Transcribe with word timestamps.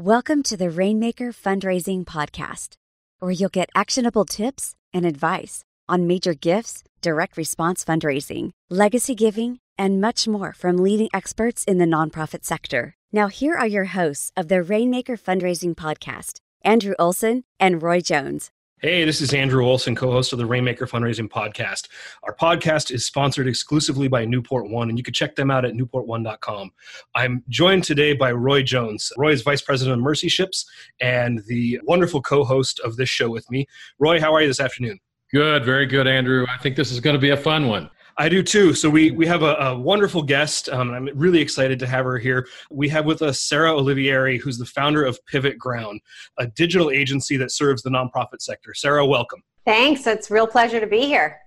Welcome 0.00 0.44
to 0.44 0.56
the 0.56 0.70
Rainmaker 0.70 1.32
Fundraising 1.32 2.04
Podcast, 2.04 2.74
where 3.18 3.32
you'll 3.32 3.48
get 3.48 3.68
actionable 3.74 4.24
tips 4.24 4.76
and 4.94 5.04
advice 5.04 5.64
on 5.88 6.06
major 6.06 6.34
gifts, 6.34 6.84
direct 7.00 7.36
response 7.36 7.84
fundraising, 7.84 8.52
legacy 8.70 9.16
giving, 9.16 9.58
and 9.76 10.00
much 10.00 10.28
more 10.28 10.52
from 10.52 10.76
leading 10.76 11.08
experts 11.12 11.64
in 11.64 11.78
the 11.78 11.84
nonprofit 11.84 12.44
sector. 12.44 12.94
Now, 13.10 13.26
here 13.26 13.54
are 13.54 13.66
your 13.66 13.86
hosts 13.86 14.30
of 14.36 14.46
the 14.46 14.62
Rainmaker 14.62 15.16
Fundraising 15.16 15.74
Podcast, 15.74 16.38
Andrew 16.62 16.94
Olson 16.96 17.42
and 17.58 17.82
Roy 17.82 18.00
Jones. 18.00 18.52
Hey, 18.80 19.04
this 19.04 19.20
is 19.20 19.34
Andrew 19.34 19.66
Olson, 19.66 19.96
co 19.96 20.12
host 20.12 20.32
of 20.32 20.38
the 20.38 20.46
Rainmaker 20.46 20.86
Fundraising 20.86 21.28
Podcast. 21.28 21.88
Our 22.22 22.32
podcast 22.32 22.92
is 22.92 23.04
sponsored 23.04 23.48
exclusively 23.48 24.06
by 24.06 24.24
Newport 24.24 24.70
One, 24.70 24.88
and 24.88 24.96
you 24.96 25.02
can 25.02 25.12
check 25.12 25.34
them 25.34 25.50
out 25.50 25.64
at 25.64 25.74
newportone.com. 25.74 26.70
I'm 27.16 27.42
joined 27.48 27.82
today 27.82 28.12
by 28.12 28.30
Roy 28.30 28.62
Jones. 28.62 29.12
Roy 29.16 29.32
is 29.32 29.42
Vice 29.42 29.62
President 29.62 29.98
of 29.98 30.04
Mercy 30.04 30.28
Ships 30.28 30.64
and 31.00 31.42
the 31.48 31.80
wonderful 31.88 32.22
co 32.22 32.44
host 32.44 32.78
of 32.84 32.94
this 32.94 33.08
show 33.08 33.28
with 33.28 33.50
me. 33.50 33.66
Roy, 33.98 34.20
how 34.20 34.32
are 34.32 34.42
you 34.42 34.46
this 34.46 34.60
afternoon? 34.60 35.00
Good, 35.32 35.64
very 35.64 35.86
good, 35.86 36.06
Andrew. 36.06 36.46
I 36.48 36.58
think 36.58 36.76
this 36.76 36.92
is 36.92 37.00
going 37.00 37.14
to 37.14 37.20
be 37.20 37.30
a 37.30 37.36
fun 37.36 37.66
one. 37.66 37.90
I 38.20 38.28
do 38.28 38.42
too. 38.42 38.74
So 38.74 38.90
we 38.90 39.12
we 39.12 39.26
have 39.26 39.42
a, 39.42 39.54
a 39.54 39.78
wonderful 39.78 40.22
guest. 40.22 40.68
Um, 40.68 40.90
I'm 40.90 41.08
really 41.14 41.40
excited 41.40 41.78
to 41.78 41.86
have 41.86 42.04
her 42.04 42.18
here. 42.18 42.48
We 42.68 42.88
have 42.88 43.06
with 43.06 43.22
us 43.22 43.40
Sarah 43.40 43.70
Olivieri, 43.70 44.40
who's 44.40 44.58
the 44.58 44.66
founder 44.66 45.04
of 45.04 45.24
Pivot 45.26 45.56
Ground, 45.56 46.00
a 46.36 46.48
digital 46.48 46.90
agency 46.90 47.36
that 47.36 47.52
serves 47.52 47.82
the 47.82 47.90
nonprofit 47.90 48.40
sector. 48.40 48.74
Sarah, 48.74 49.06
welcome. 49.06 49.40
Thanks. 49.64 50.04
It's 50.08 50.32
a 50.32 50.34
real 50.34 50.48
pleasure 50.48 50.80
to 50.80 50.86
be 50.86 51.02
here. 51.02 51.38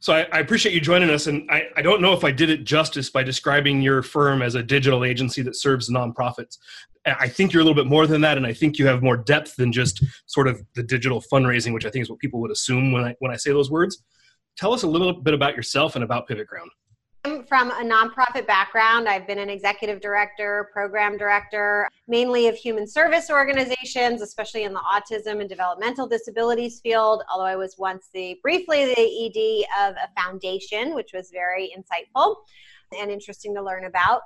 So 0.00 0.12
I, 0.12 0.26
I, 0.32 0.40
appreciate 0.40 0.74
you 0.74 0.82
joining 0.82 1.08
us, 1.08 1.28
and 1.28 1.50
I, 1.50 1.68
I, 1.78 1.80
don't 1.80 2.02
know 2.02 2.12
if 2.12 2.24
I 2.24 2.30
did 2.30 2.50
it 2.50 2.64
justice 2.64 3.08
by 3.08 3.22
describing 3.22 3.80
your 3.80 4.02
firm 4.02 4.42
as 4.42 4.54
a 4.54 4.62
digital 4.62 5.02
agency 5.02 5.40
that 5.40 5.56
serves 5.56 5.88
nonprofits. 5.88 6.58
I 7.06 7.26
think 7.26 7.54
you're 7.54 7.62
a 7.62 7.64
little 7.64 7.82
bit 7.82 7.88
more 7.88 8.06
than 8.06 8.20
that, 8.20 8.36
and 8.36 8.46
I 8.46 8.52
think 8.52 8.78
you 8.78 8.86
have 8.86 9.02
more 9.02 9.16
depth 9.16 9.56
than 9.56 9.72
just 9.72 10.04
sort 10.26 10.48
of 10.48 10.62
the 10.74 10.82
digital 10.82 11.22
fundraising, 11.22 11.72
which 11.72 11.86
I 11.86 11.90
think 11.90 12.02
is 12.02 12.10
what 12.10 12.18
people 12.18 12.38
would 12.40 12.50
assume 12.50 12.92
when 12.92 13.04
I 13.04 13.14
when 13.20 13.30
I 13.30 13.36
say 13.36 13.52
those 13.52 13.70
words 13.70 14.02
tell 14.56 14.72
us 14.72 14.82
a 14.82 14.86
little 14.86 15.12
bit 15.12 15.34
about 15.34 15.56
yourself 15.56 15.94
and 15.94 16.04
about 16.04 16.26
Pivot 16.26 16.46
Ground. 16.46 16.70
I'm 17.26 17.42
from 17.44 17.70
a 17.70 17.82
nonprofit 17.82 18.46
background. 18.46 19.08
I've 19.08 19.26
been 19.26 19.38
an 19.38 19.48
executive 19.48 20.02
director, 20.02 20.68
program 20.74 21.16
director, 21.16 21.88
mainly 22.06 22.48
of 22.48 22.54
human 22.54 22.86
service 22.86 23.30
organizations, 23.30 24.20
especially 24.20 24.64
in 24.64 24.74
the 24.74 24.80
autism 24.80 25.40
and 25.40 25.48
developmental 25.48 26.06
disabilities 26.06 26.80
field. 26.80 27.22
Although 27.32 27.46
I 27.46 27.56
was 27.56 27.76
once 27.78 28.10
the 28.12 28.38
briefly 28.42 28.84
the 28.84 29.00
ED 29.00 29.88
of 29.88 29.96
a 29.96 30.20
foundation, 30.20 30.94
which 30.94 31.12
was 31.14 31.30
very 31.30 31.72
insightful 31.74 32.36
and 33.00 33.10
interesting 33.10 33.54
to 33.54 33.62
learn 33.62 33.86
about 33.86 34.20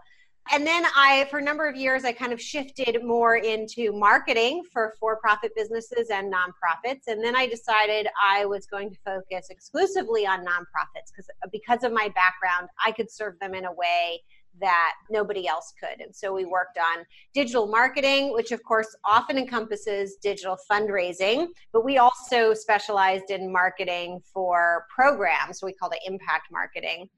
and 0.53 0.67
then 0.67 0.85
I, 0.97 1.27
for 1.31 1.39
a 1.39 1.43
number 1.43 1.69
of 1.69 1.77
years, 1.77 2.05
I 2.05 2.13
kind 2.13 2.33
of 2.33 2.41
shifted 2.41 3.05
more 3.05 3.37
into 3.37 3.93
marketing 3.93 4.63
for 4.73 4.95
for 4.99 5.17
profit 5.17 5.53
businesses 5.57 6.11
and 6.11 6.33
nonprofits. 6.33 7.03
And 7.07 7.23
then 7.23 7.37
I 7.37 7.47
decided 7.47 8.09
I 8.25 8.45
was 8.45 8.67
going 8.67 8.91
to 8.91 8.97
focus 9.05 9.49
exclusively 9.51 10.27
on 10.27 10.41
nonprofits 10.41 11.11
because 11.11 11.29
uh, 11.45 11.49
because 11.53 11.85
of 11.85 11.93
my 11.93 12.13
background, 12.15 12.69
I 12.85 12.93
could 12.93 13.11
serve 13.11 13.39
them 13.41 13.55
in 13.55 13.65
a 13.65 13.73
way 13.73 14.23
that 14.61 14.95
nobody 15.11 15.47
else 15.47 15.73
could. 15.79 16.01
And 16.01 16.15
so 16.15 16.33
we 16.33 16.45
worked 16.45 16.79
on 16.79 17.05
digital 17.35 17.67
marketing, 17.67 18.33
which 18.33 18.53
of 18.53 18.63
course 18.65 18.95
often 19.05 19.39
encompasses 19.39 20.17
digital 20.17 20.57
fundraising, 20.71 21.49
but 21.73 21.85
we 21.85 21.99
also 21.99 22.55
specialized 22.55 23.31
in 23.31 23.53
marketing 23.53 24.21
for 24.33 24.87
programs. 24.95 25.63
We 25.63 25.73
called 25.73 25.95
it 25.95 26.01
impact 26.11 26.49
marketing. 26.51 27.09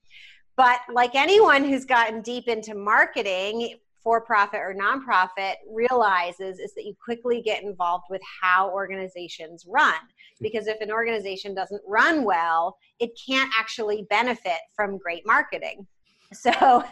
But 0.60 0.80
like 0.92 1.14
anyone 1.14 1.64
who's 1.64 1.86
gotten 1.86 2.20
deep 2.20 2.46
into 2.46 2.74
marketing, 2.74 3.78
for 4.02 4.20
profit 4.20 4.60
or 4.60 4.74
nonprofit 4.74 5.54
realizes 5.70 6.58
is 6.58 6.74
that 6.74 6.84
you 6.84 6.94
quickly 7.02 7.42
get 7.42 7.62
involved 7.62 8.04
with 8.08 8.22
how 8.42 8.70
organizations 8.70 9.66
run. 9.68 9.94
Because 10.40 10.66
if 10.68 10.80
an 10.80 10.90
organization 10.90 11.54
doesn't 11.54 11.82
run 11.86 12.24
well 12.24 12.78
it 12.98 13.10
can't 13.26 13.50
actually 13.58 14.06
benefit 14.10 14.58
from 14.74 14.98
great 14.98 15.26
marketing. 15.26 15.86
So 16.32 16.84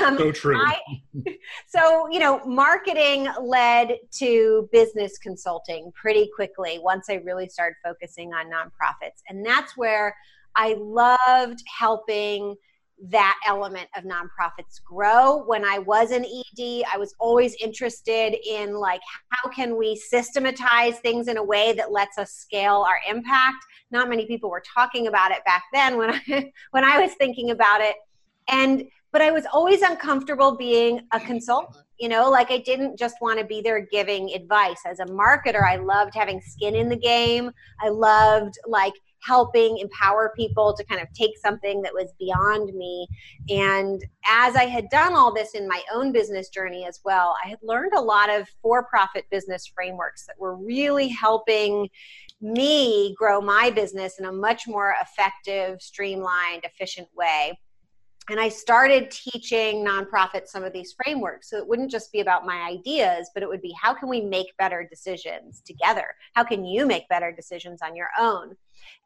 um, 0.00 0.18
so 0.18 0.32
true. 0.32 0.58
I, 0.58 0.80
so 1.68 2.08
you 2.10 2.18
know 2.18 2.44
marketing 2.44 3.28
led 3.40 3.96
to 4.18 4.68
business 4.72 5.18
consulting 5.18 5.92
pretty 5.94 6.28
quickly 6.34 6.80
once 6.82 7.06
i 7.08 7.14
really 7.24 7.48
started 7.48 7.76
focusing 7.84 8.32
on 8.34 8.46
nonprofits. 8.46 9.22
And 9.28 9.46
that's 9.46 9.76
where 9.76 10.16
i 10.56 10.74
loved 10.80 11.62
helping 11.78 12.56
that 13.10 13.38
element 13.46 13.88
of 13.96 14.04
nonprofits 14.04 14.82
grow. 14.84 15.42
When 15.44 15.64
I 15.64 15.78
was 15.78 16.12
an 16.12 16.24
ED, 16.24 16.84
I 16.92 16.96
was 16.96 17.14
always 17.18 17.54
interested 17.56 18.36
in 18.46 18.74
like 18.74 19.00
how 19.30 19.50
can 19.50 19.76
we 19.76 19.96
systematize 19.96 20.98
things 21.00 21.26
in 21.26 21.36
a 21.36 21.42
way 21.42 21.72
that 21.72 21.90
lets 21.90 22.16
us 22.16 22.32
scale 22.32 22.86
our 22.88 23.00
impact. 23.08 23.64
Not 23.90 24.08
many 24.08 24.26
people 24.26 24.50
were 24.50 24.62
talking 24.74 25.08
about 25.08 25.32
it 25.32 25.44
back 25.44 25.64
then 25.72 25.98
when 25.98 26.10
I 26.28 26.52
when 26.70 26.84
I 26.84 27.00
was 27.00 27.14
thinking 27.14 27.50
about 27.50 27.80
it. 27.80 27.96
And 28.48 28.84
but 29.12 29.20
I 29.20 29.30
was 29.30 29.44
always 29.52 29.82
uncomfortable 29.82 30.56
being 30.56 31.00
a 31.12 31.20
consultant. 31.20 31.84
You 31.98 32.08
know, 32.08 32.30
like 32.30 32.50
I 32.50 32.58
didn't 32.58 32.98
just 32.98 33.16
want 33.20 33.38
to 33.38 33.44
be 33.44 33.60
there 33.60 33.86
giving 33.90 34.32
advice. 34.32 34.80
As 34.86 35.00
a 35.00 35.04
marketer, 35.06 35.62
I 35.62 35.76
loved 35.76 36.14
having 36.14 36.40
skin 36.40 36.74
in 36.74 36.88
the 36.88 36.96
game. 36.96 37.50
I 37.80 37.88
loved 37.88 38.54
like 38.66 38.94
helping 39.22 39.78
empower 39.78 40.32
people 40.36 40.74
to 40.76 40.84
kind 40.84 41.00
of 41.00 41.12
take 41.12 41.38
something 41.38 41.82
that 41.82 41.94
was 41.94 42.12
beyond 42.18 42.74
me. 42.74 43.06
And 43.48 44.04
as 44.26 44.56
I 44.56 44.64
had 44.64 44.88
done 44.90 45.14
all 45.14 45.32
this 45.32 45.54
in 45.54 45.68
my 45.68 45.82
own 45.92 46.12
business 46.12 46.48
journey 46.48 46.86
as 46.86 47.00
well, 47.04 47.34
I 47.44 47.48
had 47.48 47.58
learned 47.62 47.92
a 47.94 48.00
lot 48.00 48.30
of 48.30 48.48
for 48.60 48.84
profit 48.84 49.26
business 49.30 49.66
frameworks 49.66 50.26
that 50.26 50.38
were 50.38 50.56
really 50.56 51.08
helping 51.08 51.88
me 52.40 53.14
grow 53.16 53.40
my 53.40 53.70
business 53.70 54.18
in 54.18 54.24
a 54.24 54.32
much 54.32 54.66
more 54.66 54.94
effective, 55.00 55.80
streamlined, 55.80 56.64
efficient 56.64 57.08
way 57.14 57.58
and 58.30 58.38
I 58.38 58.48
started 58.48 59.10
teaching 59.10 59.84
nonprofits 59.84 60.48
some 60.48 60.62
of 60.62 60.72
these 60.72 60.92
frameworks. 60.92 61.50
So 61.50 61.56
it 61.56 61.66
wouldn't 61.66 61.90
just 61.90 62.12
be 62.12 62.20
about 62.20 62.46
my 62.46 62.62
ideas, 62.62 63.30
but 63.34 63.42
it 63.42 63.48
would 63.48 63.62
be 63.62 63.74
how 63.80 63.94
can 63.94 64.08
we 64.08 64.20
make 64.20 64.56
better 64.58 64.86
decisions 64.88 65.60
together? 65.60 66.06
How 66.34 66.44
can 66.44 66.64
you 66.64 66.86
make 66.86 67.08
better 67.08 67.32
decisions 67.32 67.80
on 67.82 67.96
your 67.96 68.10
own? 68.18 68.56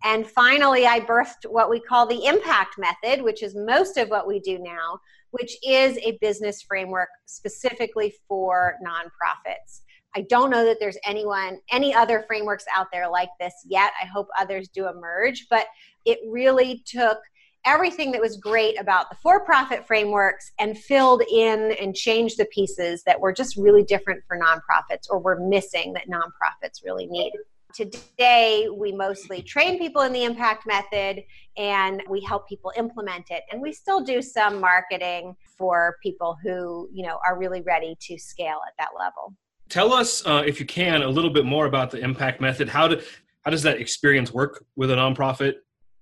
And 0.04 0.26
finally, 0.26 0.86
I 0.86 1.00
birthed 1.00 1.48
what 1.48 1.70
we 1.70 1.80
call 1.80 2.06
the 2.06 2.26
impact 2.26 2.76
method, 2.78 3.22
which 3.22 3.42
is 3.42 3.54
most 3.54 3.96
of 3.96 4.08
what 4.08 4.26
we 4.26 4.38
do 4.40 4.58
now, 4.58 5.00
which 5.30 5.56
is 5.66 5.96
a 5.98 6.18
business 6.20 6.62
framework 6.62 7.08
specifically 7.24 8.14
for 8.28 8.74
nonprofits. 8.86 9.80
I 10.14 10.22
don't 10.22 10.50
know 10.50 10.64
that 10.64 10.78
there's 10.80 10.96
anyone, 11.04 11.58
any 11.70 11.94
other 11.94 12.24
frameworks 12.26 12.64
out 12.74 12.86
there 12.92 13.08
like 13.08 13.28
this 13.38 13.54
yet. 13.66 13.92
I 14.00 14.06
hope 14.06 14.28
others 14.38 14.68
do 14.68 14.88
emerge, 14.88 15.46
but 15.50 15.66
it 16.06 16.18
really 16.26 16.82
took 16.86 17.18
everything 17.66 18.12
that 18.12 18.20
was 18.20 18.36
great 18.36 18.80
about 18.80 19.10
the 19.10 19.16
for 19.16 19.44
profit 19.44 19.86
frameworks 19.86 20.52
and 20.58 20.78
filled 20.78 21.22
in 21.30 21.72
and 21.80 21.94
changed 21.94 22.38
the 22.38 22.46
pieces 22.46 23.02
that 23.02 23.20
were 23.20 23.32
just 23.32 23.56
really 23.56 23.82
different 23.82 24.22
for 24.26 24.38
nonprofits 24.38 25.10
or 25.10 25.18
were 25.18 25.38
missing 25.40 25.92
that 25.92 26.08
nonprofits 26.08 26.84
really 26.84 27.06
need. 27.06 27.32
Today, 27.74 28.68
we 28.72 28.92
mostly 28.92 29.42
train 29.42 29.78
people 29.78 30.02
in 30.02 30.12
the 30.12 30.24
impact 30.24 30.66
method 30.66 31.22
and 31.58 32.02
we 32.08 32.22
help 32.22 32.48
people 32.48 32.72
implement 32.76 33.26
it. 33.30 33.42
And 33.52 33.60
we 33.60 33.72
still 33.72 34.02
do 34.02 34.22
some 34.22 34.60
marketing 34.60 35.36
for 35.58 35.96
people 36.02 36.38
who, 36.42 36.88
you 36.90 37.04
know, 37.04 37.18
are 37.26 37.36
really 37.36 37.60
ready 37.62 37.96
to 38.00 38.16
scale 38.16 38.60
at 38.66 38.72
that 38.78 38.90
level. 38.98 39.34
Tell 39.68 39.92
us, 39.92 40.24
uh, 40.24 40.42
if 40.46 40.60
you 40.60 40.64
can, 40.64 41.02
a 41.02 41.08
little 41.08 41.28
bit 41.28 41.44
more 41.44 41.66
about 41.66 41.90
the 41.90 41.98
impact 41.98 42.40
method. 42.40 42.68
How, 42.68 42.88
do, 42.88 43.02
how 43.44 43.50
does 43.50 43.62
that 43.64 43.78
experience 43.78 44.32
work 44.32 44.64
with 44.76 44.90
a 44.90 44.94
nonprofit? 44.94 45.56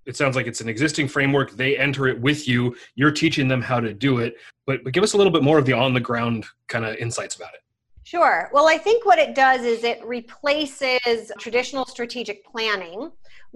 It 0.07 0.17
sounds 0.17 0.37
like 0.37 0.47
it's 0.47 0.61
an 0.61 0.69
existing 0.69 1.09
framework. 1.09 1.53
They 1.53 1.77
enter 1.77 2.07
it 2.09 2.21
with 2.21 2.47
you. 2.49 2.77
You're 2.95 3.11
teaching 3.11 3.49
them 3.49 3.63
how 3.63 3.81
to 3.81 3.93
do 3.93 4.19
it. 4.19 4.35
But, 4.67 4.85
but 4.85 4.93
give 4.93 5.03
us 5.03 5.13
a 5.13 5.17
little 5.17 5.33
bit 5.33 5.43
more 5.43 5.59
of 5.59 5.67
the 5.67 5.73
on 5.73 5.95
the 5.95 6.01
ground 6.01 6.47
kind 6.69 6.85
of 6.85 6.97
insights 6.97 7.37
about 7.37 7.55
it 7.55 7.61
sure 8.05 8.51
well 8.53 8.69
i 8.69 8.79
think 8.79 9.05
what 9.05 9.19
it 9.19 9.35
does 9.35 9.63
is 9.63 9.85
it 9.85 10.05
replaces 10.05 11.33
traditional 11.39 11.85
strategic 11.85 12.45
planning 12.45 13.11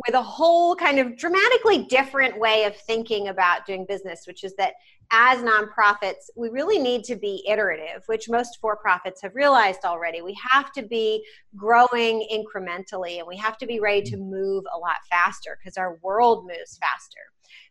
with 0.06 0.14
a 0.14 0.22
whole 0.22 0.76
kind 0.76 0.98
of 0.98 1.16
dramatically 1.16 1.84
different 1.84 2.38
way 2.38 2.64
of 2.64 2.76
thinking 2.76 3.28
about 3.28 3.66
doing 3.66 3.84
business 3.86 4.24
which 4.26 4.44
is 4.44 4.54
that 4.56 4.74
as 5.10 5.38
nonprofits, 5.38 6.28
we 6.36 6.50
really 6.50 6.78
need 6.78 7.04
to 7.04 7.16
be 7.16 7.44
iterative, 7.48 8.02
which 8.06 8.28
most 8.28 8.58
for 8.60 8.76
profits 8.76 9.22
have 9.22 9.34
realized 9.34 9.80
already. 9.84 10.20
We 10.20 10.36
have 10.50 10.70
to 10.72 10.82
be 10.82 11.24
growing 11.56 12.26
incrementally 12.30 13.18
and 13.18 13.26
we 13.26 13.36
have 13.38 13.56
to 13.58 13.66
be 13.66 13.80
ready 13.80 14.02
to 14.02 14.16
move 14.16 14.64
a 14.74 14.78
lot 14.78 14.96
faster 15.10 15.58
because 15.58 15.78
our 15.78 15.98
world 16.02 16.44
moves 16.46 16.78
faster. 16.78 17.20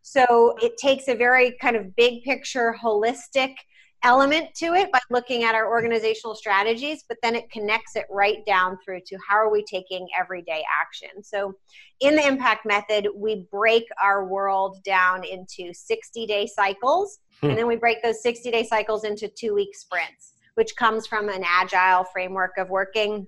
So 0.02 0.56
it 0.62 0.78
takes 0.78 1.08
a 1.08 1.16
very 1.16 1.56
kind 1.62 1.76
of 1.76 1.96
big 1.96 2.24
picture, 2.24 2.76
holistic 2.82 3.54
element 4.04 4.54
to 4.56 4.74
it 4.74 4.92
by 4.92 5.00
looking 5.10 5.44
at 5.44 5.56
our 5.56 5.70
organizational 5.70 6.36
strategies, 6.36 7.04
but 7.08 7.18
then 7.24 7.36
it 7.36 7.50
connects 7.50 7.96
it 7.96 8.06
right 8.10 8.46
down 8.46 8.78
through 8.84 9.02
to 9.08 9.18
how 9.28 9.36
are 9.36 9.52
we 9.52 9.64
taking 9.64 10.08
everyday 10.20 10.64
action. 10.80 11.24
So, 11.24 11.54
in 12.00 12.16
the 12.16 12.26
impact 12.26 12.66
method, 12.66 13.08
we 13.16 13.48
break 13.52 13.86
our 14.02 14.26
world 14.26 14.84
down 14.84 15.24
into 15.24 15.74
60 15.74 16.26
day 16.26 16.46
cycles, 16.46 17.20
hmm. 17.42 17.50
and 17.50 17.58
then 17.58 17.68
we 17.68 17.76
break 17.76 18.04
those 18.04 18.22
60 18.22 18.52
day 18.52 18.64
cycles 18.64 19.04
into 19.04 19.28
two 19.28 19.54
week 19.54 19.76
sprints. 19.76 20.34
which 20.56 20.76
comes 20.76 21.06
from 21.06 21.30
an 21.30 21.44
agile 21.46 22.04
framework 22.06 22.58
of 22.58 22.68
working 22.70 23.28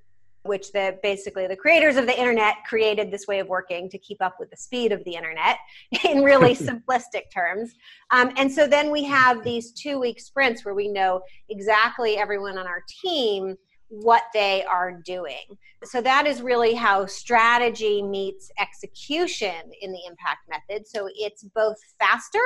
which 0.49 0.73
the 0.73 0.99
basically 1.01 1.47
the 1.47 1.55
creators 1.55 1.95
of 1.95 2.05
the 2.05 2.19
internet 2.19 2.55
created 2.67 3.09
this 3.09 3.27
way 3.27 3.39
of 3.39 3.47
working 3.47 3.89
to 3.89 3.97
keep 3.97 4.21
up 4.21 4.35
with 4.39 4.49
the 4.49 4.57
speed 4.57 4.91
of 4.91 5.01
the 5.05 5.15
internet 5.15 5.57
in 6.03 6.23
really 6.23 6.53
simplistic 6.69 7.31
terms. 7.33 7.75
Um, 8.11 8.31
and 8.35 8.51
so 8.51 8.67
then 8.67 8.91
we 8.91 9.05
have 9.05 9.43
these 9.43 9.71
two 9.71 9.99
week 9.99 10.19
sprints 10.19 10.65
where 10.65 10.75
we 10.75 10.89
know 10.89 11.21
exactly 11.47 12.17
everyone 12.17 12.57
on 12.57 12.67
our 12.67 12.83
team 13.01 13.55
what 13.87 14.23
they 14.33 14.63
are 14.65 14.99
doing. 15.03 15.45
So 15.83 16.01
that 16.01 16.27
is 16.27 16.41
really 16.43 16.75
how 16.75 17.05
strategy 17.05 18.03
meets 18.03 18.51
execution 18.59 19.71
in 19.81 19.91
the 19.91 20.01
impact 20.07 20.41
method. 20.49 20.87
So 20.87 21.09
it's 21.15 21.43
both 21.43 21.77
faster 21.97 22.39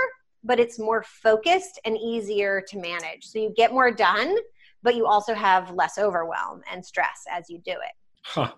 but 0.43 0.59
it's 0.59 0.77
more 0.77 1.03
focused 1.03 1.79
and 1.85 1.97
easier 1.97 2.61
to 2.67 2.77
manage. 2.77 3.25
So 3.25 3.39
you 3.39 3.53
get 3.55 3.71
more 3.71 3.91
done 3.91 4.35
but 4.83 4.95
you 4.95 5.07
also 5.07 5.33
have 5.33 5.71
less 5.71 5.97
overwhelm 5.97 6.61
and 6.71 6.85
stress 6.85 7.23
as 7.31 7.49
you 7.49 7.57
do 7.59 7.71
it. 7.71 7.95
Huh. 8.23 8.51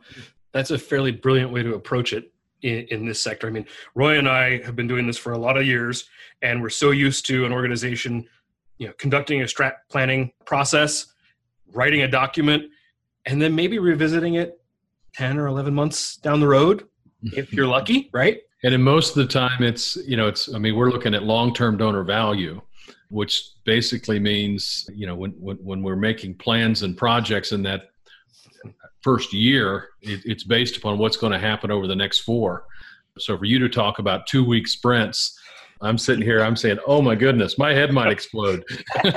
That's 0.51 0.71
a 0.71 0.77
fairly 0.77 1.11
brilliant 1.11 1.51
way 1.51 1.63
to 1.63 1.75
approach 1.75 2.13
it 2.13 2.33
in, 2.61 2.85
in, 2.89 3.05
this 3.05 3.21
sector. 3.21 3.47
I 3.47 3.51
mean, 3.51 3.65
Roy 3.93 4.17
and 4.17 4.27
I 4.27 4.63
have 4.63 4.75
been 4.75 4.87
doing 4.87 5.05
this 5.05 5.17
for 5.17 5.33
a 5.33 5.37
lot 5.37 5.57
of 5.57 5.65
years, 5.65 6.09
and 6.41 6.61
we're 6.61 6.69
so 6.69 6.91
used 6.91 7.25
to 7.27 7.45
an 7.45 7.51
organization, 7.51 8.25
you 8.77 8.87
know, 8.87 8.93
conducting 8.97 9.41
a 9.41 9.45
strat 9.45 9.73
planning 9.89 10.31
process, 10.45 11.07
writing 11.73 12.01
a 12.01 12.07
document, 12.07 12.63
and 13.25 13.41
then 13.41 13.53
maybe 13.55 13.79
revisiting 13.79 14.35
it 14.35 14.59
10 15.15 15.37
or 15.37 15.47
11 15.47 15.73
months 15.73 16.17
down 16.17 16.39
the 16.39 16.47
road 16.47 16.87
if 17.23 17.53
you're 17.53 17.67
lucky, 17.67 18.09
right? 18.13 18.39
And 18.63 18.73
in 18.73 18.81
most 18.81 19.09
of 19.09 19.15
the 19.15 19.31
time, 19.31 19.61
it's, 19.61 19.95
you 19.97 20.17
know, 20.17 20.27
it's, 20.27 20.53
I 20.53 20.57
mean, 20.57 20.75
we're 20.75 20.89
looking 20.89 21.13
at 21.13 21.23
long 21.23 21.53
term 21.53 21.77
donor 21.77 22.03
value 22.03 22.61
which 23.09 23.51
basically 23.63 24.19
means 24.19 24.89
you 24.93 25.05
know 25.05 25.15
when, 25.15 25.31
when, 25.31 25.57
when 25.57 25.83
we're 25.83 25.95
making 25.95 26.35
plans 26.35 26.83
and 26.83 26.97
projects 26.97 27.51
in 27.51 27.63
that 27.63 27.89
first 29.01 29.33
year 29.33 29.89
it, 30.01 30.21
it's 30.25 30.43
based 30.43 30.77
upon 30.77 30.97
what's 30.97 31.17
going 31.17 31.31
to 31.31 31.39
happen 31.39 31.71
over 31.71 31.87
the 31.87 31.95
next 31.95 32.19
four. 32.19 32.65
So 33.17 33.37
for 33.37 33.45
you 33.45 33.59
to 33.59 33.69
talk 33.69 33.99
about 33.99 34.27
two 34.27 34.43
week 34.43 34.67
sprints 34.67 35.39
i'm 35.81 35.97
sitting 35.97 36.23
here 36.23 36.41
i'm 36.41 36.55
saying 36.55 36.79
oh 36.87 37.01
my 37.01 37.15
goodness 37.15 37.57
my 37.57 37.73
head 37.73 37.91
might 37.91 38.09
explode. 38.11 38.63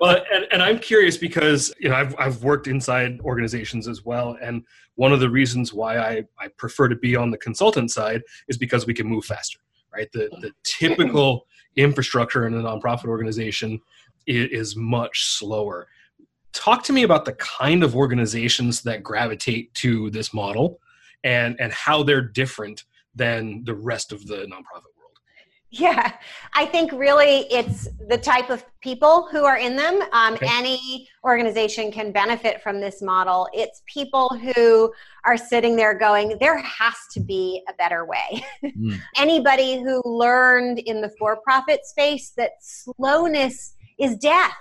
Well 0.00 0.22
and, 0.32 0.46
and 0.52 0.62
i'm 0.62 0.78
curious 0.78 1.16
because 1.16 1.72
you 1.78 1.88
know 1.88 1.94
I've, 1.94 2.14
I've 2.18 2.42
worked 2.42 2.66
inside 2.66 3.20
organizations 3.20 3.88
as 3.88 4.04
well 4.04 4.36
and 4.42 4.64
one 4.96 5.12
of 5.12 5.20
the 5.20 5.30
reasons 5.30 5.72
why 5.72 5.98
I, 5.98 6.24
I 6.38 6.48
prefer 6.58 6.88
to 6.88 6.96
be 6.96 7.16
on 7.16 7.30
the 7.30 7.38
consultant 7.38 7.90
side 7.90 8.22
is 8.48 8.58
because 8.58 8.86
we 8.86 8.94
can 8.94 9.06
move 9.06 9.24
faster 9.24 9.60
right? 9.92 10.10
The, 10.12 10.28
the 10.40 10.52
typical 10.64 11.46
infrastructure 11.76 12.46
in 12.46 12.54
a 12.54 12.62
nonprofit 12.62 13.06
organization 13.06 13.80
is 14.26 14.76
much 14.76 15.24
slower. 15.24 15.88
Talk 16.52 16.84
to 16.84 16.92
me 16.92 17.02
about 17.02 17.24
the 17.24 17.32
kind 17.34 17.82
of 17.82 17.96
organizations 17.96 18.82
that 18.82 19.02
gravitate 19.02 19.72
to 19.74 20.10
this 20.10 20.34
model 20.34 20.80
and, 21.24 21.56
and 21.58 21.72
how 21.72 22.02
they're 22.02 22.20
different 22.20 22.84
than 23.14 23.64
the 23.64 23.74
rest 23.74 24.12
of 24.12 24.26
the 24.26 24.46
nonprofit 24.46 24.91
yeah, 25.72 26.12
I 26.52 26.66
think 26.66 26.92
really 26.92 27.46
it's 27.50 27.88
the 28.10 28.18
type 28.18 28.50
of 28.50 28.62
people 28.82 29.26
who 29.32 29.46
are 29.46 29.56
in 29.56 29.74
them. 29.74 30.02
Um, 30.12 30.34
okay. 30.34 30.46
Any 30.50 31.08
organization 31.24 31.90
can 31.90 32.12
benefit 32.12 32.62
from 32.62 32.78
this 32.78 33.00
model. 33.00 33.48
It's 33.54 33.82
people 33.86 34.28
who 34.28 34.92
are 35.24 35.38
sitting 35.38 35.74
there 35.74 35.94
going, 35.94 36.36
there 36.40 36.58
has 36.58 36.94
to 37.12 37.20
be 37.20 37.62
a 37.70 37.72
better 37.74 38.04
way. 38.04 38.44
Mm. 38.62 39.00
Anybody 39.16 39.82
who 39.82 40.02
learned 40.04 40.78
in 40.80 41.00
the 41.00 41.10
for 41.18 41.38
profit 41.42 41.86
space 41.86 42.32
that 42.36 42.52
slowness 42.60 43.74
is 43.98 44.18
death 44.18 44.52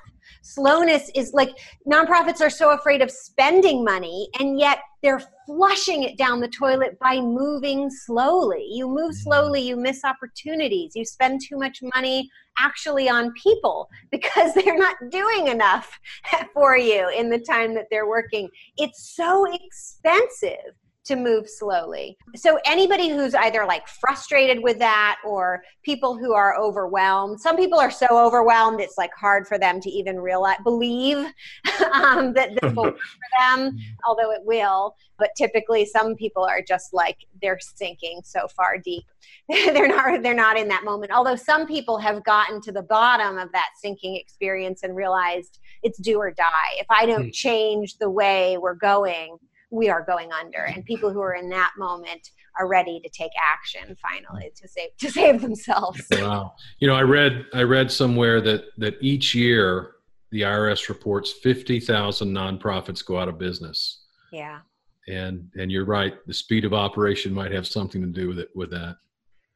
slowness 0.42 1.10
is 1.16 1.34
like 1.34 1.52
nonprofits 1.88 2.42
are 2.42 2.50
so 2.50 2.72
afraid 2.72 3.02
of 3.02 3.12
spending 3.12 3.84
money 3.84 4.30
and 4.40 4.60
yet 4.60 4.80
they're 5.02 5.22
flushing 5.48 6.04
it 6.04 6.18
down 6.18 6.40
the 6.40 6.48
toilet 6.48 6.98
by 7.00 7.20
moving 7.20 7.90
slowly. 7.90 8.66
You 8.70 8.88
move 8.88 9.12
mm-hmm. 9.12 9.30
slowly, 9.30 9.62
you 9.62 9.76
miss 9.76 10.04
opportunities. 10.04 10.94
You 10.96 11.06
spend 11.06 11.42
too 11.42 11.58
much 11.58 11.80
money 11.96 12.30
actually 12.58 13.10
on 13.10 13.34
people 13.42 13.90
because 14.12 14.54
they're 14.54 14.78
not 14.78 14.96
doing 15.10 15.48
enough 15.48 16.00
for 16.54 16.78
you 16.78 17.10
in 17.10 17.30
the 17.30 17.40
time 17.40 17.74
that 17.76 17.88
they're 17.90 18.08
working. 18.08 18.50
It's 18.78 19.16
so 19.16 19.46
expensive 19.52 20.76
to 21.04 21.16
move 21.16 21.50
slowly. 21.50 22.18
So 22.36 22.60
anybody 22.66 23.10
who's 23.10 23.34
either 23.34 23.66
like 23.66 23.88
frustrated 23.88 24.62
with 24.62 24.78
that 24.80 25.18
or 25.26 25.64
people 25.84 26.18
who 26.18 26.34
are 26.34 26.56
overwhelmed, 26.58 27.40
some 27.40 27.58
people 27.58 27.80
are 27.80 27.92
so 27.92 28.08
overwhelmed 28.12 28.80
it's 28.80 28.98
like 28.98 29.12
hard 29.20 29.48
for 29.48 29.58
them 29.58 29.82
to 29.82 29.90
even 29.90 30.20
realize 30.20 30.58
believe 30.64 31.18
um, 31.94 32.34
that 32.34 32.52
this 32.62 32.74
will 32.74 32.84
work 32.84 33.00
for 33.00 33.40
them, 33.40 33.78
although 34.08 34.32
it 34.32 34.42
will. 34.44 34.96
But 35.18 35.32
typically 35.38 35.86
some 35.86 36.16
people 36.16 36.44
are 36.44 36.62
just 36.62 36.94
like 36.94 37.18
they're 37.42 37.60
sinking 37.60 38.22
so 38.24 38.48
far 38.48 38.78
deep. 38.78 39.06
they're 39.50 39.88
not 39.88 40.22
they're 40.22 40.34
not 40.34 40.58
in 40.58 40.68
that 40.68 40.84
moment. 40.84 41.12
Although 41.12 41.36
some 41.36 41.68
people 41.68 41.98
have 41.98 42.24
gotten 42.24 42.62
to 42.62 42.72
the 42.72 42.84
bottom 42.84 43.38
of 43.38 43.52
that 43.52 43.70
sinking 43.82 44.16
experience 44.16 44.84
and 44.84 44.96
realized 44.96 45.60
it's 45.84 46.00
do 46.00 46.18
or 46.18 46.32
die. 46.32 46.76
If 46.78 46.88
I 46.90 47.06
don't 47.06 47.26
hmm. 47.26 47.32
change 47.32 47.98
the 47.98 48.10
way 48.10 48.58
we're 48.58 48.76
going, 48.76 49.38
we 49.72 49.90
are 49.90 50.04
going 50.04 50.32
under 50.34 50.66
and 50.66 50.86
people 50.86 51.12
who 51.12 51.22
are 51.22 51.34
in 51.34 51.50
that 51.50 51.72
moment 51.78 52.30
are 52.60 52.68
ready 52.68 53.00
to 53.00 53.10
take 53.10 53.32
action 53.42 53.96
finally 54.02 54.52
to 54.56 54.68
save 54.68 54.90
to 55.00 55.10
save 55.10 55.42
themselves. 55.42 56.02
Wow. 56.12 56.54
You 56.80 56.88
know 56.88 56.96
i 56.96 57.02
read 57.02 57.46
i 57.54 57.64
read 57.64 57.90
somewhere 57.90 58.42
that 58.42 58.66
that 58.78 58.96
each 59.02 59.34
year 59.34 59.94
the 60.32 60.42
irs 60.42 60.90
reports 60.90 61.32
50000 61.32 62.28
nonprofits 62.28 63.06
go 63.06 63.18
out 63.18 63.30
of 63.30 63.40
business. 63.40 64.04
Yeah. 64.32 64.60
And 65.08 65.50
and 65.56 65.72
you're 65.72 65.86
right 65.86 66.14
the 66.28 66.34
speed 66.34 66.66
of 66.66 66.74
operation 66.74 67.34
might 67.34 67.52
have 67.52 67.66
something 67.66 68.02
to 68.02 68.08
do 68.08 68.28
with 68.28 68.40
it 68.40 68.50
with 68.54 68.70
that 68.72 68.98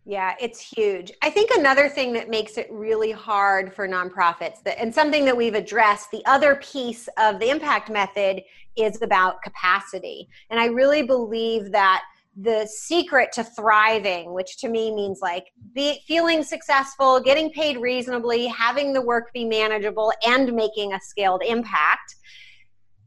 yeah, 0.05 0.35
it's 0.39 0.59
huge. 0.59 1.11
I 1.23 1.31
think 1.31 1.49
another 1.51 1.89
thing 1.89 2.13
that 2.13 2.29
makes 2.29 2.57
it 2.57 2.67
really 2.69 3.11
hard 3.11 3.73
for 3.73 3.87
nonprofits, 3.87 4.61
that, 4.63 4.79
and 4.79 4.93
something 4.93 5.25
that 5.25 5.35
we've 5.35 5.55
addressed, 5.55 6.11
the 6.11 6.23
other 6.27 6.57
piece 6.57 7.09
of 7.17 7.39
the 7.39 7.49
impact 7.49 7.89
method 7.89 8.43
is 8.75 9.01
about 9.01 9.41
capacity. 9.41 10.27
And 10.51 10.59
I 10.59 10.67
really 10.67 11.01
believe 11.01 11.71
that 11.71 12.03
the 12.39 12.67
secret 12.67 13.31
to 13.31 13.43
thriving, 13.43 14.33
which 14.33 14.57
to 14.57 14.69
me 14.69 14.93
means 14.93 15.19
like 15.21 15.45
be, 15.73 16.03
feeling 16.07 16.43
successful, 16.43 17.19
getting 17.19 17.49
paid 17.49 17.77
reasonably, 17.77 18.45
having 18.45 18.93
the 18.93 19.01
work 19.01 19.33
be 19.33 19.45
manageable, 19.45 20.13
and 20.27 20.53
making 20.53 20.93
a 20.93 20.99
scaled 21.01 21.41
impact 21.43 22.15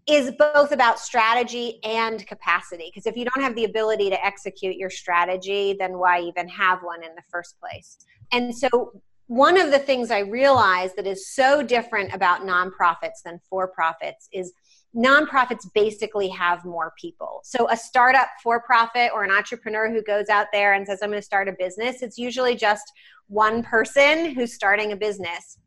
is 0.08 0.32
both 0.38 0.72
about 0.72 0.99
strategy 0.99 1.78
and 1.84 2.27
capacity. 2.27 2.91
Because 2.93 3.06
if 3.06 3.17
you 3.17 3.27
don't 3.27 3.43
have 3.43 3.55
the 3.55 3.65
ability 3.65 4.08
to 4.10 4.24
execute 4.24 4.77
your 4.77 4.91
strategy, 4.91 5.77
then 5.79 5.98
why 5.98 6.20
even 6.20 6.48
have 6.48 6.81
one 6.82 7.05
in 7.05 7.15
the 7.15 7.22
first 7.31 7.58
place? 7.60 7.98
And 8.32 8.56
so, 8.56 9.00
one 9.27 9.60
of 9.60 9.70
the 9.70 9.79
things 9.79 10.10
I 10.10 10.20
realize 10.20 10.94
that 10.94 11.06
is 11.06 11.29
so 11.29 11.62
different 11.62 12.15
about 12.15 12.46
nonprofits 12.46 13.22
than 13.22 13.38
for 13.50 13.69
profits 13.69 14.27
is 14.32 14.55
nonprofits 14.96 15.70
basically 15.74 16.29
have 16.29 16.65
more 16.65 16.94
people. 16.98 17.41
So, 17.44 17.69
a 17.70 17.77
startup 17.77 18.29
for 18.43 18.62
profit 18.62 19.10
or 19.12 19.24
an 19.24 19.31
entrepreneur 19.31 19.91
who 19.91 20.03
goes 20.03 20.31
out 20.31 20.46
there 20.53 20.72
and 20.72 20.86
says, 20.86 21.00
I'm 21.03 21.10
going 21.10 21.20
to 21.20 21.27
start 21.27 21.48
a 21.48 21.55
business, 21.58 22.00
it's 22.00 22.17
usually 22.17 22.56
just 22.56 22.91
one 23.27 23.62
person 23.62 24.34
who's 24.34 24.55
starting 24.55 24.93
a 24.93 24.96
business 24.96 25.58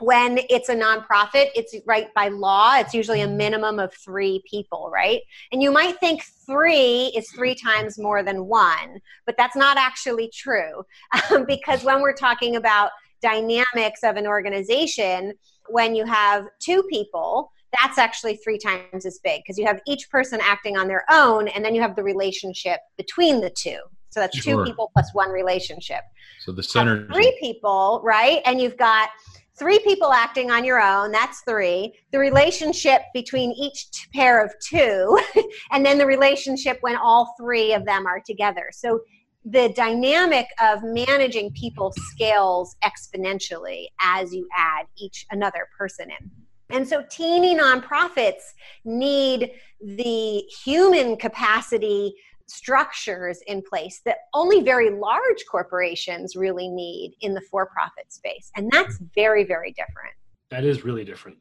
when 0.00 0.40
it's 0.50 0.68
a 0.68 0.74
nonprofit, 0.74 1.48
it's 1.54 1.74
right 1.86 2.12
by 2.14 2.28
law, 2.28 2.76
it's 2.76 2.92
usually 2.92 3.22
a 3.22 3.28
minimum 3.28 3.78
of 3.78 3.94
three 3.94 4.42
people, 4.48 4.90
right? 4.92 5.22
And 5.52 5.62
you 5.62 5.70
might 5.70 5.98
think 5.98 6.22
three 6.22 7.12
is 7.16 7.30
three 7.30 7.54
times 7.54 7.98
more 7.98 8.22
than 8.22 8.46
one, 8.46 9.00
but 9.24 9.36
that's 9.38 9.56
not 9.56 9.78
actually 9.78 10.30
true 10.34 10.84
um, 11.30 11.44
because 11.46 11.82
when 11.82 12.02
we're 12.02 12.12
talking 12.12 12.56
about 12.56 12.90
dynamics 13.22 14.00
of 14.02 14.16
an 14.16 14.26
organization, 14.26 15.32
when 15.68 15.94
you 15.94 16.04
have 16.04 16.44
two 16.60 16.82
people, 16.84 17.50
that's 17.80 17.98
actually 17.98 18.36
three 18.36 18.58
times 18.58 19.04
as 19.04 19.18
big 19.24 19.42
because 19.42 19.58
you 19.58 19.66
have 19.66 19.80
each 19.86 20.08
person 20.10 20.40
acting 20.42 20.76
on 20.76 20.88
their 20.88 21.04
own 21.10 21.48
and 21.48 21.64
then 21.64 21.74
you 21.74 21.80
have 21.80 21.96
the 21.96 22.02
relationship 22.02 22.80
between 22.96 23.40
the 23.40 23.50
two. 23.50 23.78
So 24.10 24.20
that's 24.20 24.38
sure. 24.38 24.64
two 24.64 24.70
people 24.70 24.90
plus 24.94 25.12
one 25.12 25.30
relationship. 25.30 26.00
So 26.40 26.52
the 26.52 26.62
center 26.62 27.06
three 27.12 27.36
people, 27.40 28.00
right? 28.04 28.40
And 28.46 28.60
you've 28.60 28.76
got 28.76 29.10
three 29.58 29.78
people 29.80 30.12
acting 30.12 30.50
on 30.50 30.64
your 30.64 30.80
own 30.80 31.10
that's 31.12 31.40
three. 31.48 31.92
The 32.12 32.18
relationship 32.18 33.02
between 33.14 33.52
each 33.52 33.90
t- 33.90 34.06
pair 34.14 34.44
of 34.44 34.52
two 34.60 35.18
and 35.72 35.84
then 35.84 35.98
the 35.98 36.06
relationship 36.06 36.78
when 36.80 36.96
all 36.96 37.34
three 37.40 37.72
of 37.72 37.84
them 37.84 38.06
are 38.06 38.20
together. 38.20 38.68
So 38.72 39.00
the 39.44 39.72
dynamic 39.76 40.46
of 40.60 40.82
managing 40.82 41.52
people 41.52 41.92
scales 41.96 42.74
exponentially 42.82 43.86
as 44.02 44.34
you 44.34 44.48
add 44.56 44.86
each 44.96 45.24
another 45.30 45.68
person 45.78 46.08
in. 46.10 46.30
And 46.70 46.86
so 46.86 47.04
teeny 47.08 47.56
nonprofits 47.56 48.42
need 48.84 49.52
the 49.80 50.42
human 50.64 51.16
capacity 51.16 52.16
structures 52.48 53.40
in 53.46 53.62
place 53.62 54.00
that 54.04 54.18
only 54.34 54.62
very 54.62 54.90
large 54.90 55.44
corporations 55.50 56.36
really 56.36 56.68
need 56.68 57.14
in 57.20 57.34
the 57.34 57.40
for 57.40 57.66
profit 57.66 58.12
space. 58.12 58.50
And 58.56 58.70
that's 58.70 58.98
very, 59.14 59.44
very 59.44 59.72
different. 59.72 60.14
That 60.50 60.64
is 60.64 60.84
really 60.84 61.04
different. 61.04 61.38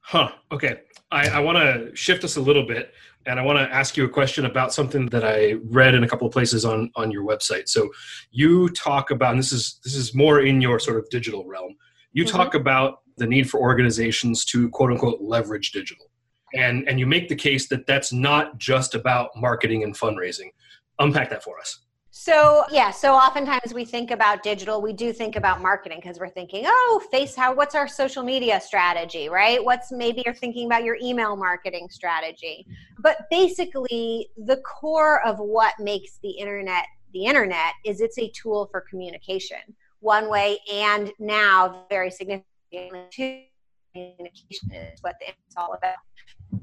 Huh. 0.00 0.30
Okay. 0.52 0.82
I, 1.10 1.28
I 1.28 1.38
want 1.40 1.58
to 1.58 1.94
shift 1.96 2.22
us 2.22 2.36
a 2.36 2.40
little 2.40 2.64
bit 2.64 2.92
and 3.26 3.40
I 3.40 3.42
want 3.42 3.58
to 3.58 3.74
ask 3.74 3.96
you 3.96 4.04
a 4.04 4.08
question 4.08 4.44
about 4.44 4.72
something 4.72 5.06
that 5.06 5.24
I 5.24 5.54
read 5.64 5.94
in 5.96 6.04
a 6.04 6.08
couple 6.08 6.28
of 6.28 6.32
places 6.32 6.64
on 6.64 6.92
on 6.94 7.10
your 7.10 7.24
website. 7.24 7.68
So 7.68 7.90
you 8.30 8.68
talk 8.68 9.10
about 9.10 9.30
and 9.30 9.38
this 9.40 9.50
is 9.50 9.80
this 9.82 9.96
is 9.96 10.14
more 10.14 10.40
in 10.40 10.60
your 10.60 10.78
sort 10.78 10.98
of 10.98 11.08
digital 11.10 11.44
realm. 11.44 11.74
You 12.12 12.24
mm-hmm. 12.24 12.36
talk 12.36 12.54
about 12.54 13.00
the 13.16 13.26
need 13.26 13.50
for 13.50 13.58
organizations 13.58 14.44
to 14.46 14.68
quote 14.70 14.92
unquote 14.92 15.20
leverage 15.20 15.72
digital. 15.72 16.06
And 16.56 16.88
and 16.88 16.98
you 16.98 17.06
make 17.06 17.28
the 17.28 17.36
case 17.36 17.68
that 17.68 17.86
that's 17.86 18.12
not 18.12 18.58
just 18.58 18.94
about 18.94 19.30
marketing 19.36 19.82
and 19.82 19.94
fundraising. 19.94 20.52
Unpack 20.98 21.30
that 21.30 21.42
for 21.42 21.58
us. 21.58 21.80
So, 22.18 22.64
yeah, 22.70 22.92
so 22.92 23.12
oftentimes 23.12 23.74
we 23.74 23.84
think 23.84 24.10
about 24.10 24.42
digital, 24.42 24.80
we 24.80 24.94
do 24.94 25.12
think 25.12 25.36
about 25.36 25.60
marketing 25.60 25.98
because 26.00 26.18
we're 26.18 26.30
thinking, 26.30 26.64
oh, 26.66 27.02
face 27.10 27.36
how 27.36 27.54
what's 27.54 27.74
our 27.74 27.86
social 27.86 28.22
media 28.22 28.58
strategy, 28.58 29.28
right? 29.28 29.62
What's 29.62 29.92
maybe 29.92 30.22
you're 30.24 30.34
thinking 30.34 30.64
about 30.64 30.82
your 30.82 30.96
email 31.02 31.36
marketing 31.36 31.88
strategy. 31.90 32.66
But 33.00 33.26
basically, 33.30 34.30
the 34.38 34.56
core 34.62 35.22
of 35.26 35.38
what 35.38 35.74
makes 35.78 36.18
the 36.22 36.30
internet 36.30 36.86
the 37.12 37.26
internet 37.26 37.74
is 37.84 38.00
it's 38.00 38.18
a 38.18 38.30
tool 38.30 38.68
for 38.70 38.82
communication. 38.88 39.58
One 40.00 40.30
way 40.30 40.58
and 40.72 41.12
now 41.18 41.84
very 41.90 42.10
significantly 42.10 43.50
communication 43.92 44.72
is 44.72 45.02
what 45.02 45.16
it's 45.20 45.56
all 45.56 45.74
about. 45.74 45.96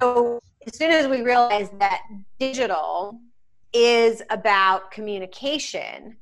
So 0.01 0.39
as 0.65 0.77
soon 0.77 0.91
as 0.91 1.07
we 1.07 1.21
realize 1.21 1.69
that 1.79 2.01
digital 2.39 3.19
is 3.73 4.21
about 4.29 4.91
communication, 4.91 6.17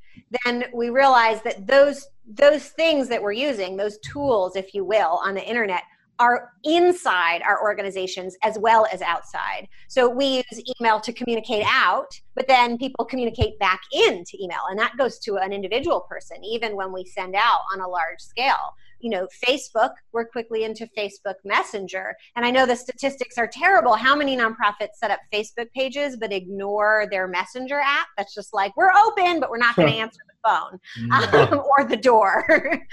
then 0.45 0.65
we 0.73 0.89
realize 0.89 1.41
that 1.43 1.67
those 1.67 2.07
those 2.25 2.69
things 2.69 3.09
that 3.09 3.21
we're 3.21 3.33
using, 3.33 3.75
those 3.75 3.97
tools, 3.99 4.55
if 4.55 4.73
you 4.73 4.85
will, 4.85 5.19
on 5.23 5.33
the 5.33 5.43
internet 5.43 5.83
are 6.19 6.51
inside 6.63 7.41
our 7.41 7.61
organizations 7.63 8.37
as 8.43 8.57
well 8.59 8.85
as 8.93 9.01
outside. 9.01 9.67
So 9.89 10.07
we 10.07 10.43
use 10.51 10.63
email 10.79 10.99
to 11.01 11.11
communicate 11.11 11.65
out, 11.65 12.11
but 12.35 12.47
then 12.47 12.77
people 12.77 13.03
communicate 13.05 13.57
back 13.57 13.81
into 13.91 14.37
email, 14.39 14.61
and 14.69 14.79
that 14.79 14.93
goes 14.97 15.17
to 15.19 15.37
an 15.37 15.51
individual 15.51 16.01
person, 16.01 16.43
even 16.43 16.75
when 16.75 16.93
we 16.93 17.03
send 17.05 17.35
out 17.35 17.61
on 17.73 17.81
a 17.81 17.87
large 17.87 18.19
scale 18.19 18.75
you 19.01 19.09
know 19.09 19.27
facebook 19.45 19.91
we're 20.13 20.25
quickly 20.25 20.63
into 20.63 20.87
facebook 20.97 21.35
messenger. 21.43 22.15
And 22.35 22.45
i 22.45 22.51
know 22.51 22.65
the 22.65 22.75
statistics 22.75 23.37
are 23.37 23.47
terrible. 23.47 23.95
How 23.95 24.15
many 24.15 24.37
nonprofits 24.37 24.95
set 24.95 25.11
up 25.11 25.19
facebook 25.33 25.71
pages 25.73 26.17
but 26.17 26.31
ignore 26.31 27.07
their 27.11 27.27
messenger 27.27 27.79
app? 27.79 28.07
That's 28.17 28.33
just 28.33 28.53
like 28.53 28.75
we're 28.75 28.91
open 28.91 29.39
but 29.39 29.49
we're 29.49 29.57
not 29.57 29.75
going 29.75 29.91
to 29.91 29.97
answer 29.99 30.19
the 30.27 30.49
phone 30.49 30.79
um, 31.51 31.61
or 31.77 31.83
the 31.83 31.97
door. 31.97 32.45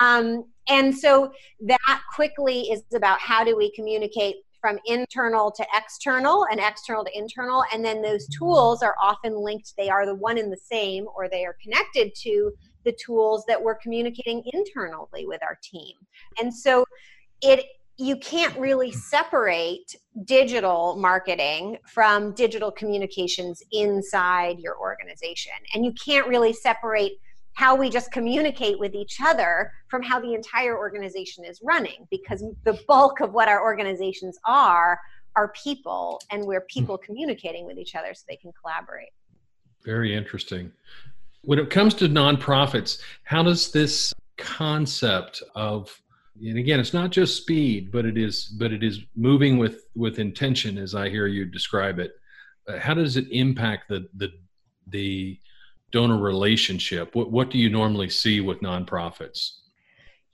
Um, 0.00 0.44
and 0.68 0.96
so 0.96 1.30
that 1.66 2.02
quickly 2.14 2.62
is 2.70 2.82
about 2.94 3.20
how 3.20 3.44
do 3.44 3.56
we 3.56 3.70
communicate 3.72 4.36
from 4.64 4.78
internal 4.86 5.50
to 5.50 5.66
external 5.74 6.46
and 6.50 6.58
external 6.58 7.04
to 7.04 7.10
internal. 7.14 7.62
And 7.70 7.84
then 7.84 8.00
those 8.00 8.26
tools 8.28 8.82
are 8.82 8.94
often 9.02 9.36
linked 9.36 9.74
they 9.76 9.90
are 9.90 10.06
the 10.06 10.14
one 10.14 10.38
and 10.38 10.50
the 10.50 10.56
same 10.56 11.06
or 11.14 11.28
they 11.28 11.44
are 11.44 11.54
connected 11.62 12.12
to 12.22 12.50
the 12.84 12.92
tools 12.92 13.44
that 13.48 13.62
we're 13.62 13.74
communicating 13.76 14.42
internally 14.52 15.26
with 15.26 15.42
our 15.42 15.58
team. 15.62 15.94
And 16.40 16.54
so 16.54 16.84
it 17.40 17.64
you 17.96 18.16
can't 18.16 18.56
really 18.58 18.90
separate 18.90 19.94
digital 20.24 20.96
marketing 20.96 21.78
from 21.86 22.32
digital 22.32 22.72
communications 22.72 23.62
inside 23.70 24.58
your 24.58 24.76
organization. 24.78 25.52
And 25.72 25.84
you 25.84 25.92
can't 25.92 26.26
really 26.26 26.52
separate 26.52 27.12
how 27.52 27.76
we 27.76 27.88
just 27.88 28.10
communicate 28.10 28.80
with 28.80 28.96
each 28.96 29.18
other 29.24 29.70
from 29.88 30.02
how 30.02 30.20
the 30.20 30.34
entire 30.34 30.76
organization 30.76 31.44
is 31.44 31.60
running 31.62 32.06
because 32.10 32.42
the 32.64 32.78
bulk 32.88 33.20
of 33.20 33.32
what 33.32 33.48
our 33.48 33.62
organizations 33.62 34.36
are 34.44 34.98
are 35.36 35.52
people 35.52 36.20
and 36.30 36.44
we're 36.44 36.60
hmm. 36.60 36.66
people 36.80 36.98
communicating 36.98 37.64
with 37.64 37.78
each 37.78 37.94
other 37.94 38.12
so 38.12 38.24
they 38.28 38.36
can 38.36 38.52
collaborate. 38.60 39.10
Very 39.84 40.14
interesting. 40.14 40.72
When 41.44 41.58
it 41.58 41.70
comes 41.70 41.94
to 41.94 42.08
nonprofits, 42.08 43.00
how 43.24 43.42
does 43.42 43.70
this 43.72 44.12
concept 44.36 45.42
of 45.54 46.00
and 46.40 46.58
again 46.58 46.80
it's 46.80 46.92
not 46.92 47.10
just 47.10 47.36
speed 47.36 47.92
but 47.92 48.04
it 48.04 48.18
is 48.18 48.46
but 48.46 48.72
it 48.72 48.82
is 48.82 49.00
moving 49.14 49.58
with 49.58 49.86
with 49.94 50.18
intention 50.18 50.76
as 50.76 50.94
i 50.94 51.08
hear 51.08 51.28
you 51.28 51.44
describe 51.44 52.00
it 52.00 52.12
uh, 52.68 52.78
how 52.78 52.94
does 52.94 53.16
it 53.16 53.26
impact 53.30 53.88
the 53.88 54.08
the 54.14 54.32
the 54.88 55.38
donor 55.92 56.18
relationship 56.18 57.14
what 57.14 57.30
what 57.30 57.50
do 57.50 57.58
you 57.58 57.70
normally 57.70 58.10
see 58.10 58.40
with 58.40 58.60
nonprofits 58.60 59.58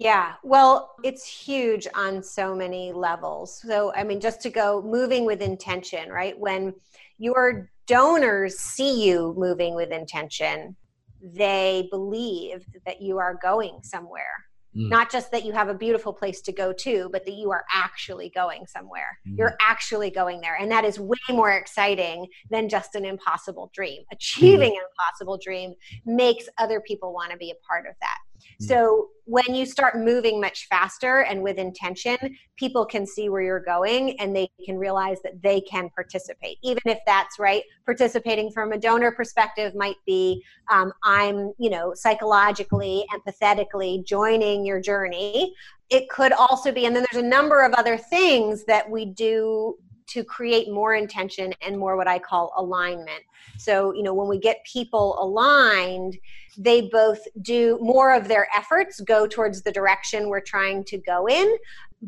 yeah, 0.00 0.37
well, 0.43 0.95
it's 1.05 1.26
huge 1.26 1.87
on 1.95 2.23
so 2.23 2.55
many 2.55 2.90
levels. 2.90 3.61
So, 3.61 3.93
I 3.95 4.02
mean, 4.02 4.19
just 4.19 4.40
to 4.40 4.49
go 4.49 4.81
moving 4.81 5.26
with 5.26 5.43
intention, 5.43 6.09
right? 6.09 6.38
When 6.38 6.73
your 7.19 7.71
donors 7.87 8.59
see 8.61 9.05
you 9.07 9.35
moving 9.37 9.75
with 9.75 9.90
intention, 9.93 10.75
they 11.23 11.89
believe 11.91 12.65
that 12.87 13.00
you 13.00 13.19
are 13.19 13.39
going 13.43 13.81
somewhere. 13.83 14.45
Mm. 14.77 14.89
Not 14.89 15.11
just 15.11 15.33
that 15.33 15.45
you 15.45 15.53
have 15.53 15.69
a 15.69 15.75
beautiful 15.75 16.12
place 16.12 16.41
to 16.43 16.53
go 16.53 16.73
to, 16.73 17.09
but 17.11 17.25
that 17.25 17.35
you 17.35 17.50
are 17.50 17.65
actually 17.73 18.31
going 18.31 18.67
somewhere. 18.67 19.19
Mm. 19.27 19.39
You're 19.39 19.57
actually 19.61 20.11
going 20.11 20.41
there. 20.41 20.57
And 20.57 20.71
that 20.71 20.85
is 20.85 21.00
way 21.00 21.17
more 21.29 21.53
exciting 21.53 22.27
than 22.50 22.69
just 22.69 22.95
an 22.95 23.05
impossible 23.05 23.71
dream. 23.75 24.03
Achieving 24.12 24.71
mm. 24.71 24.77
an 24.77 24.83
impossible 24.91 25.39
dream 25.43 25.75
makes 26.07 26.49
other 26.59 26.81
people 26.81 27.12
want 27.12 27.33
to 27.33 27.37
be 27.37 27.50
a 27.50 27.67
part 27.67 27.87
of 27.87 27.95
that. 28.00 28.19
Mm. 28.61 28.66
So 28.66 29.09
when 29.25 29.54
you 29.54 29.64
start 29.64 29.97
moving 29.97 30.40
much 30.40 30.66
faster 30.68 31.20
and 31.20 31.40
with 31.40 31.56
intention, 31.56 32.18
people 32.56 32.85
can 32.85 33.06
see 33.06 33.28
where 33.28 33.42
you're 33.42 33.62
going 33.62 34.18
and 34.18 34.35
they 34.35 34.50
can 34.64 34.76
realize 34.76 35.18
that 35.23 35.40
they 35.40 35.61
can 35.61 35.88
participate. 35.90 36.59
Even 36.62 36.82
if 36.87 36.99
that's 37.06 37.38
right, 37.38 37.62
participating 37.87 38.50
from 38.50 38.73
a 38.73 38.78
donor 38.78 39.12
perspective 39.12 39.75
might 39.75 39.97
be 40.04 40.42
um, 40.70 40.92
I'm, 41.04 41.52
you 41.59 41.70
know, 41.70 41.94
psychologically, 41.94 43.04
empathetically 43.14 44.04
joining 44.04 44.66
your 44.66 44.80
journey. 44.80 45.54
It 45.90 46.09
could 46.09 46.32
also 46.32 46.73
be, 46.73 46.87
and 46.87 46.97
then 46.97 47.06
there's 47.11 47.25
a 47.25 47.26
number 47.26 47.62
of 47.62 47.73
other 47.75 47.97
things 47.97 48.64
that 48.64 48.90
we 48.90 49.04
do 49.04 49.76
to 50.11 50.25
create 50.25 50.71
more 50.71 50.95
intention 50.95 51.52
and 51.62 51.79
more 51.79 51.97
what 51.97 52.09
I 52.09 52.19
call 52.19 52.52
alignment. 52.57 53.23
So, 53.59 53.93
you 53.95 54.02
know, 54.02 54.14
when 54.14 54.29
we 54.29 54.38
get 54.38 54.64
people 54.64 55.17
aligned, 55.23 56.17
they 56.59 56.83
both 56.83 57.21
do 57.43 57.79
more 57.81 58.14
of 58.14 58.29
their 58.29 58.49
efforts 58.55 59.00
go 59.00 59.26
towards 59.26 59.62
the 59.62 59.73
direction 59.73 60.29
we're 60.29 60.40
trying 60.40 60.85
to 60.85 60.99
go 60.99 61.29
in, 61.29 61.57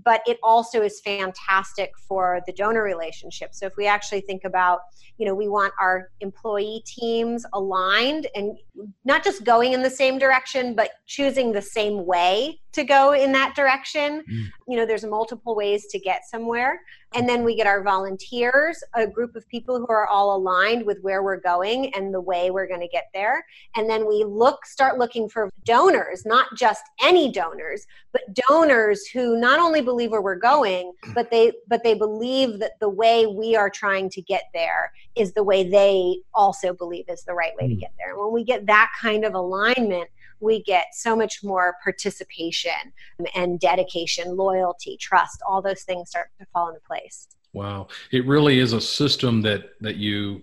but 0.04 0.23
it 0.26 0.38
also 0.42 0.82
is 0.82 1.00
fantastic 1.00 1.92
for 2.09 2.40
the 2.47 2.52
donor 2.52 2.82
relationship. 2.82 3.54
So 3.54 3.66
if 3.66 3.76
we 3.76 3.87
actually 3.87 4.23
think 4.23 4.44
about, 4.44 4.80
you 5.18 5.26
know, 5.26 5.35
we 5.35 5.49
want 5.49 5.73
our 5.80 6.11
employee 6.21 6.82
teams 6.87 7.44
aligned 7.52 8.26
and 8.35 8.56
not 9.04 9.23
just 9.23 9.44
going 9.44 9.75
in 9.75 9.82
the 9.82 9.90
same 9.90 10.18
direction, 10.18 10.75
but 10.75 10.92
choosing 11.06 11.52
the 11.52 11.62
same 11.62 12.06
way 12.06 12.61
to 12.73 12.85
go 12.85 13.12
in 13.12 13.32
that 13.32 13.54
direction. 13.54 14.25
Mm. 14.30 14.44
You 14.66 14.76
know, 14.78 14.87
there's 14.87 15.04
multiple 15.04 15.54
ways 15.54 15.87
to 15.88 15.99
get 15.99 16.23
somewhere. 16.25 16.80
And 17.14 17.28
then 17.28 17.45
we 17.45 17.54
get 17.54 17.66
our 17.66 17.83
volunteers, 17.83 18.83
a 18.95 19.07
group 19.07 19.37
of 19.37 19.47
people 19.49 19.78
who 19.78 19.87
are 19.88 20.07
all 20.07 20.37
aligned 20.37 20.85
with 20.87 20.99
where 21.02 21.23
we're 21.23 21.40
going 21.40 21.95
and 21.95 22.12
the 22.12 22.21
way 22.21 22.50
we're 22.50 22.66
going 22.66 22.81
to 22.81 22.88
get 22.88 23.09
there. 23.12 23.45
And 23.76 23.88
then 23.88 24.07
we 24.07 24.25
look, 24.25 24.64
start 24.66 24.99
looking 24.99 25.28
for 25.28 25.50
donors, 25.64 26.25
not 26.25 26.47
just 26.57 26.83
any 27.02 27.31
donors, 27.31 27.87
but 28.12 28.23
donors 28.49 29.07
who 29.07 29.38
not 29.38 29.59
only 29.59 29.83
believe 29.83 30.11
where 30.11 30.23
we're 30.23 30.37
going, 30.37 30.92
but 31.14 31.31
they, 31.31 31.52
but 31.69 31.83
they 31.83 31.95
believe 31.95 32.59
that 32.59 32.78
the 32.81 32.88
way 32.88 33.26
we 33.26 33.57
are 33.57 33.71
trying 33.71 34.09
to 34.11 34.23
get 34.23 34.45
there 34.54 34.92
is 35.14 35.33
the 35.33 35.45
way 35.45 35.69
they 35.69 36.19
also 36.35 36.73
believe 36.73 37.04
is 37.09 37.25
the 37.25 37.35
right 37.35 37.52
way 37.61 37.69
to 37.69 37.75
mm. 37.75 37.81
get 37.81 37.92
there. 37.99 38.12
And 38.12 38.23
when 38.23 38.33
we 38.33 38.45
get 38.45 38.66
that 38.66 38.90
kind 39.00 39.25
of 39.25 39.35
alignment, 39.35 40.09
we 40.42 40.62
get 40.64 40.87
so 40.92 41.14
much 41.16 41.42
more 41.42 41.76
participation 41.82 42.92
and 43.34 43.61
dedication, 43.61 44.37
loyalty, 44.37 44.96
trust, 45.00 45.40
all 45.46 45.62
those 45.62 45.82
things 45.82 46.11
start 46.11 46.28
to 46.38 46.46
fall 46.52 46.68
into 46.68 46.80
place. 46.80 47.28
Wow. 47.52 47.88
It 48.11 48.26
really 48.26 48.58
is 48.58 48.72
a 48.72 48.80
system 48.80 49.42
that 49.42 49.70
that 49.80 49.96
you 49.96 50.42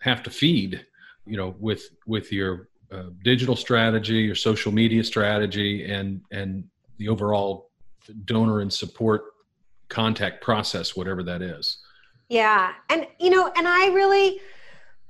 have 0.00 0.22
to 0.22 0.30
feed, 0.30 0.86
you 1.26 1.36
know, 1.36 1.54
with 1.58 1.90
with 2.06 2.32
your 2.32 2.68
uh, 2.90 3.04
digital 3.24 3.56
strategy, 3.56 4.20
your 4.20 4.34
social 4.34 4.72
media 4.72 5.02
strategy 5.02 5.90
and 5.90 6.20
and 6.30 6.64
the 6.98 7.08
overall 7.08 7.70
donor 8.24 8.60
and 8.60 8.72
support 8.72 9.24
contact 9.88 10.42
process 10.42 10.96
whatever 10.96 11.22
that 11.22 11.42
is. 11.42 11.78
Yeah. 12.28 12.72
And 12.90 13.06
you 13.18 13.30
know, 13.30 13.50
and 13.56 13.66
I 13.66 13.88
really 13.88 14.40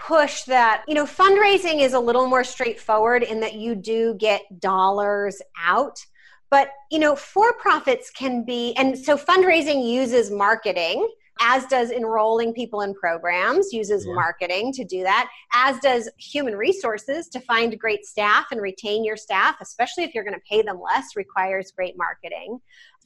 push 0.06 0.42
that 0.44 0.82
you 0.88 0.94
know 0.94 1.04
fundraising 1.04 1.80
is 1.80 1.92
a 1.92 2.00
little 2.00 2.26
more 2.26 2.42
straightforward 2.42 3.22
in 3.22 3.38
that 3.40 3.54
you 3.54 3.74
do 3.74 4.14
get 4.14 4.42
dollars 4.60 5.40
out 5.62 6.04
but 6.50 6.70
you 6.90 6.98
know 6.98 7.14
for 7.14 7.52
profits 7.54 8.10
can 8.10 8.44
be 8.44 8.74
and 8.76 8.98
so 8.98 9.16
fundraising 9.16 9.88
uses 9.88 10.30
marketing 10.30 11.08
as 11.40 11.64
does 11.66 11.90
enrolling 11.90 12.52
people 12.52 12.80
in 12.80 12.92
programs 12.94 13.72
uses 13.72 14.04
yeah. 14.04 14.14
marketing 14.14 14.72
to 14.72 14.84
do 14.84 15.04
that 15.04 15.30
as 15.54 15.78
does 15.78 16.10
human 16.18 16.56
resources 16.56 17.28
to 17.28 17.38
find 17.40 17.78
great 17.78 18.04
staff 18.04 18.46
and 18.50 18.60
retain 18.60 19.04
your 19.04 19.16
staff 19.16 19.54
especially 19.60 20.02
if 20.02 20.14
you're 20.14 20.24
going 20.24 20.34
to 20.34 20.42
pay 20.48 20.62
them 20.62 20.80
less 20.80 21.14
requires 21.14 21.70
great 21.70 21.96
marketing 21.96 22.60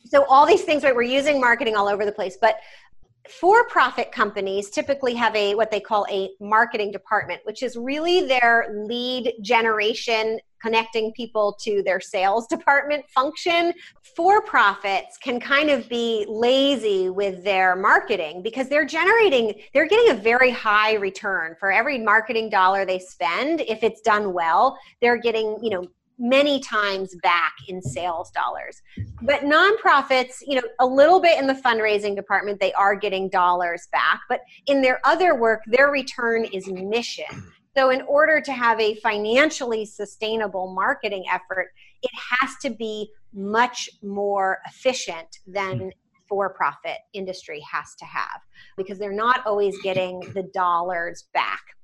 so 0.06 0.24
all 0.30 0.46
these 0.46 0.62
things 0.62 0.82
right 0.82 0.94
we're 0.94 1.02
using 1.02 1.40
marketing 1.40 1.76
all 1.76 1.88
over 1.88 2.06
the 2.06 2.12
place 2.12 2.38
but 2.40 2.56
for-profit 3.30 4.12
companies 4.12 4.70
typically 4.70 5.14
have 5.14 5.34
a 5.36 5.54
what 5.54 5.70
they 5.70 5.80
call 5.80 6.06
a 6.10 6.30
marketing 6.40 6.90
department 6.90 7.40
which 7.44 7.62
is 7.62 7.76
really 7.76 8.26
their 8.26 8.66
lead 8.86 9.32
generation 9.42 10.38
connecting 10.60 11.12
people 11.12 11.56
to 11.60 11.82
their 11.84 12.00
sales 12.00 12.46
department 12.48 13.04
function. 13.10 13.72
For-profits 14.16 15.18
can 15.18 15.38
kind 15.38 15.70
of 15.70 15.88
be 15.88 16.24
lazy 16.28 17.10
with 17.10 17.44
their 17.44 17.76
marketing 17.76 18.42
because 18.42 18.68
they're 18.68 18.86
generating 18.86 19.54
they're 19.74 19.88
getting 19.88 20.10
a 20.10 20.20
very 20.20 20.50
high 20.50 20.94
return 20.94 21.54
for 21.60 21.70
every 21.70 21.98
marketing 21.98 22.48
dollar 22.48 22.84
they 22.84 22.98
spend. 22.98 23.60
If 23.60 23.82
it's 23.82 24.00
done 24.00 24.32
well 24.32 24.78
they're 25.00 25.18
getting 25.18 25.58
you 25.62 25.70
know 25.70 25.84
many 26.18 26.60
times 26.60 27.14
back 27.22 27.54
in 27.68 27.82
sales 27.82 28.30
dollars. 28.30 28.82
But 29.22 29.42
nonprofits, 29.42 30.36
you 30.46 30.56
know, 30.56 30.66
a 30.80 30.86
little 30.86 31.20
bit 31.20 31.38
in 31.38 31.46
the 31.46 31.54
fundraising 31.54 32.16
department, 32.16 32.60
they 32.60 32.72
are 32.72 32.94
getting 32.94 33.28
dollars 33.28 33.88
back, 33.92 34.20
but 34.28 34.40
in 34.66 34.80
their 34.82 35.00
other 35.04 35.34
work, 35.34 35.62
their 35.66 35.90
return 35.90 36.44
is 36.44 36.68
mission. 36.68 37.26
So, 37.76 37.90
in 37.90 38.02
order 38.02 38.40
to 38.40 38.52
have 38.52 38.80
a 38.80 38.94
financially 38.96 39.84
sustainable 39.84 40.72
marketing 40.72 41.24
effort, 41.30 41.72
it 42.02 42.10
has 42.14 42.56
to 42.62 42.70
be 42.70 43.10
much 43.34 43.90
more 44.02 44.60
efficient 44.66 45.40
than 45.46 45.78
hmm. 45.78 45.88
for 46.26 46.48
profit 46.54 46.98
industry 47.12 47.62
has 47.70 47.94
to 47.96 48.06
have 48.06 48.40
because 48.78 48.98
they're 48.98 49.12
not 49.12 49.44
always 49.46 49.76
getting 49.82 50.20
the 50.32 50.44
dollars 50.54 51.24
back 51.34 51.75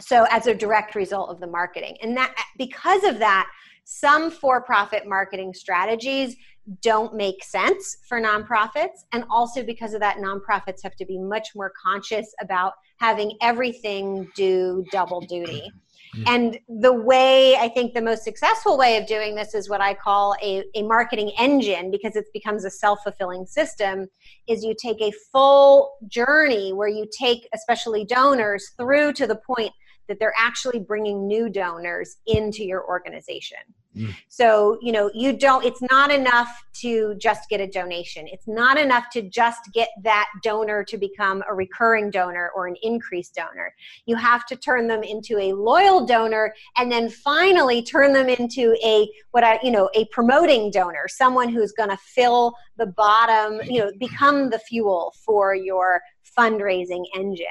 so 0.00 0.26
as 0.30 0.46
a 0.46 0.54
direct 0.54 0.94
result 0.94 1.30
of 1.30 1.40
the 1.40 1.46
marketing. 1.46 1.96
And 2.02 2.16
that 2.16 2.34
because 2.58 3.04
of 3.04 3.18
that 3.18 3.48
some 3.88 4.32
for-profit 4.32 5.06
marketing 5.06 5.54
strategies 5.54 6.34
don't 6.82 7.14
make 7.14 7.44
sense 7.44 7.98
for 8.08 8.20
nonprofits. 8.20 9.04
And 9.12 9.24
also 9.30 9.62
because 9.62 9.94
of 9.94 10.00
that 10.00 10.16
nonprofits 10.16 10.82
have 10.82 10.96
to 10.96 11.06
be 11.06 11.18
much 11.18 11.50
more 11.54 11.72
conscious 11.80 12.34
about 12.40 12.72
having 12.98 13.36
everything 13.40 14.28
do 14.34 14.84
double 14.90 15.20
duty. 15.20 15.70
Mm. 16.14 16.24
and 16.28 16.58
the 16.80 16.92
way 16.92 17.56
i 17.56 17.68
think 17.68 17.92
the 17.92 18.00
most 18.00 18.22
successful 18.22 18.78
way 18.78 18.96
of 18.96 19.06
doing 19.06 19.34
this 19.34 19.54
is 19.54 19.68
what 19.68 19.80
i 19.80 19.92
call 19.92 20.36
a, 20.42 20.62
a 20.74 20.82
marketing 20.82 21.32
engine 21.36 21.90
because 21.90 22.14
it 22.14 22.26
becomes 22.32 22.64
a 22.64 22.70
self-fulfilling 22.70 23.44
system 23.46 24.06
is 24.46 24.62
you 24.62 24.74
take 24.80 25.00
a 25.00 25.12
full 25.32 25.96
journey 26.06 26.72
where 26.72 26.88
you 26.88 27.06
take 27.18 27.48
especially 27.54 28.04
donors 28.04 28.70
through 28.78 29.12
to 29.14 29.26
the 29.26 29.36
point 29.36 29.72
that 30.08 30.18
they're 30.18 30.34
actually 30.38 30.78
bringing 30.78 31.26
new 31.26 31.48
donors 31.48 32.16
into 32.26 32.64
your 32.64 32.86
organization. 32.86 33.58
Mm. 33.96 34.14
So, 34.28 34.78
you 34.82 34.92
know, 34.92 35.10
you 35.14 35.36
don't, 35.36 35.64
it's 35.64 35.80
not 35.90 36.10
enough 36.10 36.64
to 36.80 37.14
just 37.16 37.48
get 37.48 37.60
a 37.60 37.66
donation. 37.66 38.26
It's 38.28 38.46
not 38.46 38.78
enough 38.78 39.04
to 39.12 39.22
just 39.22 39.72
get 39.72 39.88
that 40.02 40.26
donor 40.42 40.84
to 40.84 40.98
become 40.98 41.42
a 41.48 41.54
recurring 41.54 42.10
donor 42.10 42.50
or 42.54 42.66
an 42.66 42.76
increased 42.82 43.34
donor. 43.34 43.74
You 44.04 44.16
have 44.16 44.44
to 44.46 44.56
turn 44.56 44.86
them 44.86 45.02
into 45.02 45.38
a 45.38 45.54
loyal 45.54 46.04
donor 46.04 46.54
and 46.76 46.92
then 46.92 47.08
finally 47.08 47.82
turn 47.82 48.12
them 48.12 48.28
into 48.28 48.76
a, 48.84 49.08
what 49.30 49.44
I, 49.44 49.58
you 49.62 49.70
know, 49.70 49.88
a 49.94 50.04
promoting 50.06 50.70
donor, 50.70 51.08
someone 51.08 51.48
who's 51.48 51.72
going 51.72 51.90
to 51.90 51.98
fill 51.98 52.54
the 52.76 52.86
bottom, 52.86 53.60
you 53.64 53.80
know, 53.80 53.90
become 53.98 54.50
the 54.50 54.58
fuel 54.58 55.14
for 55.24 55.54
your 55.54 56.02
fundraising 56.38 57.04
engine 57.14 57.46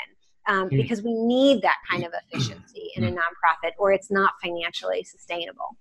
um, 0.48 0.70
mm. 0.70 0.78
because 0.82 1.02
we 1.02 1.14
need 1.14 1.62
that 1.62 1.78
kind 1.90 2.06
of 2.06 2.12
efficiency 2.14 2.92
in 2.96 3.04
a 3.04 3.12
mm. 3.12 3.16
nonprofit 3.16 3.72
or 3.78 3.92
it's 3.92 4.12
not 4.12 4.32
financially 4.42 5.04
sustainable 5.04 5.78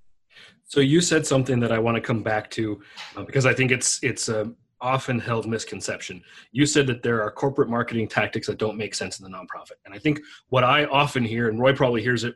so 0.64 0.80
you 0.80 1.00
said 1.00 1.26
something 1.26 1.60
that 1.60 1.72
i 1.72 1.78
want 1.78 1.94
to 1.94 2.00
come 2.00 2.22
back 2.22 2.50
to 2.50 2.80
uh, 3.16 3.22
because 3.22 3.46
i 3.46 3.54
think 3.54 3.70
it's 3.70 4.02
it's 4.02 4.28
a 4.28 4.50
often 4.80 5.18
held 5.18 5.46
misconception 5.46 6.20
you 6.52 6.66
said 6.66 6.86
that 6.86 7.02
there 7.02 7.22
are 7.22 7.30
corporate 7.30 7.70
marketing 7.70 8.06
tactics 8.06 8.46
that 8.46 8.58
don't 8.58 8.76
make 8.76 8.94
sense 8.94 9.18
in 9.18 9.24
the 9.24 9.30
nonprofit 9.30 9.78
and 9.86 9.94
i 9.94 9.98
think 9.98 10.20
what 10.48 10.64
i 10.64 10.84
often 10.86 11.24
hear 11.24 11.48
and 11.48 11.58
roy 11.60 11.74
probably 11.74 12.02
hears 12.02 12.24
it 12.24 12.34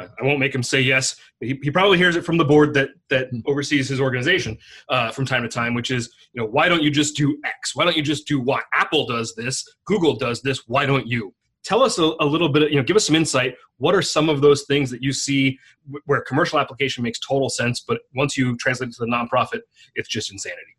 I 0.00 0.24
won't 0.24 0.38
make 0.38 0.54
him 0.54 0.62
say 0.62 0.80
yes. 0.80 1.16
He, 1.40 1.58
he, 1.62 1.70
probably 1.70 1.98
hears 1.98 2.16
it 2.16 2.24
from 2.24 2.36
the 2.36 2.44
board 2.44 2.74
that 2.74 2.90
that 3.10 3.32
mm. 3.32 3.42
oversees 3.46 3.88
his 3.88 4.00
organization 4.00 4.58
uh, 4.88 5.10
from 5.10 5.26
time 5.26 5.42
to 5.42 5.48
time, 5.48 5.74
which 5.74 5.90
is, 5.90 6.12
you 6.32 6.40
know, 6.40 6.48
why 6.48 6.68
don't 6.68 6.82
you 6.82 6.90
just 6.90 7.16
do 7.16 7.38
X? 7.44 7.74
Why 7.74 7.84
don't 7.84 7.96
you 7.96 8.02
just 8.02 8.26
do 8.26 8.40
Y? 8.40 8.60
Apple 8.74 9.06
does 9.06 9.34
this, 9.34 9.64
Google 9.84 10.16
does 10.16 10.40
this. 10.42 10.68
Why 10.68 10.86
don't 10.86 11.06
you? 11.06 11.34
Tell 11.68 11.82
us 11.82 11.98
a, 11.98 12.14
a, 12.20 12.24
little 12.24 12.48
bit 12.48 12.70
you 12.70 12.78
know 12.78 12.82
give 12.82 12.96
us 12.96 13.06
some 13.06 13.14
insight. 13.14 13.54
What 13.76 13.94
are 13.94 14.00
some 14.00 14.30
of 14.30 14.40
those 14.40 14.62
things 14.62 14.90
that 14.90 15.02
you 15.02 15.12
see 15.12 15.58
where 16.06 16.22
commercial 16.22 16.58
application 16.58 17.04
makes 17.04 17.18
total 17.20 17.50
sense 17.50 17.84
but 17.86 18.00
once 18.14 18.36
you 18.36 18.56
translate 18.56 18.88
it 18.88 18.94
to 18.94 19.04
the 19.04 19.10
nonprofit 19.10 19.60
it's 19.94 20.08
just 20.08 20.32
insanity 20.32 20.77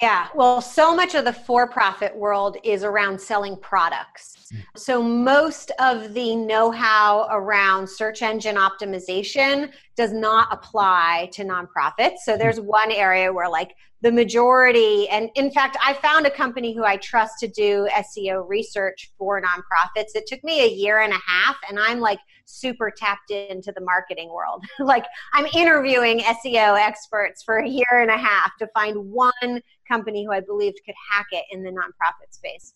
yeah, 0.00 0.28
well, 0.34 0.62
so 0.62 0.96
much 0.96 1.14
of 1.14 1.26
the 1.26 1.32
for 1.32 1.68
profit 1.68 2.16
world 2.16 2.56
is 2.64 2.82
around 2.82 3.20
selling 3.20 3.56
products. 3.58 4.48
Hmm. 4.50 4.58
So, 4.74 5.02
most 5.02 5.70
of 5.78 6.14
the 6.14 6.34
know 6.34 6.70
how 6.70 7.28
around 7.30 7.88
search 7.88 8.22
engine 8.22 8.56
optimization 8.56 9.70
does 9.94 10.12
not 10.12 10.48
apply 10.50 11.28
to 11.32 11.44
nonprofits. 11.44 12.18
So, 12.24 12.38
there's 12.38 12.56
hmm. 12.56 12.66
one 12.66 12.90
area 12.90 13.30
where, 13.30 13.50
like, 13.50 13.74
the 14.00 14.10
majority, 14.10 15.08
and 15.10 15.28
in 15.34 15.50
fact, 15.50 15.76
I 15.84 15.92
found 15.92 16.26
a 16.26 16.30
company 16.30 16.74
who 16.74 16.84
I 16.84 16.96
trust 16.96 17.34
to 17.40 17.48
do 17.48 17.86
SEO 17.92 18.48
research 18.48 19.12
for 19.18 19.40
nonprofits. 19.40 20.14
It 20.14 20.26
took 20.26 20.42
me 20.42 20.64
a 20.64 20.68
year 20.68 21.00
and 21.00 21.12
a 21.12 21.20
half, 21.24 21.56
and 21.68 21.78
I'm 21.78 22.00
like 22.00 22.18
super 22.52 22.90
tapped 22.90 23.30
into 23.30 23.72
the 23.72 23.80
marketing 23.80 24.30
world. 24.30 24.64
like, 24.80 25.04
I'm 25.32 25.46
interviewing 25.46 26.20
SEO 26.20 26.78
experts 26.78 27.42
for 27.42 27.58
a 27.58 27.68
year 27.68 28.00
and 28.00 28.10
a 28.10 28.16
half 28.16 28.56
to 28.58 28.66
find 28.68 28.96
one 28.96 29.60
company 29.88 30.24
who 30.24 30.32
I 30.32 30.40
believed 30.40 30.80
could 30.84 30.94
hack 31.10 31.26
it 31.32 31.44
in 31.50 31.62
the 31.62 31.70
nonprofit 31.70 32.32
space. 32.32 32.74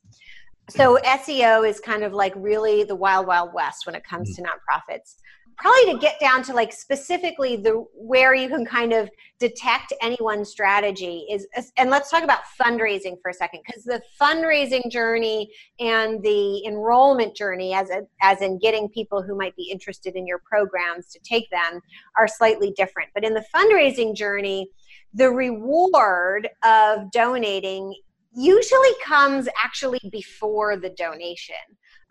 So 0.68 0.98
SEO 1.04 1.68
is 1.68 1.78
kind 1.78 2.02
of 2.02 2.12
like 2.12 2.32
really 2.36 2.82
the 2.82 2.96
wild, 2.96 3.26
wild 3.26 3.52
west 3.54 3.86
when 3.86 3.94
it 3.94 4.04
comes 4.04 4.36
mm-hmm. 4.36 4.44
to 4.44 4.50
nonprofits. 4.50 5.16
Probably 5.58 5.94
to 5.94 5.98
get 5.98 6.20
down 6.20 6.42
to 6.44 6.52
like 6.52 6.72
specifically 6.72 7.56
the 7.56 7.84
where 7.94 8.34
you 8.34 8.48
can 8.48 8.64
kind 8.64 8.92
of 8.92 9.08
detect 9.38 9.92
anyone's 10.02 10.50
strategy 10.50 11.26
is, 11.30 11.46
and 11.78 11.88
let's 11.88 12.10
talk 12.10 12.22
about 12.22 12.40
fundraising 12.60 13.16
for 13.22 13.30
a 13.30 13.34
second 13.34 13.62
because 13.66 13.84
the 13.84 14.02
fundraising 14.20 14.90
journey 14.90 15.50
and 15.80 16.22
the 16.22 16.64
enrollment 16.66 17.34
journey, 17.34 17.72
as 17.72 17.88
a, 17.88 18.02
as 18.20 18.42
in 18.42 18.58
getting 18.58 18.88
people 18.90 19.22
who 19.22 19.36
might 19.36 19.56
be 19.56 19.70
interested 19.70 20.14
in 20.14 20.26
your 20.26 20.40
programs 20.44 21.06
to 21.08 21.18
take 21.20 21.48
them, 21.50 21.80
are 22.18 22.28
slightly 22.28 22.72
different. 22.76 23.08
But 23.14 23.24
in 23.24 23.32
the 23.32 23.44
fundraising 23.54 24.14
journey, 24.14 24.68
the 25.14 25.30
reward 25.30 26.50
of 26.64 27.10
donating 27.12 27.94
usually 28.34 28.92
comes 29.02 29.48
actually 29.62 30.00
before 30.12 30.76
the 30.76 30.90
donation. 30.90 31.56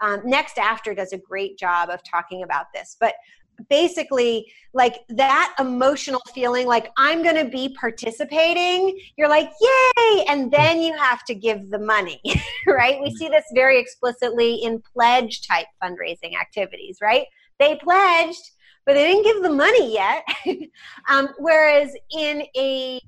Um, 0.02 0.22
NextAfter 0.22 0.96
does 0.96 1.14
a 1.14 1.18
great 1.18 1.58
job 1.58 1.90
of 1.90 2.02
talking 2.04 2.44
about 2.44 2.68
this, 2.74 2.98
but 3.00 3.16
basically 3.70 4.52
like 4.74 4.96
that 5.08 5.56
emotional 5.62 6.20
feeling 6.34 6.68
like 6.68 6.92
i'm 6.98 7.24
going 7.24 7.38
to 7.38 7.50
be 7.50 7.74
participating 7.80 9.00
you're 9.16 9.30
like 9.30 9.50
yay 9.62 10.26
and 10.28 10.52
then 10.52 10.82
you 10.82 10.94
have 10.98 11.24
to 11.24 11.34
give 11.34 11.70
the 11.70 11.80
money 11.80 12.20
right 12.68 13.00
we 13.02 13.16
see 13.16 13.30
this 13.30 13.46
very 13.54 13.80
explicitly 13.80 14.56
in 14.56 14.84
pledge 14.94 15.48
type 15.48 15.68
fundraising 15.82 16.38
activities 16.38 16.98
right 17.02 17.28
they 17.58 17.78
pledged 17.78 18.52
but 18.86 18.94
they 18.94 19.04
didn't 19.04 19.24
give 19.24 19.42
the 19.42 19.50
money 19.50 19.94
yet. 19.94 20.24
um, 21.10 21.30
whereas 21.40 21.96
in 22.16 22.44
a 22.56 23.02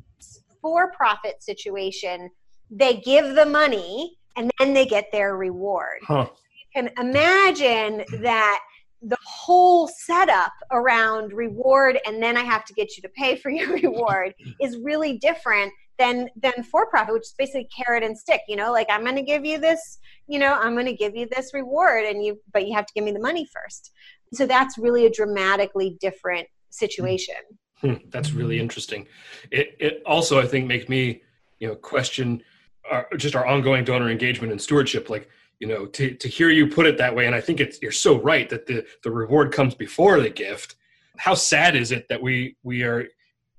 for 0.62 0.91
profit 0.91 1.41
situation, 1.43 2.30
they 2.71 2.97
give 2.97 3.36
the 3.36 3.45
money 3.45 4.17
and 4.36 4.52
then 4.60 4.73
they 4.73 4.86
get 4.86 5.12
their 5.12 5.38
reward. 5.38 6.00
Huh. 6.04 6.28
Can 6.73 6.89
imagine 6.99 8.03
that 8.21 8.60
the 9.01 9.17
whole 9.23 9.88
setup 9.88 10.53
around 10.71 11.32
reward 11.32 11.99
and 12.06 12.21
then 12.21 12.36
I 12.36 12.43
have 12.43 12.65
to 12.65 12.73
get 12.73 12.97
you 12.97 13.03
to 13.03 13.10
pay 13.10 13.36
for 13.36 13.49
your 13.51 13.73
reward 13.73 14.34
is 14.60 14.77
really 14.77 15.17
different 15.19 15.71
than 15.99 16.30
than 16.36 16.63
for 16.63 16.86
profit 16.88 17.13
which 17.13 17.23
is 17.23 17.34
basically 17.39 17.67
carrot 17.75 18.03
and 18.03 18.15
stick 18.15 18.41
you 18.47 18.56
know 18.56 18.71
like 18.71 18.86
i'm 18.91 19.01
going 19.01 19.15
to 19.15 19.23
give 19.23 19.43
you 19.43 19.58
this 19.58 19.97
you 20.27 20.38
know 20.38 20.53
i'm 20.53 20.75
going 20.75 20.86
to 20.86 20.93
give 20.93 21.15
you 21.15 21.27
this 21.32 21.56
reward 21.56 22.06
and 22.06 22.23
you 22.23 22.39
but 22.53 22.67
you 22.67 22.75
have 22.75 22.86
to 22.86 22.93
give 22.93 23.03
me 23.03 23.12
the 23.12 23.19
money 23.19 23.47
first 23.51 23.91
so 24.34 24.45
that's 24.45 24.77
really 24.77 25.06
a 25.06 25.10
dramatically 25.10 25.97
different 25.99 26.47
situation. 26.69 27.36
Hmm, 27.82 27.95
that's 28.10 28.32
really 28.32 28.60
interesting. 28.60 29.08
It, 29.51 29.75
it 29.80 30.01
also, 30.06 30.39
I 30.39 30.47
think, 30.47 30.67
makes 30.67 30.89
me, 30.89 31.21
you 31.60 31.67
know, 31.67 31.75
question 31.75 32.43
our, 32.89 33.08
just 33.17 33.36
our 33.36 33.45
ongoing 33.45 33.84
donor 33.84 34.10
engagement 34.10 34.51
and 34.51 34.62
stewardship. 34.62 35.10
Like, 35.10 35.30
you 35.60 35.67
know, 35.67 35.86
to, 35.88 36.13
to 36.13 36.28
hear 36.28 36.50
you 36.50 36.67
put 36.67 36.86
it 36.86 36.98
that 36.98 37.15
way, 37.15 37.26
and 37.26 37.36
I 37.36 37.41
think 37.41 37.60
it's 37.60 37.82
you're 37.82 37.91
so 37.91 38.22
right 38.22 38.50
that 38.50 38.67
the 38.67 38.86
the 39.04 39.12
reward 39.12 39.52
comes 39.52 39.76
before 39.76 40.20
the 40.20 40.30
gift. 40.30 40.76
How 41.17 41.34
sad 41.34 41.76
is 41.76 41.91
it 41.91 42.08
that 42.10 42.22
we 42.22 42.56
we 42.63 42.84
are 42.84 43.06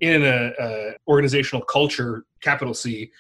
in 0.00 0.22
a, 0.22 0.52
a 0.60 0.92
organizational 1.08 1.64
culture, 1.64 2.24
capital 2.40 2.74
C, 2.74 3.10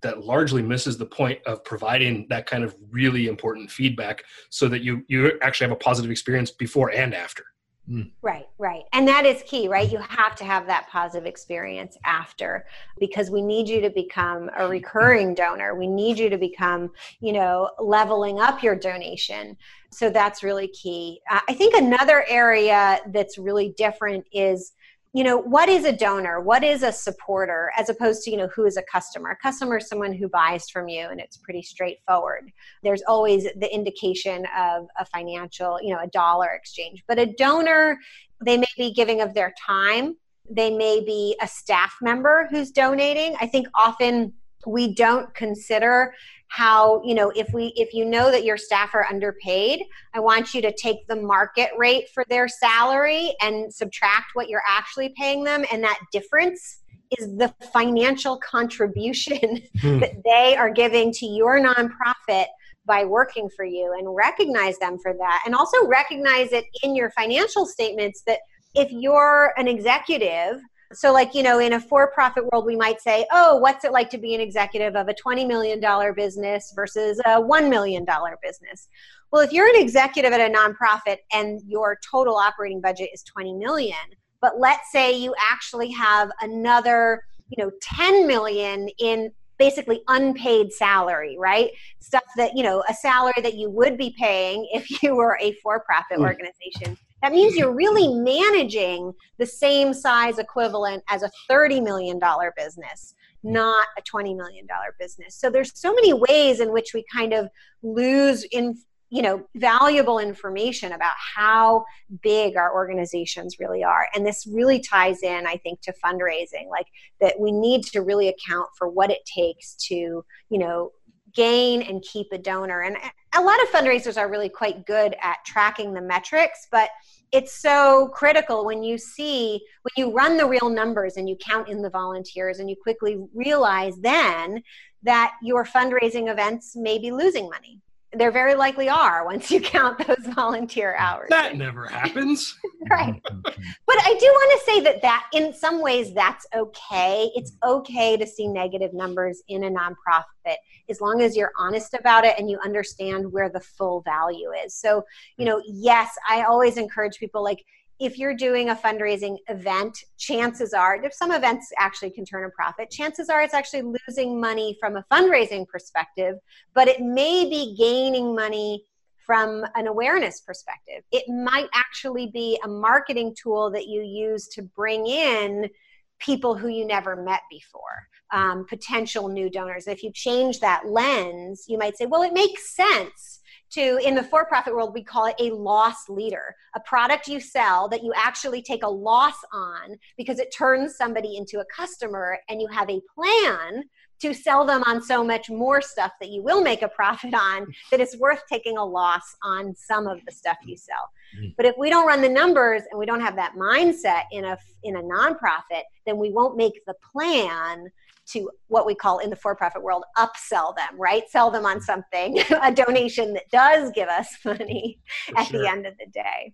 that 0.00 0.24
largely 0.24 0.62
misses 0.62 0.96
the 0.96 1.06
point 1.06 1.40
of 1.46 1.64
providing 1.64 2.26
that 2.30 2.46
kind 2.46 2.64
of 2.64 2.76
really 2.90 3.26
important 3.26 3.70
feedback 3.70 4.24
so 4.50 4.68
that 4.68 4.82
you 4.82 5.04
you 5.08 5.38
actually 5.42 5.66
have 5.66 5.76
a 5.76 5.80
positive 5.80 6.10
experience 6.10 6.50
before 6.50 6.90
and 6.90 7.14
after 7.14 7.44
Mm. 7.88 8.10
Right, 8.22 8.48
right. 8.58 8.84
And 8.94 9.06
that 9.08 9.26
is 9.26 9.42
key, 9.42 9.68
right? 9.68 9.90
You 9.90 9.98
have 9.98 10.34
to 10.36 10.44
have 10.44 10.66
that 10.66 10.88
positive 10.88 11.26
experience 11.26 11.98
after 12.04 12.64
because 12.98 13.30
we 13.30 13.42
need 13.42 13.68
you 13.68 13.82
to 13.82 13.90
become 13.90 14.50
a 14.56 14.66
recurring 14.66 15.34
donor. 15.34 15.74
We 15.74 15.86
need 15.86 16.18
you 16.18 16.30
to 16.30 16.38
become, 16.38 16.92
you 17.20 17.32
know, 17.32 17.70
leveling 17.78 18.40
up 18.40 18.62
your 18.62 18.74
donation. 18.74 19.58
So 19.90 20.08
that's 20.08 20.42
really 20.42 20.68
key. 20.68 21.20
I 21.28 21.52
think 21.54 21.74
another 21.74 22.24
area 22.28 23.00
that's 23.08 23.36
really 23.36 23.74
different 23.76 24.24
is 24.32 24.72
you 25.14 25.22
know 25.22 25.38
what 25.38 25.68
is 25.68 25.84
a 25.84 25.92
donor? 25.92 26.40
What 26.40 26.64
is 26.64 26.82
a 26.82 26.90
supporter? 26.90 27.70
As 27.78 27.88
opposed 27.88 28.24
to 28.24 28.32
you 28.32 28.36
know 28.36 28.48
who 28.48 28.64
is 28.66 28.76
a 28.76 28.82
customer? 28.82 29.30
A 29.30 29.36
customer 29.36 29.76
is 29.76 29.88
someone 29.88 30.12
who 30.12 30.28
buys 30.28 30.68
from 30.68 30.88
you 30.88 31.06
and 31.08 31.20
it's 31.20 31.36
pretty 31.36 31.62
straightforward. 31.62 32.50
There's 32.82 33.02
always 33.06 33.44
the 33.44 33.72
indication 33.72 34.44
of 34.58 34.88
a 34.98 35.06
financial 35.06 35.78
you 35.80 35.94
know 35.94 36.00
a 36.02 36.08
dollar 36.08 36.48
exchange. 36.48 37.04
But 37.06 37.20
a 37.20 37.26
donor 37.26 37.96
they 38.44 38.58
may 38.58 38.66
be 38.76 38.92
giving 38.92 39.20
of 39.20 39.34
their 39.34 39.54
time. 39.64 40.16
They 40.50 40.76
may 40.76 41.02
be 41.02 41.36
a 41.40 41.46
staff 41.46 41.94
member 42.02 42.48
who's 42.50 42.72
donating. 42.72 43.36
I 43.40 43.46
think 43.46 43.68
often 43.74 44.34
we 44.66 44.94
don't 44.94 45.32
consider 45.34 46.12
how 46.54 47.02
you 47.04 47.16
know 47.16 47.30
if 47.34 47.52
we 47.52 47.72
if 47.74 47.92
you 47.92 48.04
know 48.04 48.30
that 48.30 48.44
your 48.44 48.56
staff 48.56 48.94
are 48.94 49.04
underpaid 49.10 49.82
i 50.14 50.20
want 50.20 50.54
you 50.54 50.62
to 50.62 50.72
take 50.76 51.04
the 51.08 51.16
market 51.16 51.70
rate 51.76 52.08
for 52.14 52.24
their 52.30 52.46
salary 52.46 53.34
and 53.40 53.74
subtract 53.74 54.26
what 54.34 54.48
you're 54.48 54.62
actually 54.68 55.12
paying 55.16 55.42
them 55.42 55.64
and 55.72 55.82
that 55.82 55.98
difference 56.12 56.82
is 57.18 57.26
the 57.38 57.52
financial 57.72 58.38
contribution 58.38 59.62
hmm. 59.80 59.98
that 59.98 60.12
they 60.24 60.54
are 60.56 60.70
giving 60.70 61.10
to 61.10 61.26
your 61.26 61.60
nonprofit 61.60 62.46
by 62.86 63.04
working 63.04 63.48
for 63.56 63.64
you 63.64 63.92
and 63.98 64.14
recognize 64.14 64.78
them 64.78 64.96
for 65.02 65.12
that 65.12 65.42
and 65.46 65.56
also 65.56 65.84
recognize 65.88 66.52
it 66.52 66.66
in 66.84 66.94
your 66.94 67.10
financial 67.10 67.66
statements 67.66 68.22
that 68.28 68.38
if 68.76 68.92
you're 68.92 69.52
an 69.56 69.66
executive 69.66 70.60
so 70.94 71.12
like 71.12 71.34
you 71.34 71.42
know 71.42 71.58
in 71.58 71.74
a 71.74 71.80
for-profit 71.80 72.44
world 72.50 72.64
we 72.64 72.76
might 72.76 73.00
say 73.00 73.26
oh 73.32 73.56
what's 73.56 73.84
it 73.84 73.92
like 73.92 74.10
to 74.10 74.18
be 74.18 74.34
an 74.34 74.40
executive 74.40 74.96
of 74.96 75.08
a 75.08 75.14
$20 75.14 75.46
million 75.46 75.80
business 76.14 76.72
versus 76.74 77.18
a 77.20 77.40
$1 77.40 77.68
million 77.68 78.06
business? 78.42 78.88
Well 79.30 79.42
if 79.42 79.52
you're 79.52 79.68
an 79.68 79.80
executive 79.80 80.32
at 80.32 80.40
a 80.40 80.52
nonprofit 80.52 81.18
and 81.32 81.60
your 81.66 81.98
total 82.08 82.36
operating 82.36 82.80
budget 82.80 83.10
is 83.12 83.22
20 83.24 83.54
million 83.54 83.96
but 84.40 84.58
let's 84.58 84.92
say 84.92 85.16
you 85.16 85.34
actually 85.38 85.90
have 85.90 86.30
another 86.40 87.22
you 87.48 87.62
know 87.62 87.70
10 87.82 88.26
million 88.26 88.88
in 88.98 89.30
basically 89.58 90.00
unpaid 90.08 90.72
salary 90.72 91.36
right? 91.38 91.70
Stuff 92.00 92.24
that 92.36 92.56
you 92.56 92.62
know 92.62 92.82
a 92.88 92.94
salary 92.94 93.40
that 93.42 93.54
you 93.54 93.70
would 93.70 93.96
be 93.96 94.14
paying 94.18 94.68
if 94.72 95.02
you 95.02 95.14
were 95.16 95.38
a 95.40 95.52
for-profit 95.62 96.18
mm. 96.18 96.24
organization 96.24 96.96
that 97.24 97.32
means 97.32 97.56
you're 97.56 97.72
really 97.72 98.06
managing 98.06 99.14
the 99.38 99.46
same 99.46 99.94
size 99.94 100.38
equivalent 100.38 101.02
as 101.08 101.22
a 101.22 101.30
$30 101.50 101.82
million 101.82 102.20
business, 102.54 103.14
hmm. 103.42 103.52
not 103.52 103.86
a 103.96 104.02
$20 104.02 104.36
million 104.36 104.66
business. 105.00 105.34
So 105.34 105.48
there's 105.48 105.72
so 105.74 105.94
many 105.94 106.12
ways 106.12 106.60
in 106.60 106.70
which 106.70 106.90
we 106.92 107.02
kind 107.10 107.32
of 107.32 107.48
lose 107.82 108.44
in 108.52 108.76
you 109.08 109.22
know 109.22 109.46
valuable 109.54 110.18
information 110.18 110.92
about 110.92 111.14
how 111.16 111.84
big 112.22 112.56
our 112.56 112.74
organizations 112.74 113.58
really 113.60 113.84
are 113.84 114.08
and 114.14 114.26
this 114.26 114.46
really 114.46 114.80
ties 114.80 115.22
in 115.22 115.46
i 115.46 115.56
think 115.58 115.78
to 115.82 115.92
fundraising 116.02 116.68
like 116.70 116.86
that 117.20 117.38
we 117.38 117.52
need 117.52 117.84
to 117.84 118.00
really 118.00 118.28
account 118.28 118.66
for 118.76 118.88
what 118.88 119.10
it 119.10 119.20
takes 119.26 119.74
to 119.74 120.24
you 120.48 120.58
know 120.58 120.90
gain 121.34 121.82
and 121.82 122.02
keep 122.02 122.28
a 122.32 122.38
donor. 122.38 122.82
And 122.82 122.96
a 123.34 123.42
lot 123.42 123.60
of 123.62 123.68
fundraisers 123.68 124.16
are 124.16 124.30
really 124.30 124.48
quite 124.48 124.86
good 124.86 125.16
at 125.22 125.38
tracking 125.44 125.92
the 125.92 126.00
metrics 126.00 126.68
but 126.70 126.90
it's 127.32 127.60
so 127.60 128.08
critical 128.14 128.64
when 128.64 128.82
you 128.82 128.96
see 128.96 129.60
when 129.82 129.92
you 129.96 130.14
run 130.14 130.36
the 130.36 130.46
real 130.46 130.70
numbers 130.70 131.16
and 131.16 131.28
you 131.28 131.36
count 131.36 131.68
in 131.68 131.82
the 131.82 131.90
volunteers 131.90 132.60
and 132.60 132.70
you 132.70 132.76
quickly 132.80 133.18
realize 133.34 133.96
then 134.00 134.62
that 135.02 135.32
your 135.42 135.64
fundraising 135.64 136.30
events 136.30 136.76
may 136.76 136.98
be 136.98 137.10
losing 137.10 137.48
money 137.50 137.80
there 138.16 138.30
very 138.30 138.54
likely 138.54 138.88
are 138.88 139.24
once 139.24 139.50
you 139.50 139.60
count 139.76 140.06
those 140.06 140.26
volunteer 140.34 140.94
hours 140.96 141.28
that 141.30 141.56
never 141.56 141.86
happens. 142.00 142.56
Right. 142.90 143.20
But 143.22 143.96
i 144.00 144.16
do 144.18 144.26
want 144.26 144.60
to 144.60 144.72
say 144.72 144.80
that 144.80 145.02
that 145.02 145.26
in 145.32 145.52
some 145.52 145.80
ways 145.80 146.12
that's 146.14 146.46
okay. 146.54 147.30
It's 147.34 147.52
okay 147.64 148.16
to 148.16 148.26
see 148.26 148.48
negative 148.48 148.92
numbers 148.92 149.42
in 149.48 149.64
a 149.64 149.70
nonprofit 149.70 150.56
as 150.88 151.00
long 151.00 151.22
as 151.22 151.36
you're 151.36 151.52
honest 151.58 151.94
about 151.94 152.24
it 152.24 152.34
and 152.38 152.50
you 152.50 152.58
understand 152.64 153.30
where 153.32 153.48
the 153.48 153.60
full 153.60 154.02
value 154.02 154.50
is. 154.64 154.74
So 154.74 155.04
you 155.36 155.44
know 155.44 155.62
yes 155.66 156.10
i 156.28 156.42
always 156.42 156.76
encourage 156.76 157.18
people 157.18 157.42
like 157.42 157.64
if 158.00 158.18
you're 158.18 158.34
doing 158.34 158.70
a 158.70 158.74
fundraising 158.74 159.36
event, 159.48 159.96
chances 160.18 160.72
are, 160.72 161.02
if 161.02 161.14
some 161.14 161.30
events 161.30 161.70
actually 161.78 162.10
can 162.10 162.24
turn 162.24 162.44
a 162.44 162.50
profit, 162.50 162.90
chances 162.90 163.28
are 163.28 163.42
it's 163.42 163.54
actually 163.54 163.82
losing 164.08 164.40
money 164.40 164.76
from 164.80 164.96
a 164.96 165.04
fundraising 165.12 165.66
perspective, 165.68 166.36
but 166.74 166.88
it 166.88 167.00
may 167.00 167.48
be 167.48 167.76
gaining 167.78 168.34
money 168.34 168.84
from 169.24 169.64
an 169.74 169.86
awareness 169.86 170.40
perspective. 170.40 171.02
It 171.12 171.24
might 171.28 171.68
actually 171.72 172.26
be 172.26 172.58
a 172.64 172.68
marketing 172.68 173.34
tool 173.40 173.70
that 173.70 173.86
you 173.86 174.02
use 174.02 174.48
to 174.48 174.62
bring 174.62 175.06
in 175.06 175.70
people 176.18 176.54
who 176.54 176.68
you 176.68 176.86
never 176.86 177.16
met 177.16 177.40
before, 177.50 178.08
um, 178.32 178.66
potential 178.68 179.28
new 179.28 179.48
donors. 179.50 179.86
If 179.86 180.02
you 180.02 180.12
change 180.12 180.60
that 180.60 180.86
lens, 180.86 181.64
you 181.68 181.78
might 181.78 181.96
say, 181.96 182.06
well, 182.06 182.22
it 182.22 182.32
makes 182.32 182.74
sense 182.74 183.40
to 183.74 183.98
in 184.04 184.14
the 184.14 184.22
for-profit 184.22 184.74
world 184.74 184.94
we 184.94 185.02
call 185.02 185.26
it 185.26 185.34
a 185.40 185.50
loss 185.50 186.08
leader 186.08 186.54
a 186.74 186.80
product 186.80 187.26
you 187.26 187.40
sell 187.40 187.88
that 187.88 188.02
you 188.02 188.12
actually 188.16 188.62
take 188.62 188.82
a 188.82 188.88
loss 188.88 189.36
on 189.52 189.96
because 190.16 190.38
it 190.38 190.54
turns 190.56 190.96
somebody 190.96 191.36
into 191.36 191.60
a 191.60 191.64
customer 191.74 192.38
and 192.48 192.60
you 192.60 192.68
have 192.68 192.88
a 192.88 193.00
plan 193.14 193.82
to 194.20 194.32
sell 194.32 194.64
them 194.64 194.82
on 194.86 195.02
so 195.02 195.24
much 195.24 195.50
more 195.50 195.82
stuff 195.82 196.12
that 196.20 196.30
you 196.30 196.42
will 196.42 196.62
make 196.62 196.82
a 196.82 196.88
profit 196.88 197.34
on 197.34 197.66
that 197.90 198.00
it's 198.00 198.16
worth 198.16 198.42
taking 198.50 198.78
a 198.78 198.84
loss 198.84 199.36
on 199.42 199.74
some 199.74 200.06
of 200.06 200.18
the 200.24 200.32
stuff 200.32 200.56
you 200.64 200.76
sell 200.76 201.10
mm-hmm. 201.36 201.48
but 201.56 201.66
if 201.66 201.74
we 201.78 201.90
don't 201.90 202.06
run 202.06 202.22
the 202.22 202.28
numbers 202.28 202.82
and 202.90 202.98
we 202.98 203.06
don't 203.06 203.20
have 203.20 203.36
that 203.36 203.54
mindset 203.54 204.22
in 204.32 204.44
a 204.44 204.56
in 204.84 204.96
a 204.96 205.02
nonprofit 205.02 205.82
then 206.06 206.16
we 206.16 206.30
won't 206.30 206.56
make 206.56 206.74
the 206.86 206.94
plan 207.12 207.90
to 208.26 208.50
what 208.68 208.86
we 208.86 208.94
call 208.94 209.18
in 209.18 209.30
the 209.30 209.36
for-profit 209.36 209.82
world 209.82 210.04
upsell 210.16 210.74
them 210.76 210.98
right? 210.98 211.24
Sell 211.28 211.50
them 211.50 211.66
on 211.66 211.80
something 211.80 212.38
a 212.62 212.72
donation 212.72 213.32
that 213.34 213.50
does 213.50 213.90
give 213.92 214.08
us 214.08 214.28
money 214.44 214.98
For 215.28 215.38
at 215.38 215.46
sure. 215.48 215.60
the 215.60 215.68
end 215.68 215.86
of 215.86 215.94
the 215.98 216.06
day. 216.06 216.52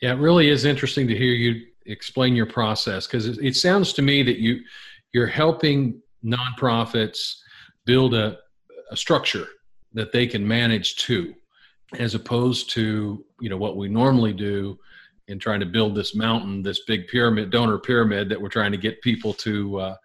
Yeah 0.00 0.12
it 0.12 0.18
really 0.18 0.48
is 0.48 0.64
interesting 0.64 1.06
to 1.08 1.16
hear 1.16 1.32
you 1.32 1.66
explain 1.86 2.36
your 2.36 2.46
process 2.46 3.06
because 3.06 3.26
it, 3.26 3.38
it 3.42 3.56
sounds 3.56 3.92
to 3.94 4.02
me 4.02 4.22
that 4.22 4.38
you 4.38 4.60
you're 5.12 5.26
helping 5.26 6.00
nonprofits 6.24 7.34
build 7.84 8.14
a, 8.14 8.38
a 8.90 8.96
structure 8.96 9.46
that 9.92 10.12
they 10.12 10.26
can 10.26 10.46
manage 10.46 10.96
to 10.96 11.34
as 11.98 12.14
opposed 12.14 12.70
to 12.70 13.24
you 13.40 13.48
know 13.48 13.56
what 13.56 13.76
we 13.76 13.88
normally 13.88 14.32
do 14.32 14.78
in 15.28 15.38
trying 15.38 15.60
to 15.60 15.66
build 15.66 15.94
this 15.94 16.14
mountain 16.14 16.62
this 16.62 16.82
big 16.86 17.06
pyramid 17.08 17.50
donor 17.50 17.78
pyramid 17.78 18.28
that 18.28 18.40
we're 18.40 18.48
trying 18.48 18.72
to 18.72 18.78
get 18.78 19.00
people 19.02 19.32
to 19.32 19.78
uh, 19.78 19.96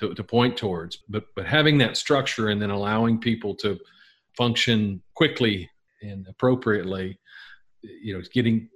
to, 0.00 0.14
to 0.14 0.24
point 0.24 0.56
towards. 0.56 0.98
But 1.08 1.24
but 1.34 1.46
having 1.46 1.78
that 1.78 1.96
structure 1.96 2.48
and 2.48 2.60
then 2.60 2.70
allowing 2.70 3.18
people 3.18 3.54
to 3.56 3.78
function 4.36 5.02
quickly 5.14 5.68
and 6.02 6.26
appropriately, 6.28 7.18
you 7.82 8.16
know, 8.16 8.22
getting 8.32 8.68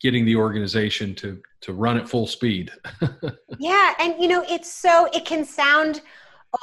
getting 0.00 0.24
the 0.24 0.36
organization 0.36 1.14
to 1.16 1.40
to 1.62 1.72
run 1.72 1.96
at 1.96 2.08
full 2.08 2.26
speed. 2.26 2.70
yeah, 3.58 3.94
and 3.98 4.14
you 4.20 4.28
know, 4.28 4.44
it's 4.48 4.72
so 4.72 5.08
it 5.12 5.24
can 5.24 5.44
sound 5.44 6.02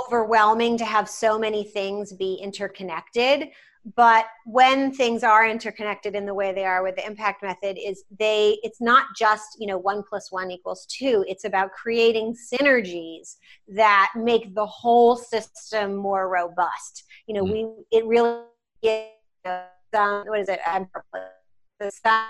overwhelming 0.06 0.78
to 0.78 0.86
have 0.86 1.10
so 1.10 1.38
many 1.38 1.64
things 1.64 2.14
be 2.14 2.36
interconnected 2.36 3.50
but 3.96 4.26
when 4.46 4.94
things 4.94 5.24
are 5.24 5.48
interconnected 5.48 6.16
in 6.16 6.26
the 6.26 6.34
way 6.34 6.54
they 6.54 6.66
are 6.66 6.84
with 6.84 6.96
the 6.96 7.06
impact 7.06 7.42
method 7.42 7.78
is 7.84 8.04
they 8.20 8.60
it's 8.62 8.80
not 8.80 9.06
just 9.18 9.58
you 9.60 9.66
know 9.66 9.78
one 9.78 10.04
plus 10.08 10.32
one 10.32 10.52
equals 10.52 10.86
two. 10.86 11.26
It's 11.28 11.46
about 11.46 11.72
creating 11.72 12.36
synergies 12.36 13.38
that 13.70 14.12
make 14.16 14.54
the 14.54 14.66
whole 14.66 15.16
system 15.16 15.96
more 15.96 16.30
robust. 16.30 17.06
You 17.26 17.36
know 17.36 17.44
mm-hmm. 17.44 17.54
we 17.54 17.98
it 17.98 18.06
really 18.06 18.42
is 18.84 19.08
um, 19.98 20.24
what 20.28 20.40
is 20.40 20.50
it? 20.50 20.60
I'm, 20.66 20.88
the 21.80 21.92
sum 21.92 22.26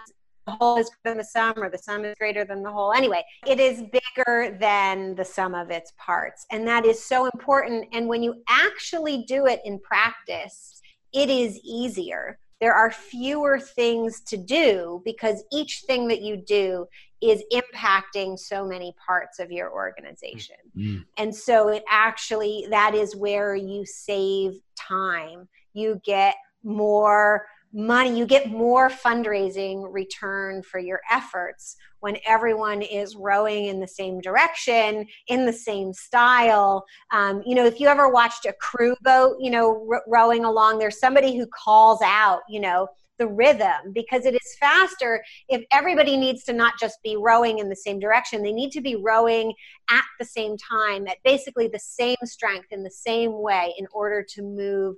the 0.47 0.53
whole 0.53 0.77
is 0.77 0.89
greater 0.89 1.13
than 1.13 1.17
the 1.17 1.23
sum 1.23 1.53
or 1.57 1.69
the 1.69 1.77
sum 1.77 2.03
is 2.03 2.15
greater 2.17 2.45
than 2.45 2.63
the 2.63 2.71
whole. 2.71 2.93
Anyway 2.93 3.23
it 3.45 3.59
is 3.59 3.83
bigger 3.83 4.57
than 4.59 5.15
the 5.15 5.25
sum 5.25 5.53
of 5.53 5.69
its 5.69 5.91
parts. 5.97 6.45
And 6.49 6.65
that 6.67 6.85
is 6.85 7.03
so 7.05 7.25
important. 7.25 7.87
And 7.91 8.07
when 8.07 8.23
you 8.23 8.41
actually 8.47 9.23
do 9.27 9.45
it 9.45 9.59
in 9.65 9.79
practice 9.79 10.80
it 11.13 11.29
is 11.29 11.59
easier. 11.63 12.37
There 12.59 12.73
are 12.73 12.91
fewer 12.91 13.59
things 13.59 14.21
to 14.27 14.37
do 14.37 15.01
because 15.03 15.43
each 15.51 15.83
thing 15.87 16.07
that 16.09 16.21
you 16.21 16.37
do 16.37 16.85
is 17.19 17.43
impacting 17.51 18.37
so 18.37 18.65
many 18.67 18.95
parts 19.05 19.39
of 19.39 19.51
your 19.51 19.71
organization. 19.71 20.57
Mm-hmm. 20.77 21.01
And 21.17 21.35
so 21.35 21.69
it 21.69 21.83
actually, 21.89 22.67
that 22.69 22.93
is 22.93 23.15
where 23.15 23.55
you 23.55 23.85
save 23.85 24.53
time. 24.75 25.47
You 25.73 26.01
get 26.05 26.35
more 26.63 27.47
money 27.73 28.17
you 28.17 28.25
get 28.25 28.51
more 28.51 28.89
fundraising 28.89 29.85
return 29.91 30.61
for 30.61 30.79
your 30.79 31.01
efforts 31.09 31.77
when 31.99 32.17
everyone 32.25 32.81
is 32.81 33.15
rowing 33.15 33.65
in 33.65 33.79
the 33.79 33.87
same 33.87 34.19
direction 34.19 35.05
in 35.27 35.45
the 35.45 35.53
same 35.53 35.93
style. 35.93 36.83
Um, 37.11 37.41
you 37.45 37.55
know 37.55 37.65
if 37.65 37.79
you 37.79 37.87
ever 37.87 38.09
watched 38.09 38.45
a 38.45 38.53
crew 38.53 38.95
boat 39.01 39.37
you 39.39 39.51
know 39.51 39.85
r- 39.91 40.03
rowing 40.07 40.45
along 40.45 40.79
there's 40.79 40.99
somebody 40.99 41.37
who 41.37 41.45
calls 41.47 42.01
out 42.03 42.41
you 42.49 42.59
know 42.59 42.87
the 43.21 43.27
rhythm 43.27 43.93
because 43.93 44.25
it 44.25 44.33
is 44.33 44.57
faster 44.59 45.23
if 45.47 45.63
everybody 45.71 46.17
needs 46.17 46.43
to 46.43 46.53
not 46.53 46.73
just 46.79 46.97
be 47.03 47.15
rowing 47.15 47.59
in 47.59 47.69
the 47.69 47.75
same 47.75 47.99
direction. 47.99 48.41
They 48.41 48.51
need 48.51 48.71
to 48.71 48.81
be 48.81 48.95
rowing 48.95 49.53
at 49.91 50.03
the 50.17 50.25
same 50.25 50.57
time 50.57 51.07
at 51.07 51.17
basically 51.23 51.67
the 51.67 51.79
same 51.79 52.17
strength 52.25 52.67
in 52.71 52.81
the 52.81 52.89
same 52.89 53.39
way 53.39 53.75
in 53.77 53.85
order 53.93 54.25
to 54.33 54.41
move 54.41 54.95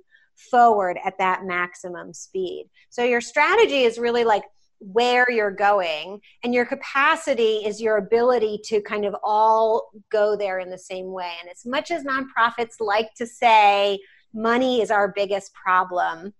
forward 0.50 0.98
at 1.04 1.18
that 1.18 1.44
maximum 1.44 2.12
speed. 2.12 2.68
So 2.90 3.04
your 3.04 3.20
strategy 3.20 3.84
is 3.84 3.98
really 3.98 4.24
like 4.24 4.44
where 4.80 5.30
you're 5.30 5.50
going 5.50 6.20
and 6.42 6.52
your 6.52 6.66
capacity 6.66 7.64
is 7.64 7.80
your 7.80 7.96
ability 7.96 8.60
to 8.64 8.82
kind 8.82 9.04
of 9.04 9.14
all 9.22 9.90
go 10.10 10.36
there 10.36 10.58
in 10.58 10.70
the 10.70 10.78
same 10.78 11.10
way. 11.10 11.32
And 11.40 11.50
as 11.50 11.64
much 11.64 11.90
as 11.90 12.04
nonprofits 12.04 12.74
like 12.80 13.08
to 13.16 13.26
say 13.26 13.98
money 14.34 14.82
is 14.82 14.90
our 14.90 15.12
biggest 15.14 15.52
problem 15.54 16.34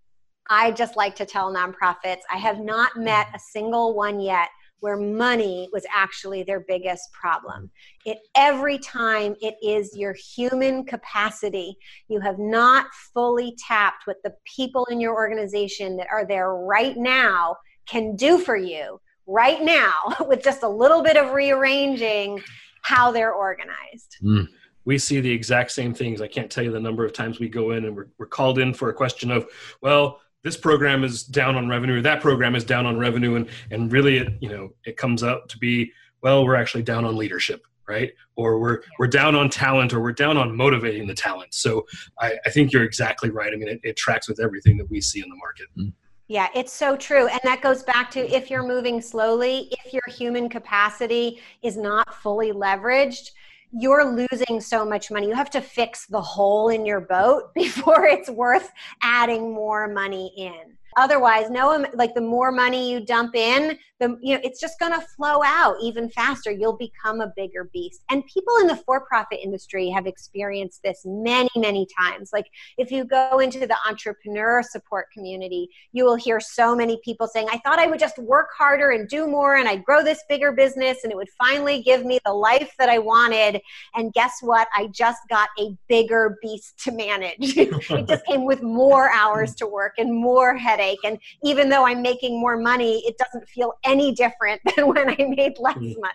I 0.50 0.72
just 0.72 0.96
like 0.96 1.14
to 1.16 1.26
tell 1.26 1.52
nonprofits 1.52 2.20
I 2.30 2.36
have 2.36 2.60
not 2.60 2.96
met 2.96 3.28
a 3.34 3.38
single 3.38 3.94
one 3.94 4.20
yet 4.20 4.48
where 4.80 4.96
money 4.96 5.68
was 5.72 5.86
actually 5.94 6.42
their 6.42 6.60
biggest 6.60 7.12
problem. 7.12 7.70
It 8.04 8.18
every 8.36 8.78
time 8.78 9.34
it 9.40 9.54
is 9.62 9.96
your 9.96 10.14
human 10.14 10.84
capacity. 10.84 11.76
You 12.08 12.20
have 12.20 12.38
not 12.38 12.86
fully 13.12 13.56
tapped 13.66 14.06
what 14.06 14.18
the 14.24 14.34
people 14.44 14.84
in 14.86 15.00
your 15.00 15.14
organization 15.14 15.96
that 15.96 16.08
are 16.10 16.26
there 16.26 16.54
right 16.54 16.96
now 16.96 17.56
can 17.86 18.16
do 18.16 18.38
for 18.38 18.56
you 18.56 19.00
right 19.26 19.62
now 19.62 19.92
with 20.28 20.42
just 20.42 20.62
a 20.62 20.68
little 20.68 21.02
bit 21.02 21.16
of 21.16 21.32
rearranging 21.32 22.42
how 22.82 23.10
they're 23.10 23.32
organized. 23.32 24.16
Mm 24.22 24.48
we 24.84 24.98
see 24.98 25.20
the 25.20 25.30
exact 25.30 25.72
same 25.72 25.94
things. 25.94 26.20
I 26.20 26.28
can't 26.28 26.50
tell 26.50 26.64
you 26.64 26.70
the 26.70 26.80
number 26.80 27.04
of 27.04 27.12
times 27.12 27.40
we 27.40 27.48
go 27.48 27.70
in 27.72 27.84
and 27.84 27.96
we're, 27.96 28.08
we're 28.18 28.26
called 28.26 28.58
in 28.58 28.74
for 28.74 28.90
a 28.90 28.94
question 28.94 29.30
of, 29.30 29.46
well, 29.80 30.20
this 30.44 30.56
program 30.56 31.02
is 31.02 31.24
down 31.24 31.56
on 31.56 31.68
revenue 31.68 31.98
or 31.98 32.02
that 32.02 32.20
program 32.20 32.54
is 32.54 32.62
down 32.62 32.86
on 32.86 32.96
revenue 32.96 33.34
and 33.34 33.48
and 33.72 33.90
really 33.90 34.18
it 34.18 34.28
you 34.40 34.48
know 34.48 34.70
it 34.84 34.96
comes 34.96 35.24
out 35.24 35.48
to 35.48 35.58
be 35.58 35.90
well 36.22 36.44
we're 36.44 36.54
actually 36.54 36.82
down 36.82 37.04
on 37.04 37.16
leadership 37.16 37.66
right 37.88 38.12
or 38.36 38.60
we're 38.60 38.80
we're 38.98 39.08
down 39.08 39.34
on 39.34 39.50
talent 39.50 39.92
or 39.92 40.00
we're 40.00 40.12
down 40.12 40.36
on 40.36 40.54
motivating 40.56 41.06
the 41.06 41.14
talent 41.14 41.52
so 41.52 41.84
i, 42.20 42.34
I 42.46 42.50
think 42.50 42.72
you're 42.72 42.84
exactly 42.84 43.30
right 43.30 43.52
i 43.52 43.56
mean 43.56 43.68
it, 43.68 43.80
it 43.82 43.96
tracks 43.96 44.28
with 44.28 44.38
everything 44.38 44.76
that 44.78 44.88
we 44.88 45.00
see 45.00 45.20
in 45.20 45.28
the 45.28 45.36
market 45.36 45.66
mm-hmm. 45.76 45.90
Yeah, 46.26 46.48
it's 46.54 46.72
so 46.72 46.96
true. 46.96 47.28
And 47.28 47.40
that 47.42 47.60
goes 47.60 47.82
back 47.82 48.10
to 48.12 48.34
if 48.34 48.50
you're 48.50 48.66
moving 48.66 49.02
slowly, 49.02 49.70
if 49.84 49.92
your 49.92 50.02
human 50.08 50.48
capacity 50.48 51.42
is 51.62 51.76
not 51.76 52.14
fully 52.14 52.50
leveraged, 52.50 53.32
you're 53.76 54.04
losing 54.04 54.60
so 54.60 54.84
much 54.84 55.10
money. 55.10 55.26
You 55.26 55.34
have 55.34 55.50
to 55.50 55.60
fix 55.60 56.06
the 56.06 56.20
hole 56.20 56.68
in 56.68 56.86
your 56.86 57.00
boat 57.00 57.52
before 57.54 58.06
it's 58.06 58.30
worth 58.30 58.70
adding 59.02 59.52
more 59.52 59.88
money 59.88 60.32
in. 60.36 60.73
Otherwise, 60.96 61.50
no, 61.50 61.84
like 61.94 62.14
the 62.14 62.20
more 62.20 62.52
money 62.52 62.90
you 62.90 63.04
dump 63.04 63.34
in, 63.34 63.76
the 64.00 64.16
you 64.20 64.34
know 64.34 64.40
it's 64.44 64.60
just 64.60 64.78
going 64.78 64.92
to 64.92 65.00
flow 65.16 65.40
out 65.44 65.76
even 65.82 66.08
faster. 66.10 66.50
You'll 66.50 66.76
become 66.76 67.20
a 67.20 67.32
bigger 67.36 67.70
beast. 67.72 68.02
And 68.10 68.24
people 68.26 68.56
in 68.58 68.66
the 68.66 68.76
for-profit 68.76 69.40
industry 69.42 69.88
have 69.90 70.06
experienced 70.06 70.82
this 70.82 71.02
many, 71.04 71.50
many 71.56 71.86
times. 71.98 72.30
Like 72.32 72.46
if 72.78 72.90
you 72.90 73.04
go 73.04 73.38
into 73.38 73.60
the 73.66 73.76
entrepreneur 73.88 74.62
support 74.62 75.10
community, 75.12 75.68
you 75.92 76.04
will 76.04 76.16
hear 76.16 76.40
so 76.40 76.76
many 76.76 77.00
people 77.04 77.26
saying, 77.26 77.48
"I 77.50 77.58
thought 77.58 77.78
I 77.78 77.86
would 77.86 78.00
just 78.00 78.18
work 78.18 78.48
harder 78.56 78.90
and 78.90 79.08
do 79.08 79.26
more, 79.26 79.56
and 79.56 79.68
I'd 79.68 79.84
grow 79.84 80.02
this 80.02 80.22
bigger 80.28 80.52
business, 80.52 81.04
and 81.04 81.12
it 81.12 81.16
would 81.16 81.30
finally 81.38 81.82
give 81.82 82.04
me 82.04 82.20
the 82.24 82.32
life 82.32 82.72
that 82.78 82.88
I 82.88 82.98
wanted." 82.98 83.60
And 83.94 84.12
guess 84.12 84.38
what? 84.42 84.68
I 84.76 84.88
just 84.88 85.22
got 85.28 85.48
a 85.58 85.76
bigger 85.88 86.38
beast 86.42 86.78
to 86.84 86.92
manage. 86.92 87.34
it 87.56 88.08
just 88.08 88.26
came 88.26 88.44
with 88.44 88.62
more 88.62 89.10
hours 89.10 89.54
to 89.56 89.66
work 89.66 89.94
and 89.98 90.12
more 90.12 90.56
headaches 90.56 90.83
and 91.04 91.18
even 91.42 91.68
though 91.68 91.86
I'm 91.86 92.02
making 92.02 92.40
more 92.40 92.56
money, 92.56 93.02
it 93.06 93.16
doesn't 93.18 93.48
feel 93.48 93.74
any 93.84 94.12
different 94.12 94.60
than 94.76 94.88
when 94.88 95.08
I 95.08 95.16
made 95.36 95.58
less 95.58 95.78
mm. 95.78 96.00
money. 96.00 96.14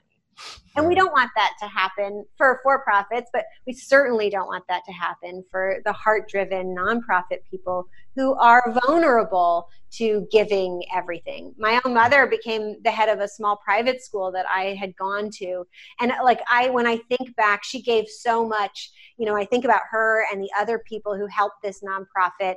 And 0.75 0.87
we 0.87 0.95
don't 0.95 1.11
want 1.11 1.31
that 1.35 1.53
to 1.59 1.67
happen 1.67 2.25
for 2.37 2.59
for 2.63 2.79
profits, 2.79 3.29
but 3.33 3.43
we 3.67 3.73
certainly 3.73 4.29
don't 4.29 4.47
want 4.47 4.63
that 4.69 4.83
to 4.85 4.91
happen 4.93 5.43
for 5.51 5.81
the 5.83 5.91
heart 5.91 6.29
driven 6.29 6.75
nonprofit 6.75 7.39
people 7.49 7.87
who 8.15 8.33
are 8.35 8.63
vulnerable 8.85 9.67
to 9.91 10.27
giving 10.31 10.83
everything. 10.93 11.53
My 11.57 11.81
own 11.83 11.93
mother 11.93 12.27
became 12.27 12.75
the 12.83 12.91
head 12.91 13.09
of 13.09 13.19
a 13.19 13.27
small 13.27 13.57
private 13.57 14.03
school 14.03 14.31
that 14.31 14.45
I 14.47 14.75
had 14.75 14.95
gone 14.95 15.31
to. 15.39 15.65
And 15.99 16.13
like 16.23 16.41
I 16.49 16.69
when 16.69 16.85
I 16.85 16.97
think 16.97 17.35
back, 17.35 17.63
she 17.63 17.81
gave 17.81 18.07
so 18.07 18.47
much, 18.47 18.91
you 19.17 19.25
know, 19.25 19.35
I 19.35 19.45
think 19.45 19.65
about 19.65 19.81
her 19.89 20.25
and 20.31 20.41
the 20.41 20.51
other 20.57 20.79
people 20.87 21.15
who 21.15 21.27
helped 21.27 21.61
this 21.63 21.81
nonprofit 21.81 22.55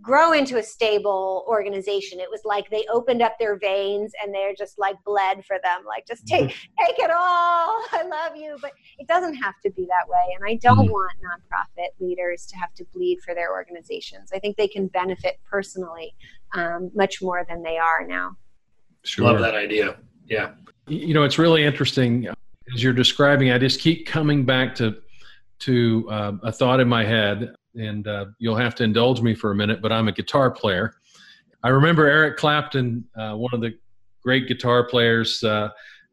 grow 0.00 0.32
into 0.32 0.58
a 0.58 0.62
stable 0.62 1.44
organization. 1.48 2.20
It 2.20 2.30
was 2.30 2.42
like 2.44 2.70
they 2.70 2.84
opened 2.92 3.22
up 3.22 3.38
their 3.38 3.58
veins 3.58 4.12
and 4.22 4.32
they're 4.32 4.54
just 4.54 4.78
like 4.78 4.96
bled 5.04 5.44
for 5.44 5.58
them. 5.62 5.84
Like 5.84 6.06
just 6.06 6.26
take 6.26 6.48
take 6.86 6.98
it 6.98 7.10
all. 7.10 7.16
I 7.92 8.04
love 8.08 8.36
you. 8.36 8.56
But 8.60 8.72
it 8.98 9.08
doesn't 9.08 9.34
have 9.34 9.54
to 9.64 9.70
be 9.70 9.86
that 9.86 10.08
way. 10.08 10.36
And 10.36 10.44
I 10.48 10.54
don't 10.56 10.88
mm. 10.88 10.90
want 10.90 11.12
nonprofit 11.24 11.88
leaders 11.98 12.46
to 12.46 12.56
have 12.56 12.72
to 12.74 12.84
bleed 12.94 13.18
for 13.24 13.34
their 13.34 13.50
organizations. 13.52 14.30
I 14.32 14.38
think 14.38 14.56
they 14.56 14.68
can 14.68 14.86
benefit 14.88 15.38
personally 15.48 16.14
um, 16.54 16.90
much 16.94 17.20
more 17.20 17.44
than 17.48 17.62
they 17.62 17.78
are 17.78 18.06
now. 18.06 18.36
Sure. 19.04 19.24
Love 19.24 19.40
that 19.40 19.54
idea. 19.54 19.96
Yeah. 20.26 20.52
You 20.86 21.14
know, 21.14 21.24
it's 21.24 21.38
really 21.38 21.64
interesting 21.64 22.28
as 22.74 22.82
you're 22.82 22.92
describing. 22.92 23.50
I 23.50 23.58
just 23.58 23.80
keep 23.80 24.06
coming 24.06 24.44
back 24.44 24.74
to 24.76 24.96
to 25.60 26.08
uh, 26.10 26.32
a 26.42 26.50
thought 26.50 26.80
in 26.80 26.88
my 26.88 27.04
head 27.04 27.54
and 27.74 28.06
uh, 28.06 28.26
you'll 28.38 28.56
have 28.56 28.74
to 28.76 28.84
indulge 28.84 29.20
me 29.20 29.34
for 29.34 29.50
a 29.50 29.54
minute, 29.54 29.80
but 29.82 29.92
I'm 29.92 30.08
a 30.08 30.12
guitar 30.12 30.50
player. 30.50 30.94
I 31.62 31.68
remember 31.68 32.06
Eric 32.06 32.36
Clapton, 32.36 33.04
uh, 33.16 33.34
one 33.34 33.52
of 33.52 33.60
the 33.60 33.74
great 34.22 34.48
guitar 34.48 34.86
players, 34.86 35.42
uh, 35.42 35.70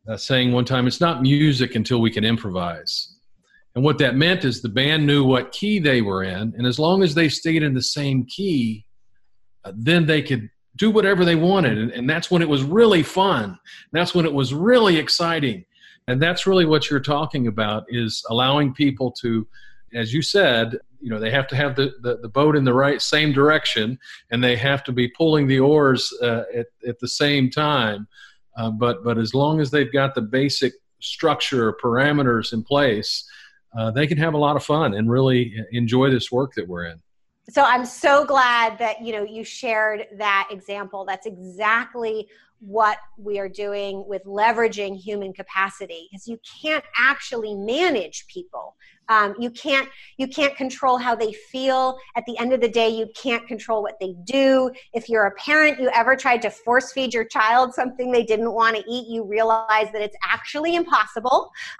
uh, 0.07 0.17
saying 0.17 0.51
one 0.51 0.65
time, 0.65 0.87
It's 0.87 1.01
not 1.01 1.21
music 1.21 1.75
until 1.75 2.01
we 2.01 2.11
can 2.11 2.23
improvise. 2.23 3.15
And 3.75 3.83
what 3.83 3.97
that 3.99 4.15
meant 4.15 4.43
is 4.43 4.61
the 4.61 4.69
band 4.69 5.05
knew 5.05 5.23
what 5.23 5.51
key 5.51 5.79
they 5.79 6.01
were 6.01 6.23
in, 6.23 6.53
and 6.57 6.65
as 6.65 6.79
long 6.79 7.03
as 7.03 7.13
they 7.13 7.29
stayed 7.29 7.63
in 7.63 7.73
the 7.73 7.83
same 7.83 8.25
key, 8.25 8.85
uh, 9.63 9.71
then 9.75 10.05
they 10.05 10.21
could 10.21 10.49
do 10.77 10.89
whatever 10.89 11.25
they 11.25 11.35
wanted. 11.35 11.77
And, 11.77 11.91
and 11.91 12.09
that's 12.09 12.31
when 12.31 12.41
it 12.41 12.49
was 12.49 12.63
really 12.63 13.03
fun. 13.03 13.57
That's 13.91 14.15
when 14.15 14.25
it 14.25 14.33
was 14.33 14.53
really 14.53 14.97
exciting. 14.97 15.65
And 16.07 16.21
that's 16.21 16.47
really 16.47 16.65
what 16.65 16.89
you're 16.89 16.99
talking 16.99 17.47
about 17.47 17.83
is 17.89 18.23
allowing 18.29 18.73
people 18.73 19.11
to, 19.21 19.45
as 19.93 20.13
you 20.13 20.21
said, 20.21 20.77
you 20.99 21.09
know 21.09 21.19
they 21.19 21.31
have 21.31 21.47
to 21.47 21.55
have 21.55 21.75
the, 21.75 21.93
the, 22.01 22.17
the, 22.17 22.29
boat 22.29 22.55
in 22.55 22.63
the 22.63 22.73
right 22.73 23.01
same 23.01 23.31
direction 23.31 23.97
and 24.31 24.43
they 24.43 24.55
have 24.55 24.83
to 24.83 24.91
be 24.91 25.07
pulling 25.07 25.47
the 25.47 25.59
oars 25.59 26.13
uh, 26.21 26.43
at, 26.55 26.67
at 26.87 26.99
the 26.99 27.07
same 27.07 27.49
time. 27.49 28.07
Uh, 28.57 28.71
but 28.71 29.03
but 29.03 29.17
as 29.17 29.33
long 29.33 29.59
as 29.59 29.69
they've 29.71 29.93
got 29.93 30.15
the 30.15 30.21
basic 30.21 30.73
structure 30.99 31.75
parameters 31.83 32.53
in 32.53 32.63
place 32.63 33.27
uh, 33.77 33.91
they 33.91 34.07
can 34.07 34.17
have 34.17 34.33
a 34.33 34.37
lot 34.37 34.55
of 34.55 34.63
fun 34.63 34.93
and 34.93 35.09
really 35.09 35.53
enjoy 35.71 36.09
this 36.09 36.31
work 36.31 36.53
that 36.55 36.67
we're 36.67 36.85
in. 36.85 36.99
So 37.49 37.63
i'm 37.63 37.85
so 37.85 38.25
glad 38.25 38.77
that 38.79 39.01
you 39.01 39.13
know 39.13 39.23
you 39.23 39.43
shared 39.43 40.07
that 40.17 40.49
example. 40.51 41.05
That's 41.05 41.25
exactly 41.25 42.27
what 42.59 42.97
we 43.17 43.37
are 43.39 43.49
doing 43.49 44.03
with 44.07 44.23
leveraging 44.25 44.97
human 44.97 45.31
capacity 45.31 46.07
because 46.09 46.27
you 46.27 46.39
can't 46.61 46.83
actually 46.97 47.53
manage 47.53 48.25
people 48.27 48.75
um, 49.09 49.35
you 49.39 49.49
can't 49.51 49.87
you 50.17 50.27
can't 50.27 50.55
control 50.55 50.97
how 50.97 51.15
they 51.15 51.33
feel. 51.33 51.97
At 52.15 52.25
the 52.25 52.37
end 52.37 52.53
of 52.53 52.61
the 52.61 52.69
day 52.69 52.89
you 52.89 53.07
can't 53.15 53.47
control 53.47 53.81
what 53.81 53.95
they 53.99 54.15
do. 54.23 54.71
If 54.93 55.09
you're 55.09 55.25
a 55.25 55.35
parent 55.35 55.79
you 55.79 55.89
ever 55.93 56.15
tried 56.15 56.41
to 56.43 56.49
force 56.49 56.91
feed 56.91 57.13
your 57.13 57.25
child 57.25 57.73
something 57.73 58.11
they 58.11 58.23
didn't 58.23 58.51
want 58.51 58.75
to 58.75 58.83
eat 58.89 59.07
you 59.07 59.23
realize 59.23 59.91
that 59.93 60.01
it's 60.01 60.17
actually 60.23 60.75
impossible 60.75 61.49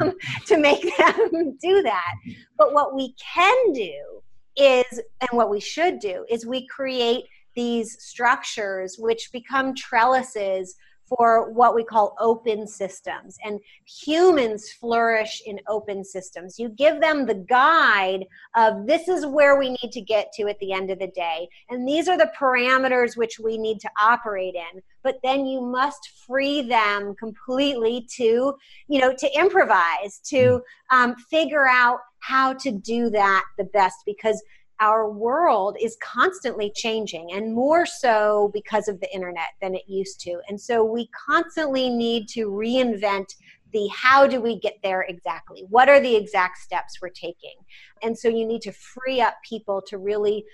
um, 0.00 0.12
to 0.46 0.58
make 0.58 0.82
them 0.96 1.56
do 1.62 1.82
that. 1.82 2.14
But 2.58 2.72
what 2.72 2.94
we 2.94 3.14
can 3.14 3.72
do 3.72 4.22
is 4.56 5.00
and 5.20 5.30
what 5.32 5.50
we 5.50 5.60
should 5.60 5.98
do 5.98 6.24
is 6.28 6.46
we 6.46 6.66
create 6.68 7.24
these 7.54 7.96
structures 8.02 8.96
which 8.98 9.30
become 9.32 9.74
trellises 9.74 10.76
for 11.06 11.50
what 11.52 11.74
we 11.74 11.84
call 11.84 12.16
open 12.20 12.66
systems. 12.66 13.38
And 13.44 13.60
humans 13.86 14.72
flourish 14.72 15.42
in 15.46 15.60
open 15.68 16.04
systems. 16.04 16.58
You 16.58 16.68
give 16.68 17.00
them 17.00 17.26
the 17.26 17.34
guide 17.34 18.24
of 18.56 18.86
this 18.86 19.08
is 19.08 19.26
where 19.26 19.58
we 19.58 19.70
need 19.70 19.92
to 19.92 20.00
get 20.00 20.32
to 20.34 20.48
at 20.48 20.58
the 20.58 20.72
end 20.72 20.90
of 20.90 20.98
the 20.98 21.08
day. 21.08 21.48
And 21.70 21.86
these 21.86 22.08
are 22.08 22.18
the 22.18 22.32
parameters 22.38 23.16
which 23.16 23.38
we 23.38 23.58
need 23.58 23.80
to 23.80 23.90
operate 24.00 24.54
in. 24.54 24.82
But 25.02 25.18
then 25.22 25.46
you 25.46 25.60
must 25.60 26.10
free 26.26 26.62
them 26.62 27.14
completely 27.18 28.06
to, 28.16 28.54
you 28.88 29.00
know, 29.00 29.14
to 29.16 29.38
improvise, 29.38 30.20
to 30.30 30.60
um, 30.90 31.14
figure 31.30 31.66
out 31.68 32.00
how 32.20 32.52
to 32.54 32.72
do 32.72 33.08
that 33.10 33.44
the 33.56 33.64
best 33.64 33.98
because 34.04 34.42
our 34.80 35.10
world 35.10 35.76
is 35.80 35.96
constantly 36.02 36.72
changing 36.74 37.32
and 37.32 37.54
more 37.54 37.86
so 37.86 38.50
because 38.52 38.88
of 38.88 39.00
the 39.00 39.14
internet 39.14 39.48
than 39.60 39.74
it 39.74 39.82
used 39.86 40.20
to. 40.20 40.40
And 40.48 40.60
so 40.60 40.84
we 40.84 41.08
constantly 41.08 41.88
need 41.88 42.28
to 42.30 42.48
reinvent 42.48 43.34
the 43.72 43.88
how 43.88 44.26
do 44.26 44.40
we 44.40 44.58
get 44.58 44.74
there 44.82 45.02
exactly? 45.08 45.64
What 45.68 45.88
are 45.88 46.00
the 46.00 46.14
exact 46.14 46.58
steps 46.58 46.98
we're 47.00 47.08
taking? 47.08 47.54
And 48.02 48.16
so 48.16 48.28
you 48.28 48.46
need 48.46 48.62
to 48.62 48.72
free 48.72 49.20
up 49.20 49.34
people 49.48 49.82
to 49.88 49.98
really 49.98 50.44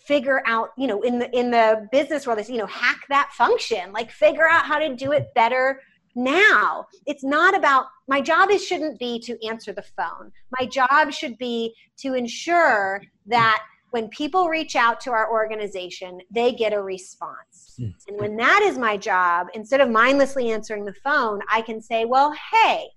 figure 0.00 0.42
out 0.46 0.70
you 0.78 0.86
know 0.86 1.02
in 1.02 1.18
the 1.18 1.38
in 1.38 1.50
the 1.50 1.86
business 1.92 2.26
world 2.26 2.38
is 2.38 2.48
you 2.48 2.56
know 2.56 2.64
hack 2.64 3.00
that 3.10 3.30
function 3.32 3.92
like 3.92 4.10
figure 4.10 4.48
out 4.48 4.64
how 4.64 4.78
to 4.78 4.94
do 4.96 5.12
it 5.12 5.26
better 5.34 5.78
now 6.14 6.86
it's 7.06 7.24
not 7.24 7.56
about 7.56 7.86
my 8.08 8.20
job 8.20 8.50
is 8.50 8.64
shouldn't 8.64 8.98
be 8.98 9.18
to 9.18 9.36
answer 9.46 9.72
the 9.72 9.84
phone 9.96 10.30
my 10.58 10.66
job 10.66 11.12
should 11.12 11.36
be 11.38 11.74
to 11.96 12.14
ensure 12.14 13.02
that 13.26 13.62
when 13.90 14.08
people 14.08 14.48
reach 14.48 14.76
out 14.76 15.00
to 15.00 15.10
our 15.10 15.30
organization 15.30 16.20
they 16.30 16.52
get 16.52 16.72
a 16.72 16.80
response 16.80 17.76
mm. 17.80 17.92
and 18.08 18.20
when 18.20 18.36
that 18.36 18.62
is 18.62 18.78
my 18.78 18.96
job 18.96 19.48
instead 19.54 19.80
of 19.80 19.88
mindlessly 19.88 20.50
answering 20.50 20.84
the 20.84 20.94
phone 21.02 21.40
i 21.50 21.60
can 21.60 21.80
say 21.80 22.04
well 22.04 22.34
hey 22.52 22.88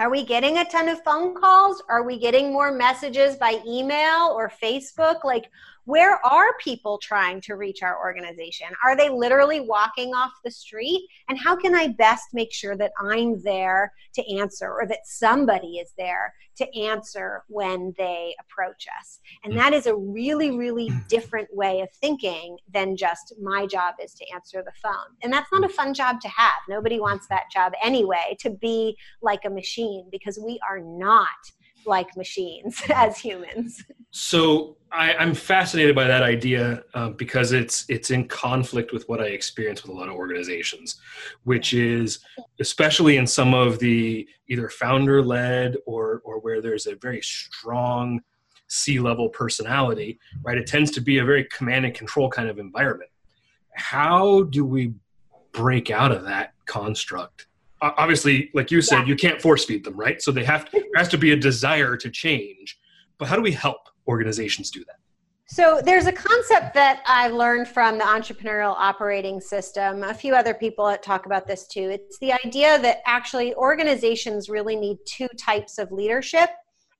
are 0.00 0.10
we 0.10 0.24
getting 0.24 0.56
a 0.56 0.64
ton 0.64 0.88
of 0.88 1.02
phone 1.02 1.34
calls? 1.34 1.82
Are 1.90 2.02
we 2.02 2.18
getting 2.18 2.54
more 2.54 2.72
messages 2.72 3.36
by 3.36 3.60
email 3.68 4.32
or 4.34 4.50
Facebook? 4.50 5.24
Like, 5.24 5.50
where 5.84 6.24
are 6.24 6.56
people 6.60 6.98
trying 6.98 7.40
to 7.42 7.54
reach 7.54 7.82
our 7.82 7.98
organization? 7.98 8.68
Are 8.84 8.96
they 8.96 9.08
literally 9.08 9.60
walking 9.60 10.14
off 10.14 10.32
the 10.44 10.50
street? 10.50 11.08
And 11.28 11.38
how 11.38 11.56
can 11.56 11.74
I 11.74 11.88
best 11.88 12.28
make 12.32 12.52
sure 12.52 12.76
that 12.76 12.92
I'm 13.00 13.42
there 13.42 13.92
to 14.14 14.36
answer 14.36 14.70
or 14.70 14.86
that 14.86 15.06
somebody 15.06 15.78
is 15.78 15.92
there 15.96 16.32
to 16.56 16.78
answer 16.78 17.44
when 17.48 17.94
they 17.96 18.34
approach 18.40 18.86
us? 19.00 19.20
And 19.44 19.56
that 19.56 19.72
is 19.72 19.86
a 19.86 19.96
really, 19.96 20.50
really 20.50 20.90
different 21.08 21.48
way 21.54 21.80
of 21.80 21.90
thinking 21.92 22.58
than 22.72 22.96
just 22.96 23.34
my 23.40 23.66
job 23.66 23.94
is 24.02 24.14
to 24.14 24.24
answer 24.34 24.62
the 24.62 24.72
phone. 24.82 25.16
And 25.22 25.32
that's 25.32 25.50
not 25.52 25.64
a 25.64 25.68
fun 25.68 25.94
job 25.94 26.20
to 26.20 26.28
have. 26.28 26.60
Nobody 26.68 27.00
wants 27.00 27.26
that 27.28 27.50
job 27.52 27.72
anyway, 27.82 28.36
to 28.40 28.50
be 28.50 28.96
like 29.22 29.44
a 29.44 29.50
machine, 29.50 30.08
because 30.10 30.38
we 30.38 30.60
are 30.68 30.80
not 30.80 31.28
like 31.86 32.16
machines 32.16 32.82
as 32.94 33.18
humans. 33.18 33.82
So 34.10 34.76
I, 34.92 35.12
am 35.22 35.34
fascinated 35.34 35.94
by 35.94 36.06
that 36.06 36.22
idea 36.22 36.82
uh, 36.94 37.10
because 37.10 37.52
it's 37.52 37.84
it's 37.88 38.10
in 38.10 38.26
conflict 38.26 38.92
with 38.92 39.08
what 39.08 39.20
I 39.20 39.26
experience 39.26 39.82
with 39.82 39.92
a 39.92 39.94
lot 39.94 40.08
of 40.08 40.14
organizations, 40.14 41.00
which 41.44 41.74
is 41.74 42.18
especially 42.58 43.16
in 43.16 43.26
some 43.26 43.54
of 43.54 43.78
the 43.78 44.28
either 44.48 44.68
founder 44.68 45.22
led 45.22 45.76
or 45.86 46.22
or 46.24 46.40
where 46.40 46.60
there's 46.60 46.86
a 46.86 46.96
very 46.96 47.22
strong 47.22 48.20
C 48.66 48.98
level 48.98 49.28
personality, 49.28 50.18
right? 50.42 50.58
It 50.58 50.66
tends 50.66 50.90
to 50.92 51.00
be 51.00 51.18
a 51.18 51.24
very 51.24 51.44
command 51.44 51.84
and 51.84 51.94
control 51.94 52.28
kind 52.28 52.48
of 52.48 52.58
environment. 52.58 53.10
How 53.74 54.42
do 54.42 54.64
we 54.64 54.92
break 55.52 55.90
out 55.90 56.10
of 56.10 56.24
that 56.24 56.54
construct? 56.66 57.46
obviously, 57.82 58.50
like 58.52 58.70
you 58.70 58.82
said, 58.82 59.00
yeah. 59.00 59.06
you 59.06 59.16
can't 59.16 59.40
force 59.40 59.64
feed 59.64 59.84
them, 59.84 59.96
right? 59.96 60.20
So 60.20 60.30
they 60.30 60.44
have 60.44 60.66
to, 60.66 60.70
there 60.72 60.90
has 60.96 61.08
to 61.08 61.16
be 61.16 61.32
a 61.32 61.36
desire 61.36 61.96
to 61.96 62.10
change. 62.10 62.78
But 63.16 63.28
how 63.28 63.36
do 63.36 63.42
we 63.42 63.52
help 63.52 63.88
organizations 64.10 64.70
do 64.70 64.80
that? 64.80 64.96
So 65.46 65.80
there's 65.84 66.06
a 66.06 66.12
concept 66.12 66.74
that 66.74 67.02
I 67.06 67.26
learned 67.26 67.66
from 67.66 67.98
the 67.98 68.04
entrepreneurial 68.04 68.74
operating 68.78 69.40
system. 69.40 70.04
A 70.04 70.14
few 70.14 70.34
other 70.34 70.54
people 70.54 70.96
talk 71.02 71.26
about 71.26 71.46
this 71.46 71.66
too. 71.66 71.90
It's 71.90 72.18
the 72.18 72.32
idea 72.44 72.78
that 72.80 72.98
actually 73.04 73.54
organizations 73.54 74.48
really 74.48 74.76
need 74.76 74.98
two 75.06 75.26
types 75.36 75.78
of 75.78 75.90
leadership 75.90 76.50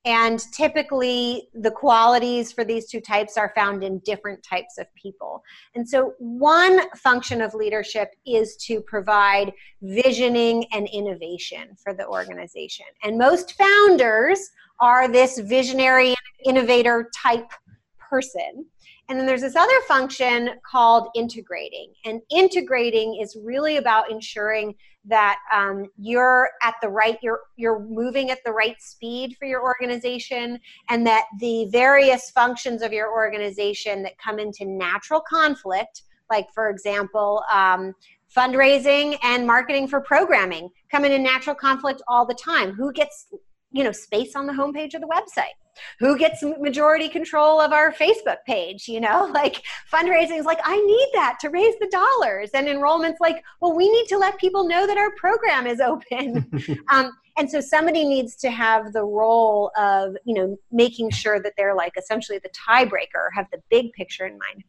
and 0.07 0.41
typically, 0.53 1.49
the 1.53 1.71
qualities 1.71 2.53
for 2.53 2.65
these 2.65 2.87
two 2.87 3.03
types 3.03 3.37
are 3.37 3.53
found 3.55 3.85
in 3.85 3.99
different 3.99 4.43
types 4.43 4.79
of 4.79 4.87
people. 4.95 5.43
And 5.75 5.87
so, 5.87 6.15
one 6.19 6.89
function 6.97 7.43
of 7.43 7.53
leadership 7.53 8.15
is 8.25 8.57
to 8.67 8.81
provide 8.81 9.53
visioning 9.83 10.65
and 10.73 10.89
innovation 10.91 11.77
for 11.85 11.93
the 11.93 12.07
organization. 12.07 12.87
And 13.03 13.19
most 13.19 13.59
founders 13.59 14.51
are 14.81 15.07
this 15.07 15.39
visionary 15.39 16.15
innovator 16.47 17.11
type 17.15 17.51
person. 17.99 18.65
And 19.11 19.19
then 19.19 19.27
there's 19.27 19.43
this 19.43 19.57
other 19.57 19.81
function 19.87 20.53
called 20.65 21.09
integrating. 21.15 21.93
And 22.07 22.23
integrating 22.31 23.19
is 23.21 23.37
really 23.43 23.77
about 23.77 24.11
ensuring 24.11 24.77
that 25.07 25.39
um, 25.53 25.87
you're 25.97 26.51
at 26.63 26.75
the 26.83 26.89
right 26.89 27.19
you're 27.23 27.41
you're 27.57 27.81
moving 27.81 28.31
at 28.31 28.39
the 28.45 28.53
right 28.53 28.81
speed 28.81 29.35
for 29.39 29.47
your 29.47 29.63
organization 29.63 30.59
and 30.91 31.07
that 31.07 31.25
the 31.39 31.67
various 31.73 32.31
functions 32.31 32.83
of 32.83 32.93
your 32.93 33.11
organization 33.11 34.03
that 34.03 34.13
come 34.19 34.39
into 34.39 34.67
natural 34.67 35.21
conflict 35.21 36.03
like 36.29 36.47
for 36.53 36.69
example 36.69 37.43
um, 37.53 37.95
fundraising 38.35 39.19
and 39.23 39.47
marketing 39.47 39.89
for 39.89 40.01
programming 40.01 40.69
come 40.91 41.05
into 41.05 41.19
natural 41.19 41.55
conflict 41.55 42.03
all 42.09 42.25
the 42.25 42.35
time. 42.35 42.73
Who 42.73 42.93
gets 42.93 43.27
you 43.73 43.85
know 43.85 43.93
space 43.93 44.35
on 44.37 44.47
the 44.47 44.53
homepage 44.53 44.95
of 44.95 45.01
the 45.01 45.09
website 45.09 45.55
who 45.99 46.19
gets 46.19 46.43
majority 46.43 47.09
control 47.09 47.61
of 47.61 47.73
our 47.73 47.93
facebook 47.93 48.39
page 48.47 48.89
you 48.89 49.01
know? 49.01 49.31
Like 49.41 49.63
fundraising 49.93 50.39
is 50.39 50.45
like 50.45 50.61
i 50.65 50.77
need 50.77 51.09
that 51.15 51.39
to 51.41 51.49
raise 51.49 51.75
the 51.81 51.89
dollars. 51.89 52.51
And 52.53 52.69
enrollment's 52.69 53.21
like 53.21 53.43
well 53.61 53.75
we 53.75 53.91
need 53.91 54.07
to 54.09 54.19
let 54.19 54.39
people 54.39 54.69
know 54.69 54.87
that 54.87 54.99
our 54.99 55.13
program 55.17 55.67
is 55.67 55.81
open. 55.93 56.47
Um, 56.89 57.13
and 57.37 57.51
so 57.51 57.61
somebody 57.61 58.05
needs 58.05 58.37
to 58.37 58.51
have 58.51 58.93
the 58.93 59.05
role 59.05 59.71
of 59.79 60.17
you 60.25 60.35
know 60.35 60.57
making 60.71 61.11
sure 61.11 61.41
that 61.41 61.55
they're 61.57 61.75
like 61.75 61.93
essentially 61.97 62.39
the 62.39 62.51
tiebreaker 62.51 63.29
have 63.35 63.47
the 63.53 63.61
big 63.71 63.93
picture 63.93 64.27
in 64.27 64.33
mind. 64.33 64.65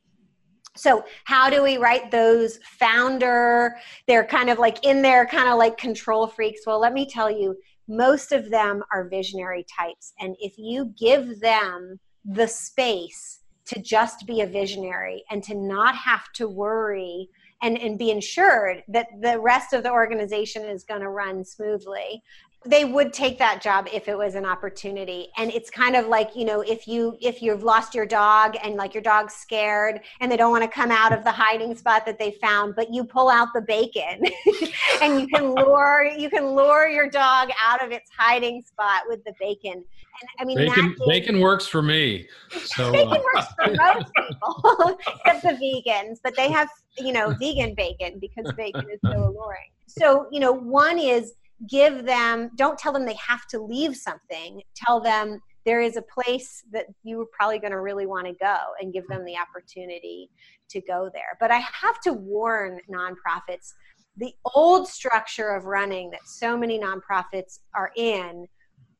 So 0.77 1.03
how 1.25 1.49
do 1.49 1.61
we 1.63 1.77
write 1.77 2.11
those 2.11 2.59
founder 2.63 3.75
they're 4.07 4.25
kind 4.25 4.49
of 4.49 4.57
like 4.57 4.85
in 4.85 5.01
there 5.01 5.25
kind 5.25 5.49
of 5.49 5.57
like 5.57 5.77
control 5.77 6.27
freaks? 6.27 6.61
Well 6.65 6.79
let 6.79 6.93
me 6.93 7.05
tell 7.05 7.29
you 7.29 7.57
most 7.91 8.31
of 8.31 8.49
them 8.49 8.83
are 8.93 9.09
visionary 9.09 9.65
types. 9.77 10.13
And 10.19 10.35
if 10.39 10.53
you 10.57 10.93
give 10.97 11.39
them 11.39 11.99
the 12.23 12.47
space 12.47 13.39
to 13.65 13.81
just 13.81 14.25
be 14.25 14.41
a 14.41 14.47
visionary 14.47 15.23
and 15.29 15.43
to 15.43 15.55
not 15.55 15.95
have 15.95 16.31
to 16.33 16.47
worry 16.47 17.27
and, 17.61 17.77
and 17.77 17.99
be 17.99 18.09
ensured 18.09 18.83
that 18.87 19.07
the 19.21 19.39
rest 19.39 19.73
of 19.73 19.83
the 19.83 19.91
organization 19.91 20.63
is 20.63 20.83
going 20.83 21.01
to 21.01 21.09
run 21.09 21.43
smoothly 21.45 22.23
they 22.63 22.85
would 22.85 23.11
take 23.11 23.39
that 23.39 23.59
job 23.59 23.87
if 23.91 24.07
it 24.07 24.15
was 24.15 24.35
an 24.35 24.45
opportunity. 24.45 25.29
And 25.37 25.51
it's 25.51 25.69
kind 25.69 25.95
of 25.95 26.07
like 26.07 26.35
you 26.35 26.45
know 26.45 26.61
if 26.61 26.87
you 26.87 27.17
if 27.19 27.41
you've 27.41 27.63
lost 27.63 27.95
your 27.95 28.05
dog 28.05 28.55
and 28.63 28.75
like 28.75 28.93
your 28.93 29.01
dog's 29.01 29.33
scared 29.33 30.01
and 30.19 30.31
they 30.31 30.37
don't 30.37 30.51
want 30.51 30.63
to 30.63 30.69
come 30.69 30.91
out 30.91 31.11
of 31.11 31.23
the 31.23 31.31
hiding 31.31 31.75
spot 31.75 32.05
that 32.05 32.19
they 32.19 32.31
found 32.41 32.75
but 32.75 32.93
you 32.93 33.03
pull 33.03 33.29
out 33.29 33.47
the 33.55 33.61
bacon 33.61 34.21
and 35.01 35.19
you 35.19 35.27
can 35.27 35.55
lure 35.55 36.05
you 36.05 36.29
can 36.29 36.55
lure 36.55 36.87
your 36.87 37.09
dog 37.09 37.49
out 37.61 37.83
of 37.83 37.91
its 37.91 38.09
hiding 38.15 38.61
spot 38.61 39.03
with 39.07 39.23
the 39.23 39.33
bacon. 39.39 39.83
And 40.21 40.29
i 40.39 40.45
mean 40.45 40.57
bacon, 40.57 40.93
is, 40.93 41.07
bacon 41.07 41.39
works 41.39 41.65
for 41.65 41.81
me. 41.81 42.27
So 42.51 42.91
bacon 42.91 43.13
uh, 43.13 43.21
works 43.33 43.47
for 43.55 43.73
most 43.73 44.11
people 44.15 44.99
except 45.25 45.41
the 45.41 45.83
vegans 45.83 46.19
but 46.23 46.35
they 46.35 46.51
have 46.51 46.69
you 46.99 47.11
know 47.11 47.33
vegan 47.39 47.73
bacon 47.73 48.19
because 48.19 48.51
bacon 48.53 48.85
is 48.91 48.99
so 49.03 49.17
alluring. 49.17 49.71
So 49.87 50.27
you 50.31 50.39
know 50.39 50.51
one 50.51 50.99
is 50.99 51.33
give 51.69 52.05
them 52.05 52.51
don't 52.55 52.77
tell 52.77 52.91
them 52.91 53.05
they 53.05 53.15
have 53.15 53.47
to 53.47 53.59
leave 53.59 53.95
something. 53.95 54.61
Tell 54.75 54.99
them 54.99 55.39
there 55.65 55.81
is 55.81 55.95
a 55.95 56.01
place 56.01 56.63
that 56.71 56.87
you're 57.03 57.27
probably 57.31 57.59
going 57.59 57.71
to 57.71 57.81
really 57.81 58.07
want 58.07 58.25
to 58.25 58.33
go 58.33 58.57
and 58.79 58.93
give 58.93 59.07
them 59.07 59.23
the 59.25 59.35
opportunity 59.37 60.29
to 60.69 60.81
go 60.81 61.09
there. 61.13 61.37
But 61.39 61.51
i 61.51 61.57
have 61.57 61.99
to 62.01 62.13
warn 62.13 62.79
nonprofits 62.91 63.73
the 64.17 64.33
old 64.55 64.87
structure 64.87 65.49
of 65.49 65.65
running 65.65 66.09
that 66.11 66.27
so 66.27 66.57
many 66.57 66.79
nonprofits 66.79 67.59
are 67.75 67.91
in 67.95 68.47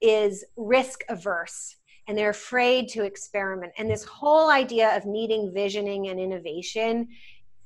is 0.02 0.43
risk 0.56 1.04
averse 1.10 1.76
and 2.08 2.17
they're 2.17 2.32
afraid 2.32 2.89
to 2.89 3.04
experiment. 3.04 3.71
And 3.78 3.89
this 3.89 4.04
whole 4.04 4.50
idea 4.50 4.95
of 4.95 5.06
needing 5.06 5.54
visioning 5.54 6.08
and 6.08 6.19
innovation 6.19 7.08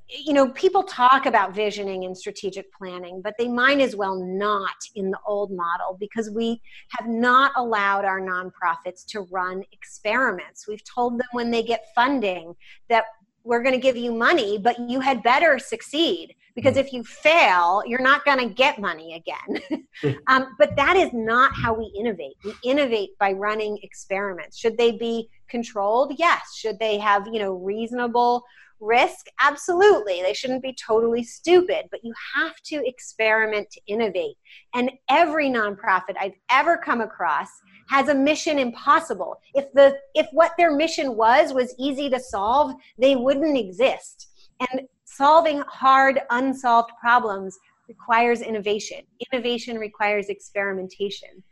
you 0.07 0.33
know, 0.33 0.49
people 0.49 0.83
talk 0.83 1.25
about 1.25 1.55
visioning 1.55 2.05
and 2.05 2.15
strategic 2.15 2.71
planning, 2.73 3.21
but 3.23 3.33
they 3.39 3.47
might 3.47 3.79
as 3.79 3.95
well 3.95 4.23
not 4.23 4.75
in 4.93 5.09
the 5.09 5.19
old 5.25 5.51
model 5.51 5.97
because 5.99 6.29
we 6.29 6.61
have 6.89 7.07
not 7.07 7.51
allowed 7.55 8.05
our 8.05 8.21
nonprofits 8.21 9.05
to 9.07 9.21
run 9.31 9.63
experiments. 9.71 10.67
We've 10.67 10.83
told 10.83 11.19
them 11.19 11.27
when 11.31 11.49
they 11.49 11.63
get 11.63 11.87
funding 11.95 12.55
that 12.87 13.05
we're 13.43 13.63
going 13.63 13.75
to 13.75 13.81
give 13.81 13.97
you 13.97 14.11
money, 14.11 14.57
but 14.57 14.77
you 14.79 14.99
had 14.99 15.23
better 15.23 15.57
succeed 15.59 16.35
because 16.55 16.77
if 16.77 16.93
you 16.93 17.03
fail, 17.03 17.83
you're 17.85 18.01
not 18.01 18.25
going 18.25 18.39
to 18.39 18.53
get 18.53 18.79
money 18.79 19.13
again. 19.13 19.83
um, 20.27 20.55
but 20.57 20.75
that 20.77 20.95
is 20.95 21.11
not 21.13 21.51
how 21.53 21.73
we 21.73 21.91
innovate. 21.97 22.35
We 22.43 22.53
innovate 22.63 23.09
by 23.19 23.33
running 23.33 23.77
experiments. 23.83 24.57
Should 24.57 24.77
they 24.77 24.93
be 24.93 25.29
controlled? 25.49 26.13
Yes. 26.17 26.55
Should 26.55 26.79
they 26.79 26.97
have, 26.97 27.27
you 27.27 27.39
know, 27.39 27.53
reasonable 27.53 28.43
risk? 28.79 29.27
Absolutely. 29.39 30.21
They 30.21 30.33
shouldn't 30.33 30.61
be 30.61 30.73
totally 30.73 31.23
stupid 31.23 31.85
but 31.91 32.03
you 32.03 32.13
have 32.35 32.55
to 32.65 32.87
experiment 32.87 33.69
to 33.71 33.81
innovate. 33.87 34.35
And 34.73 34.91
every 35.09 35.49
nonprofit 35.49 36.15
i've 36.19 36.35
ever 36.51 36.77
come 36.77 37.01
across 37.01 37.47
has 37.89 38.09
a 38.09 38.15
mission 38.15 38.59
impossible. 38.59 39.39
If 39.53 39.71
the 39.73 39.97
if 40.13 40.27
what 40.31 40.53
their 40.57 40.75
mission 40.75 41.15
was 41.15 41.53
was 41.53 41.75
easy 41.79 42.09
to 42.09 42.19
solve 42.19 42.73
they 42.97 43.15
wouldn't 43.15 43.57
exist. 43.57 44.29
And 44.71 44.81
solving 45.05 45.61
hard 45.67 46.21
unsolved 46.29 46.91
problems 46.99 47.57
requires 47.87 48.41
innovation. 48.41 49.01
Innovation 49.31 49.77
requires 49.77 50.29
experimentation 50.29 51.43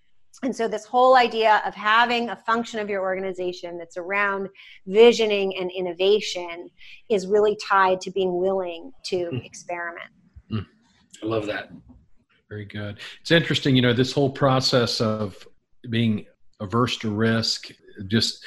and 0.43 0.55
so, 0.55 0.67
this 0.67 0.85
whole 0.85 1.15
idea 1.15 1.61
of 1.65 1.73
having 1.73 2.29
a 2.29 2.35
function 2.35 2.79
of 2.79 2.89
your 2.89 3.01
organization 3.01 3.77
that's 3.77 3.97
around 3.97 4.49
visioning 4.87 5.57
and 5.57 5.71
innovation 5.71 6.69
is 7.09 7.27
really 7.27 7.57
tied 7.67 8.01
to 8.01 8.11
being 8.11 8.37
willing 8.37 8.91
to 9.05 9.29
mm. 9.33 9.45
experiment. 9.45 10.09
Mm. 10.51 10.65
I 11.21 11.25
love 11.25 11.45
that. 11.47 11.71
Very 12.49 12.65
good. 12.65 12.99
It's 13.21 13.31
interesting, 13.31 13.75
you 13.75 13.81
know, 13.81 13.93
this 13.93 14.11
whole 14.11 14.29
process 14.29 15.01
of 15.01 15.47
being 15.89 16.25
averse 16.59 16.97
to 16.97 17.09
risk, 17.09 17.69
just 18.07 18.45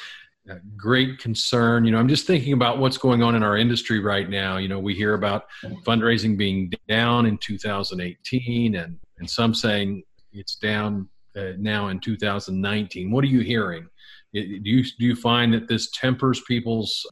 great 0.77 1.19
concern. 1.19 1.85
You 1.85 1.93
know, 1.93 1.99
I'm 1.99 2.09
just 2.09 2.27
thinking 2.27 2.53
about 2.53 2.79
what's 2.79 2.99
going 2.99 3.23
on 3.23 3.35
in 3.35 3.43
our 3.43 3.57
industry 3.57 4.01
right 4.01 4.29
now. 4.29 4.59
You 4.59 4.69
know, 4.69 4.79
we 4.79 4.95
hear 4.95 5.15
about 5.15 5.45
fundraising 5.85 6.37
being 6.37 6.71
down 6.89 7.27
in 7.27 7.39
2018 7.39 8.77
and, 8.77 8.99
and 9.19 9.29
some 9.29 9.55
saying 9.55 10.03
it's 10.33 10.57
down 10.57 11.09
uh, 11.37 11.53
now 11.59 11.89
in 11.89 12.01
2019. 12.01 13.11
What 13.11 13.25
are 13.25 13.29
you 13.29 13.41
hearing? 13.41 13.89
Do 14.33 14.41
you 14.41 14.85
do 14.85 15.05
you 15.05 15.17
find 15.17 15.53
that 15.55 15.69
this 15.69 15.91
tempers 15.91 16.41
people's 16.43 17.07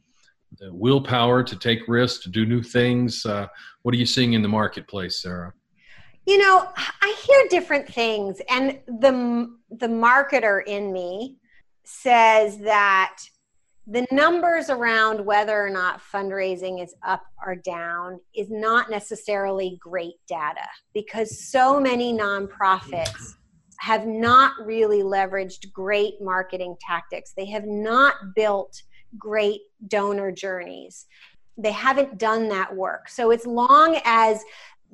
uh, 0.61 0.67
willpower 0.71 1.43
to 1.43 1.55
take 1.55 1.87
risks, 1.87 2.23
to 2.23 2.29
do 2.29 2.45
new 2.45 2.61
things? 2.61 3.25
Uh, 3.25 3.47
what 3.83 3.95
are 3.95 3.97
you 3.97 4.05
seeing 4.05 4.33
in 4.33 4.41
the 4.41 4.47
marketplace, 4.47 5.21
Sarah? 5.21 5.53
You 6.25 6.39
know, 6.39 6.67
I 6.75 7.15
hear 7.25 7.47
different 7.49 7.87
things, 7.87 8.41
and 8.49 8.79
the 8.87 9.55
the 9.71 9.87
marketer 9.87 10.61
in 10.65 10.91
me 10.91 11.37
says 11.83 12.57
that 12.59 13.17
the 13.87 14.07
numbers 14.11 14.71
around 14.71 15.23
whether 15.23 15.63
or 15.63 15.69
not 15.69 16.01
fundraising 16.01 16.83
is 16.83 16.95
up 17.05 17.21
or 17.45 17.55
down 17.55 18.19
is 18.35 18.49
not 18.49 18.89
necessarily 18.89 19.77
great 19.79 20.15
data 20.27 20.67
because 20.95 21.47
so 21.51 21.79
many 21.79 22.11
nonprofits 22.11 23.35
have 23.79 24.05
not 24.05 24.53
really 24.63 25.01
leveraged 25.01 25.71
great 25.71 26.15
marketing 26.21 26.75
tactics. 26.85 27.33
They 27.35 27.45
have 27.47 27.65
not 27.65 28.15
built 28.35 28.81
great 29.17 29.61
donor 29.87 30.31
journeys. 30.31 31.05
They 31.57 31.71
haven't 31.71 32.17
done 32.17 32.49
that 32.49 32.75
work. 32.75 33.07
So, 33.09 33.31
as 33.31 33.45
long 33.45 33.99
as 34.03 34.43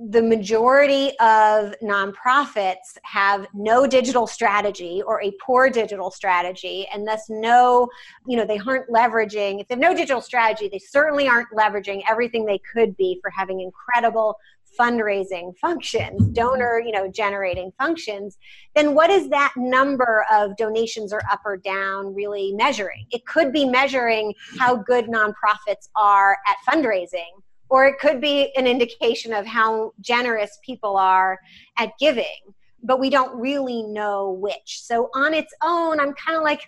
the 0.09 0.21
majority 0.21 1.09
of 1.19 1.75
nonprofits 1.83 2.97
have 3.03 3.45
no 3.53 3.85
digital 3.85 4.25
strategy 4.25 5.03
or 5.05 5.21
a 5.21 5.31
poor 5.45 5.69
digital 5.69 6.09
strategy 6.09 6.87
and 6.91 7.07
thus 7.07 7.25
no 7.29 7.87
you 8.25 8.35
know 8.37 8.45
they 8.45 8.57
aren't 8.65 8.89
leveraging 8.89 9.59
if 9.59 9.67
they 9.67 9.75
have 9.75 9.79
no 9.79 9.93
digital 9.93 10.21
strategy 10.21 10.69
they 10.71 10.79
certainly 10.79 11.27
aren't 11.27 11.49
leveraging 11.55 12.01
everything 12.09 12.45
they 12.45 12.59
could 12.73 12.95
be 12.97 13.19
for 13.21 13.29
having 13.29 13.59
incredible 13.59 14.35
fundraising 14.79 15.55
functions 15.57 16.27
donor 16.29 16.81
you 16.85 16.91
know 16.91 17.09
generating 17.09 17.71
functions 17.77 18.37
then 18.75 18.95
what 18.95 19.09
is 19.09 19.29
that 19.29 19.53
number 19.57 20.25
of 20.31 20.55
donations 20.57 21.11
are 21.11 21.21
up 21.31 21.41
or 21.45 21.57
down 21.57 22.13
really 22.13 22.53
measuring? 22.53 23.05
It 23.11 23.25
could 23.25 23.51
be 23.51 23.65
measuring 23.65 24.33
how 24.57 24.75
good 24.75 25.05
nonprofits 25.05 25.89
are 25.95 26.37
at 26.47 26.55
fundraising 26.69 27.29
or 27.69 27.85
it 27.85 27.99
could 27.99 28.19
be 28.21 28.53
an 28.55 28.67
indication 28.67 29.33
of 29.33 29.45
how 29.45 29.93
generous 30.01 30.59
people 30.65 30.97
are 30.97 31.39
at 31.77 31.91
giving 31.99 32.53
but 32.83 32.99
we 32.99 33.11
don't 33.11 33.39
really 33.39 33.83
know 33.83 34.31
which. 34.31 34.81
So 34.81 35.09
on 35.13 35.33
its 35.33 35.53
own 35.63 35.99
i'm 35.99 36.13
kind 36.13 36.37
of 36.37 36.43
like 36.43 36.61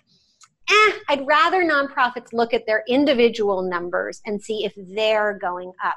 eh, 0.70 0.92
i'd 1.08 1.26
rather 1.26 1.64
nonprofits 1.64 2.32
look 2.32 2.54
at 2.54 2.66
their 2.66 2.84
individual 2.88 3.62
numbers 3.62 4.20
and 4.26 4.40
see 4.40 4.64
if 4.64 4.72
they're 4.94 5.38
going 5.40 5.72
up 5.84 5.96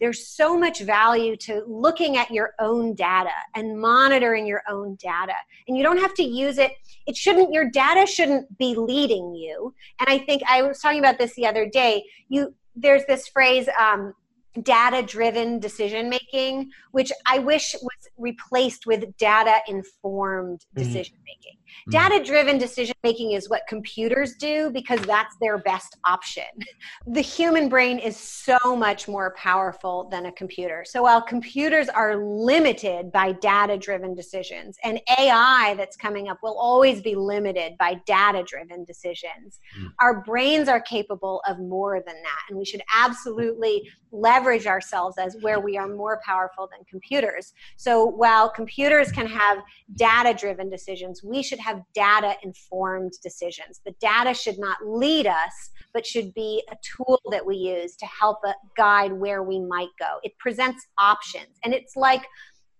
there's 0.00 0.28
so 0.28 0.56
much 0.56 0.80
value 0.80 1.36
to 1.36 1.62
looking 1.66 2.16
at 2.16 2.30
your 2.30 2.54
own 2.58 2.94
data 2.94 3.30
and 3.54 3.80
monitoring 3.80 4.46
your 4.46 4.62
own 4.68 4.96
data 4.96 5.34
and 5.66 5.76
you 5.76 5.82
don't 5.82 5.98
have 5.98 6.14
to 6.14 6.22
use 6.22 6.58
it 6.58 6.72
it 7.06 7.16
shouldn't 7.16 7.52
your 7.52 7.70
data 7.70 8.06
shouldn't 8.06 8.56
be 8.58 8.74
leading 8.74 9.34
you 9.34 9.74
and 10.00 10.08
i 10.08 10.18
think 10.18 10.42
i 10.48 10.62
was 10.62 10.80
talking 10.80 10.98
about 10.98 11.18
this 11.18 11.34
the 11.34 11.46
other 11.46 11.68
day 11.68 12.04
you 12.28 12.54
there's 12.76 13.04
this 13.06 13.26
phrase 13.28 13.68
um, 13.80 14.14
data 14.62 15.02
driven 15.06 15.58
decision 15.58 16.08
making 16.08 16.70
which 16.92 17.12
i 17.26 17.38
wish 17.38 17.74
was 17.82 18.08
replaced 18.16 18.86
with 18.86 19.16
data 19.16 19.58
informed 19.68 20.60
mm-hmm. 20.60 20.82
decision 20.82 21.16
making 21.24 21.56
mm-hmm. 21.58 21.90
data 21.90 22.24
driven 22.24 22.58
decision 22.58 22.94
making 23.04 23.32
is 23.32 23.48
what 23.48 23.62
computers 23.68 24.34
do 24.34 24.70
because 24.70 25.00
that's 25.02 25.36
their 25.40 25.58
best 25.58 25.96
option 26.04 26.44
the 27.06 27.20
human 27.20 27.68
brain 27.68 27.98
is 27.98 28.16
so 28.16 28.58
much 28.76 29.08
more 29.08 29.34
powerful 29.36 30.08
than 30.10 30.26
a 30.26 30.32
computer 30.32 30.84
so 30.86 31.02
while 31.02 31.22
computers 31.22 31.88
are 31.88 32.16
limited 32.16 33.10
by 33.12 33.32
data 33.32 33.76
driven 33.76 34.14
decisions 34.14 34.76
and 34.84 35.00
ai 35.18 35.74
that's 35.76 35.96
coming 35.96 36.28
up 36.28 36.38
will 36.42 36.58
always 36.58 37.00
be 37.00 37.14
limited 37.14 37.76
by 37.78 37.94
data 38.06 38.42
driven 38.46 38.84
decisions 38.84 39.60
mm-hmm. 39.76 39.88
our 40.00 40.22
brains 40.22 40.68
are 40.68 40.80
capable 40.80 41.42
of 41.46 41.58
more 41.58 42.02
than 42.06 42.16
that 42.22 42.42
and 42.48 42.58
we 42.58 42.64
should 42.64 42.82
absolutely 42.96 43.88
leverage 44.12 44.66
ourselves 44.66 45.18
as 45.18 45.36
where 45.40 45.60
we 45.60 45.76
are 45.76 45.88
more 45.88 46.20
powerful 46.24 46.68
than 46.70 46.84
computers. 46.88 47.52
So 47.76 48.04
while 48.04 48.48
computers 48.48 49.12
can 49.12 49.26
have 49.26 49.58
data 49.96 50.34
driven 50.38 50.70
decisions, 50.70 51.22
we 51.22 51.42
should 51.42 51.58
have 51.58 51.82
data 51.94 52.34
informed 52.42 52.97
decisions. 53.22 53.80
The 53.84 53.94
data 54.00 54.34
should 54.34 54.58
not 54.58 54.78
lead 54.84 55.26
us, 55.26 55.70
but 55.94 56.06
should 56.06 56.34
be 56.34 56.62
a 56.70 56.76
tool 56.82 57.20
that 57.30 57.44
we 57.44 57.56
use 57.56 57.96
to 57.96 58.06
help 58.06 58.38
uh, 58.46 58.52
guide 58.76 59.12
where 59.12 59.42
we 59.42 59.60
might 59.60 59.88
go. 59.98 60.18
It 60.22 60.32
presents 60.38 60.86
options. 60.98 61.58
And 61.64 61.74
it's 61.74 61.96
like, 61.96 62.22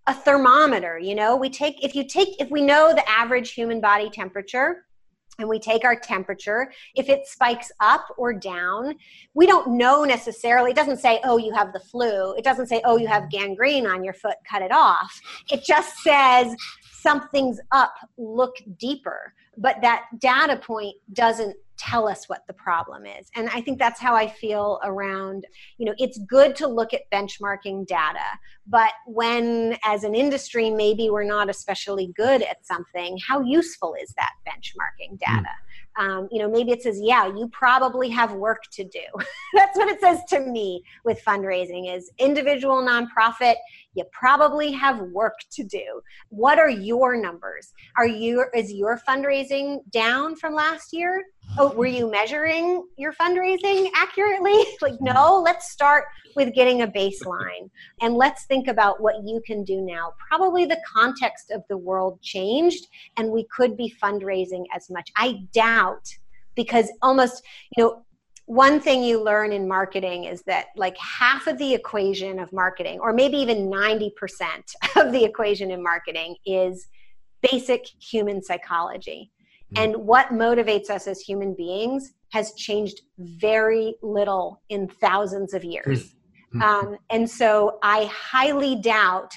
a 0.07 0.15
thermometer 0.15 0.99
you 0.99 1.15
know 1.15 1.37
we 1.37 1.51
take 1.51 1.85
if 1.85 1.95
you 1.95 2.03
take 2.03 2.41
if 2.41 2.51
we 2.51 2.63
know 2.63 2.95
the 2.95 3.07
average 3.07 3.51
human 3.53 3.79
body 3.79 4.09
temperature 4.09 4.87
and 5.39 5.49
we 5.49 5.59
take 5.59 5.85
our 5.85 5.97
temperature. 5.97 6.71
If 6.97 7.09
it 7.09 7.27
spikes 7.27 7.71
up 7.81 8.07
or 8.17 8.33
down, 8.33 8.97
we 9.35 9.47
don't 9.47 9.77
know 9.77 10.05
necessarily. 10.05 10.73
It 10.73 10.77
doesn't 10.77 10.99
say, 10.99 11.21
oh, 11.25 11.37
you 11.37 11.55
have 11.55 11.73
the 11.73 11.81
flu. 11.81 12.35
It 12.35 12.45
doesn't 12.45 12.67
say, 12.67 12.83
oh, 12.85 12.97
you 12.97 13.07
have 13.07 13.31
gangrene 13.31 13.87
on 13.87 14.03
your 14.03 14.15
foot, 14.15 14.37
cut 14.49 14.63
it 14.63 14.73
off. 14.73 15.21
It 15.51 15.65
just 15.65 15.97
says 15.99 16.55
something's 17.01 17.61
up, 17.71 17.95
look 18.17 18.55
deeper. 18.79 19.33
But 19.61 19.77
that 19.83 20.05
data 20.19 20.57
point 20.57 20.97
doesn't 21.13 21.57
tell 21.77 22.09
us 22.09 22.29
what 22.29 22.43
the 22.47 22.53
problem 22.53 23.07
is. 23.07 23.31
And 23.37 23.49
i 23.51 23.61
think 23.61 23.79
that's 23.79 24.01
how 24.01 24.15
i 24.15 24.27
feel 24.27 24.81
around 24.83 25.47
you 25.79 25.87
know 25.87 25.95
it's 25.97 26.19
good 26.29 26.57
to 26.57 26.67
look 26.67 26.93
at 26.93 27.03
benchmarking 27.13 27.87
data 27.87 28.29
but 28.67 28.91
when 29.07 29.77
as 29.85 30.03
an 30.03 30.15
industry 30.15 30.71
maybe 30.71 31.09
we're 31.09 31.23
not 31.23 31.49
especially 31.49 32.13
good 32.17 32.43
at 32.43 32.67
something 32.67 33.17
how 33.27 33.41
useful 33.41 33.95
is 34.03 34.13
that 34.17 34.33
benchmarking 34.47 35.19
data? 35.19 35.43
Mm 35.43 35.69
um, 35.99 36.29
you 36.31 36.39
know 36.41 36.49
maybe 36.49 36.71
it 36.71 36.83
says 36.83 36.99
yeah 37.03 37.27
you 37.27 37.49
probably 37.53 38.09
have 38.09 38.33
work 38.33 38.63
to 38.73 38.85
do. 38.85 39.01
That's 39.55 39.77
what 39.77 39.89
it 39.89 40.01
says 40.01 40.21
to 40.31 40.41
me 40.41 40.83
with 41.05 41.23
fundraising 41.25 41.95
is 41.95 42.11
individual 42.19 42.77
nonprofit 42.77 43.57
you 43.99 44.05
probably 44.13 44.71
have 44.73 45.01
work 45.01 45.35
to 45.51 45.65
do. 45.65 46.01
What 46.31 46.59
are 46.59 46.71
your 46.71 47.21
numbers? 47.21 47.73
Are 47.97 48.07
you 48.07 48.45
is 48.55 48.73
your 48.73 49.01
fundraising 49.07 49.79
down 49.91 50.37
from 50.37 50.55
last 50.55 50.93
year? 50.93 51.25
Oh 51.59 51.73
were 51.75 51.87
you 51.87 52.11
measuring 52.11 52.87
your 52.97 53.13
fundraising 53.13 53.91
accurately? 53.95 54.65
Like 54.81 55.01
no 55.01 55.43
let's 55.45 55.71
start 55.71 56.05
with 56.37 56.55
getting 56.55 56.83
a 56.83 56.87
baseline. 56.87 57.69
And 58.01 58.15
let's 58.15 58.47
think 58.47 58.69
about 58.69 59.03
what 59.03 59.17
you 59.25 59.43
can 59.45 59.65
do 59.65 59.81
now. 59.81 60.13
Probably 60.29 60.65
the 60.65 60.81
context 60.95 61.51
of 61.51 61.63
the 61.69 61.77
world 61.77 62.23
changed 62.23 62.87
and 63.17 63.31
we 63.31 63.45
could 63.45 63.77
be 63.77 63.93
fundraising 64.03 64.65
as 64.75 64.89
much. 64.89 65.11
I 65.17 65.41
doubt 65.53 66.09
because 66.55 66.91
almost 67.03 67.43
you 67.77 67.85
know 67.85 68.05
one 68.49 68.81
thing 68.81 69.03
you 69.05 69.23
learn 69.23 69.53
in 69.53 69.69
marketing 69.69 70.25
is 70.25 70.41
that 70.45 70.69
like 70.75 70.97
half 70.97 71.47
of 71.47 71.59
the 71.59 71.75
equation 71.75 72.39
of 72.39 72.51
marketing 72.51 72.99
or 72.99 73.13
maybe 73.13 73.37
even 73.37 73.69
90% 73.69 74.11
of 74.97 75.13
the 75.13 75.23
equation 75.23 75.71
in 75.71 75.83
marketing 75.83 76.35
is 76.47 76.89
basic 77.51 77.87
human 78.01 78.43
psychology 78.43 79.31
mm. 79.75 79.85
and 79.85 79.95
what 79.95 80.29
motivates 80.29 80.89
us 80.89 81.07
as 81.07 81.21
human 81.21 81.55
beings 81.55 82.15
has 82.31 82.55
changed 82.55 83.03
very 83.19 83.95
little 84.01 84.63
in 84.71 84.89
thousands 84.89 85.53
of 85.53 85.63
years 85.63 86.15
mm. 86.55 86.63
um, 86.63 86.97
and 87.11 87.29
so 87.29 87.79
i 87.83 88.07
highly 88.07 88.81
doubt 88.81 89.31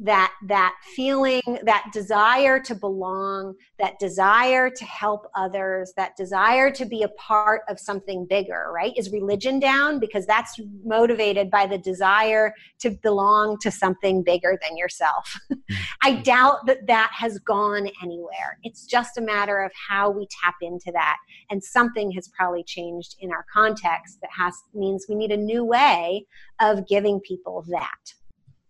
that 0.00 0.32
that 0.46 0.74
feeling 0.94 1.42
that 1.64 1.84
desire 1.92 2.60
to 2.60 2.74
belong 2.74 3.54
that 3.78 3.98
desire 3.98 4.70
to 4.70 4.84
help 4.84 5.26
others 5.34 5.92
that 5.96 6.16
desire 6.16 6.70
to 6.70 6.84
be 6.84 7.02
a 7.02 7.08
part 7.10 7.62
of 7.68 7.78
something 7.80 8.26
bigger 8.28 8.68
right? 8.72 8.92
Is 8.96 9.10
religion 9.10 9.58
down? 9.58 9.98
Because 9.98 10.26
that's 10.26 10.60
motivated 10.84 11.50
by 11.50 11.66
the 11.66 11.78
desire 11.78 12.54
to 12.80 12.90
belong 13.02 13.58
to 13.60 13.70
something 13.70 14.22
bigger 14.22 14.58
than 14.62 14.76
yourself. 14.76 15.38
I 16.02 16.14
doubt 16.14 16.66
that 16.66 16.86
that 16.86 17.10
has 17.12 17.38
gone 17.40 17.88
anywhere. 18.02 18.58
It's 18.62 18.86
just 18.86 19.18
a 19.18 19.20
matter 19.20 19.60
of 19.62 19.72
how 19.88 20.10
we 20.10 20.28
tap 20.42 20.54
into 20.62 20.92
that. 20.92 21.16
And 21.50 21.62
something 21.62 22.10
has 22.12 22.28
probably 22.28 22.64
changed 22.64 23.16
in 23.20 23.32
our 23.32 23.44
context 23.52 24.18
that 24.22 24.30
has 24.36 24.54
means 24.74 25.06
we 25.08 25.14
need 25.14 25.32
a 25.32 25.36
new 25.36 25.64
way 25.64 26.26
of 26.60 26.86
giving 26.86 27.20
people 27.20 27.64
that. 27.68 28.14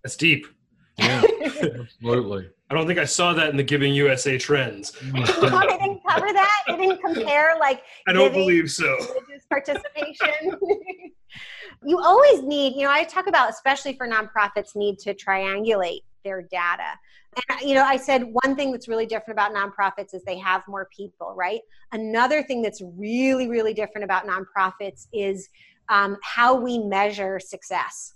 That's 0.03 0.17
deep 0.17 0.47
yeah, 0.99 1.23
absolutely. 1.81 2.49
I 2.71 2.75
don't 2.75 2.87
think 2.87 2.99
I 2.99 3.05
saw 3.05 3.33
that 3.35 3.49
in 3.51 3.57
the 3.57 3.63
Giving 3.63 3.95
USA 3.95 4.37
trends. 4.37 4.93
oh, 5.03 5.61
they 5.61 5.79
didn't 5.79 6.01
cover 6.07 6.33
that. 6.33 6.63
They 6.67 6.77
didn't 6.77 7.01
compare 7.01 7.57
like. 7.59 7.83
I 8.07 8.13
don't 8.13 8.33
believe 8.33 8.71
so. 8.71 8.95
Participation. 9.49 10.59
you 11.85 11.99
always 11.99 12.43
need, 12.43 12.75
you 12.75 12.83
know, 12.83 12.91
I 12.91 13.05
talk 13.05 13.27
about 13.27 13.49
especially 13.51 13.95
for 13.95 14.07
nonprofits 14.07 14.77
need 14.77 14.99
to 15.01 15.15
triangulate 15.15 16.03
their 16.25 16.43
data. 16.43 16.99
And 17.49 17.61
you 17.63 17.75
know, 17.75 17.85
I 17.85 17.97
said 17.97 18.25
one 18.25 18.57
thing 18.57 18.73
that's 18.73 18.89
really 18.89 19.07
different 19.07 19.39
about 19.39 19.55
nonprofits 19.55 20.15
is 20.15 20.23
they 20.25 20.39
have 20.39 20.63
more 20.69 20.89
people, 20.95 21.35
right? 21.37 21.61
Another 21.93 22.43
thing 22.43 22.61
that's 22.61 22.83
really, 22.97 23.49
really 23.49 23.73
different 23.73 24.05
about 24.05 24.27
nonprofits 24.27 25.07
is 25.13 25.49
um, 25.89 26.19
how 26.23 26.55
we 26.55 26.79
measure 26.79 27.41
success 27.41 28.15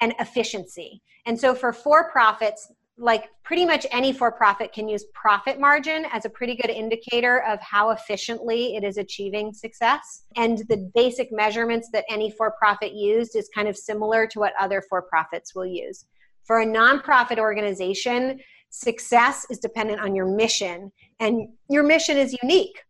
and 0.00 0.14
efficiency. 0.18 1.02
And 1.26 1.38
so 1.38 1.54
for 1.54 1.72
for 1.72 2.10
profits, 2.10 2.70
like 2.98 3.28
pretty 3.44 3.66
much 3.66 3.86
any 3.90 4.12
for 4.12 4.32
profit 4.32 4.72
can 4.72 4.88
use 4.88 5.04
profit 5.12 5.60
margin 5.60 6.06
as 6.12 6.24
a 6.24 6.30
pretty 6.30 6.56
good 6.56 6.70
indicator 6.70 7.42
of 7.42 7.60
how 7.60 7.90
efficiently 7.90 8.74
it 8.76 8.84
is 8.84 8.96
achieving 8.96 9.52
success. 9.52 10.22
And 10.36 10.58
the 10.70 10.90
basic 10.94 11.30
measurements 11.30 11.90
that 11.92 12.04
any 12.08 12.30
for 12.30 12.54
profit 12.58 12.92
used 12.92 13.36
is 13.36 13.50
kind 13.54 13.68
of 13.68 13.76
similar 13.76 14.26
to 14.28 14.38
what 14.38 14.54
other 14.58 14.82
for 14.88 15.02
profits 15.02 15.54
will 15.54 15.66
use. 15.66 16.06
For 16.44 16.60
a 16.60 16.66
nonprofit 16.66 17.38
organization, 17.38 18.40
success 18.70 19.46
is 19.50 19.58
dependent 19.58 20.00
on 20.00 20.14
your 20.14 20.26
mission, 20.26 20.90
and 21.20 21.48
your 21.68 21.82
mission 21.82 22.16
is 22.16 22.36
unique. 22.42 22.82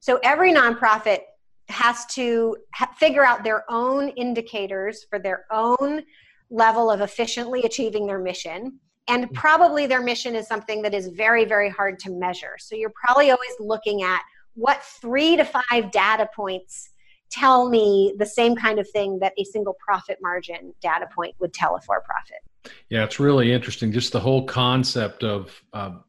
So 0.00 0.20
every 0.22 0.52
nonprofit 0.52 1.20
has 1.68 2.04
to 2.06 2.56
ha- 2.74 2.92
figure 2.98 3.24
out 3.24 3.44
their 3.44 3.64
own 3.70 4.10
indicators 4.10 5.06
for 5.08 5.18
their 5.18 5.46
own 5.50 6.02
level 6.50 6.90
of 6.90 7.00
efficiently 7.00 7.62
achieving 7.62 8.06
their 8.06 8.18
mission. 8.18 8.78
And 9.08 9.28
mm. 9.28 9.34
probably 9.34 9.86
their 9.86 10.02
mission 10.02 10.34
is 10.34 10.46
something 10.46 10.82
that 10.82 10.94
is 10.94 11.08
very, 11.08 11.44
very 11.44 11.68
hard 11.68 11.98
to 12.00 12.10
measure. 12.10 12.56
So 12.58 12.74
you're 12.74 12.92
probably 12.94 13.30
always 13.30 13.54
looking 13.60 14.02
at 14.02 14.22
what 14.54 14.82
three 14.82 15.36
to 15.36 15.44
five 15.44 15.90
data 15.90 16.28
points 16.34 16.90
tell 17.30 17.68
me 17.68 18.14
the 18.18 18.26
same 18.26 18.54
kind 18.54 18.78
of 18.78 18.88
thing 18.90 19.18
that 19.20 19.32
a 19.38 19.44
single 19.44 19.74
profit 19.84 20.18
margin 20.22 20.72
data 20.80 21.06
point 21.14 21.34
would 21.40 21.52
tell 21.52 21.74
a 21.74 21.80
for 21.80 22.00
profit. 22.02 22.74
Yeah, 22.88 23.04
it's 23.04 23.18
really 23.18 23.52
interesting. 23.52 23.92
Just 23.92 24.12
the 24.12 24.20
whole 24.20 24.46
concept 24.46 25.24
of 25.24 25.62
um, 25.72 26.04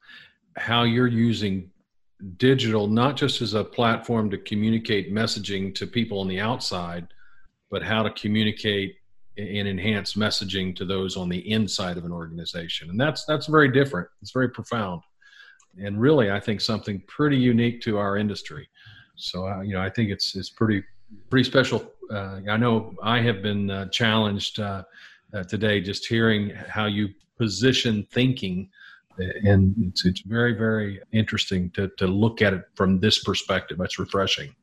how 0.55 0.83
you're 0.83 1.07
using 1.07 1.71
digital, 2.38 2.88
not 2.88 3.17
just 3.17 3.41
as 3.41 3.55
a 3.55 3.63
platform 3.63 4.29
to 4.29 4.38
communicate 4.38 5.13
messaging 5.13 5.73
to 5.75 5.88
people 5.88 6.19
on 6.19 6.27
the 6.27 6.39
outside, 6.39 7.07
but 7.69 7.83
how 7.83 8.03
to 8.03 8.11
communicate 8.11 8.95
and 9.38 9.67
enhance 9.67 10.13
messaging 10.13 10.75
to 10.75 10.86
those 10.86 11.17
on 11.17 11.29
the 11.29 11.51
inside 11.51 11.97
of 11.97 12.05
an 12.05 12.11
organization. 12.11 12.89
And 12.89 12.99
that's 12.99 13.25
that's 13.25 13.47
very 13.47 13.71
different. 13.71 14.07
It's 14.21 14.31
very 14.31 14.49
profound. 14.49 15.01
And 15.77 15.99
really 15.99 16.31
i 16.31 16.39
think 16.39 16.61
something 16.61 17.01
pretty 17.07 17.38
unique 17.38 17.81
to 17.81 17.97
our 17.97 18.17
industry. 18.17 18.67
So 19.17 19.47
uh, 19.47 19.61
you 19.61 19.73
know 19.73 19.81
i 19.81 19.89
think 19.89 20.09
it's 20.09 20.36
it's 20.36 20.49
pretty 20.49 20.83
pretty 21.29 21.43
special. 21.43 21.91
Uh, 22.11 22.39
i 22.49 22.55
know 22.55 22.93
i 23.01 23.19
have 23.19 23.41
been 23.41 23.69
uh, 23.71 23.88
challenged 23.89 24.59
uh, 24.59 24.83
uh, 25.33 25.43
today 25.43 25.81
just 25.81 26.05
hearing 26.05 26.51
how 26.69 26.86
you 26.86 27.09
position 27.38 28.07
thinking 28.11 28.69
and 29.17 29.73
it's, 29.79 30.05
it's 30.05 30.21
very 30.21 30.53
very 30.53 31.01
interesting 31.11 31.71
to, 31.71 31.89
to 31.97 32.05
look 32.05 32.41
at 32.41 32.53
it 32.53 32.63
from 32.75 32.99
this 32.99 33.23
perspective. 33.23 33.79
It's 33.81 33.97
refreshing 33.97 34.53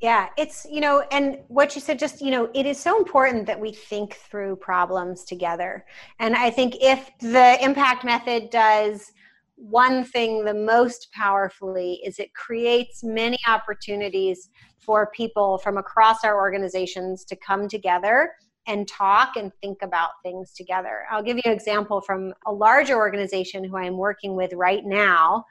yeah, 0.00 0.28
it's, 0.38 0.66
you 0.70 0.80
know, 0.80 1.04
and 1.12 1.38
what 1.48 1.74
you 1.74 1.80
said, 1.80 1.98
just, 1.98 2.22
you 2.22 2.30
know, 2.30 2.48
it 2.54 2.64
is 2.64 2.78
so 2.78 2.96
important 2.96 3.46
that 3.46 3.60
we 3.60 3.72
think 3.72 4.14
through 4.14 4.56
problems 4.56 5.24
together. 5.24 5.84
And 6.18 6.34
I 6.34 6.50
think 6.50 6.76
if 6.80 7.10
the 7.20 7.62
impact 7.62 8.04
method 8.04 8.48
does 8.50 9.12
one 9.56 10.04
thing 10.04 10.42
the 10.42 10.54
most 10.54 11.12
powerfully 11.12 12.00
is 12.02 12.18
it 12.18 12.32
creates 12.32 13.04
many 13.04 13.36
opportunities 13.46 14.48
for 14.78 15.10
people 15.14 15.58
from 15.58 15.76
across 15.76 16.24
our 16.24 16.40
organizations 16.40 17.24
to 17.26 17.36
come 17.36 17.68
together 17.68 18.32
and 18.66 18.88
talk 18.88 19.36
and 19.36 19.52
think 19.60 19.82
about 19.82 20.10
things 20.22 20.54
together. 20.54 21.04
I'll 21.10 21.22
give 21.22 21.36
you 21.36 21.42
an 21.44 21.52
example 21.52 22.00
from 22.00 22.32
a 22.46 22.52
larger 22.52 22.96
organization 22.96 23.64
who 23.64 23.76
I'm 23.76 23.98
working 23.98 24.34
with 24.34 24.52
right 24.54 24.84
now 24.84 25.44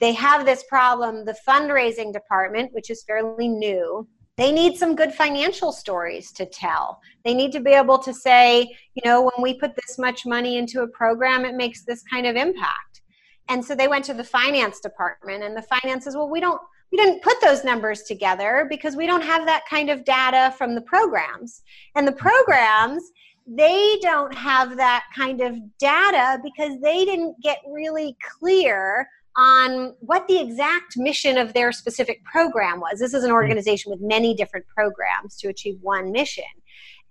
they 0.00 0.12
have 0.12 0.44
this 0.46 0.64
problem 0.68 1.24
the 1.24 1.36
fundraising 1.46 2.12
department 2.12 2.72
which 2.72 2.90
is 2.90 3.04
fairly 3.04 3.48
new 3.48 4.06
they 4.38 4.50
need 4.50 4.76
some 4.76 4.96
good 4.96 5.12
financial 5.12 5.72
stories 5.72 6.32
to 6.32 6.46
tell. 6.46 7.00
They 7.24 7.34
need 7.34 7.52
to 7.52 7.60
be 7.60 7.72
able 7.72 7.98
to 7.98 8.14
say 8.14 8.62
you 8.94 9.02
know 9.04 9.22
when 9.22 9.42
we 9.42 9.54
put 9.54 9.76
this 9.76 9.98
much 9.98 10.24
money 10.24 10.56
into 10.56 10.82
a 10.82 10.88
program 10.88 11.44
it 11.44 11.54
makes 11.54 11.84
this 11.84 12.02
kind 12.02 12.26
of 12.26 12.36
impact. 12.36 13.02
And 13.48 13.62
so 13.64 13.74
they 13.74 13.88
went 13.88 14.04
to 14.06 14.14
the 14.14 14.24
finance 14.24 14.80
department 14.80 15.42
and 15.42 15.56
the 15.56 15.62
finance 15.62 16.04
says 16.04 16.16
well 16.16 16.30
we 16.30 16.40
don't 16.40 16.60
we 16.90 16.98
didn't 16.98 17.22
put 17.22 17.40
those 17.40 17.64
numbers 17.64 18.02
together 18.02 18.66
because 18.68 18.96
we 18.96 19.06
don't 19.06 19.22
have 19.22 19.46
that 19.46 19.64
kind 19.68 19.90
of 19.90 20.04
data 20.04 20.54
from 20.56 20.74
the 20.74 20.82
programs. 20.82 21.62
And 21.94 22.08
the 22.08 22.12
programs 22.12 23.02
they 23.46 23.98
don't 24.00 24.32
have 24.34 24.76
that 24.76 25.04
kind 25.14 25.40
of 25.40 25.56
data 25.78 26.40
because 26.44 26.80
they 26.80 27.04
didn't 27.04 27.34
get 27.42 27.58
really 27.68 28.16
clear 28.38 29.08
on 29.36 29.94
what 30.00 30.28
the 30.28 30.38
exact 30.38 30.96
mission 30.96 31.38
of 31.38 31.54
their 31.54 31.72
specific 31.72 32.24
program 32.24 32.80
was. 32.80 32.98
This 32.98 33.14
is 33.14 33.24
an 33.24 33.30
hmm. 33.30 33.36
organization 33.36 33.90
with 33.90 34.00
many 34.00 34.34
different 34.34 34.66
programs 34.68 35.36
to 35.38 35.48
achieve 35.48 35.78
one 35.80 36.12
mission. 36.12 36.44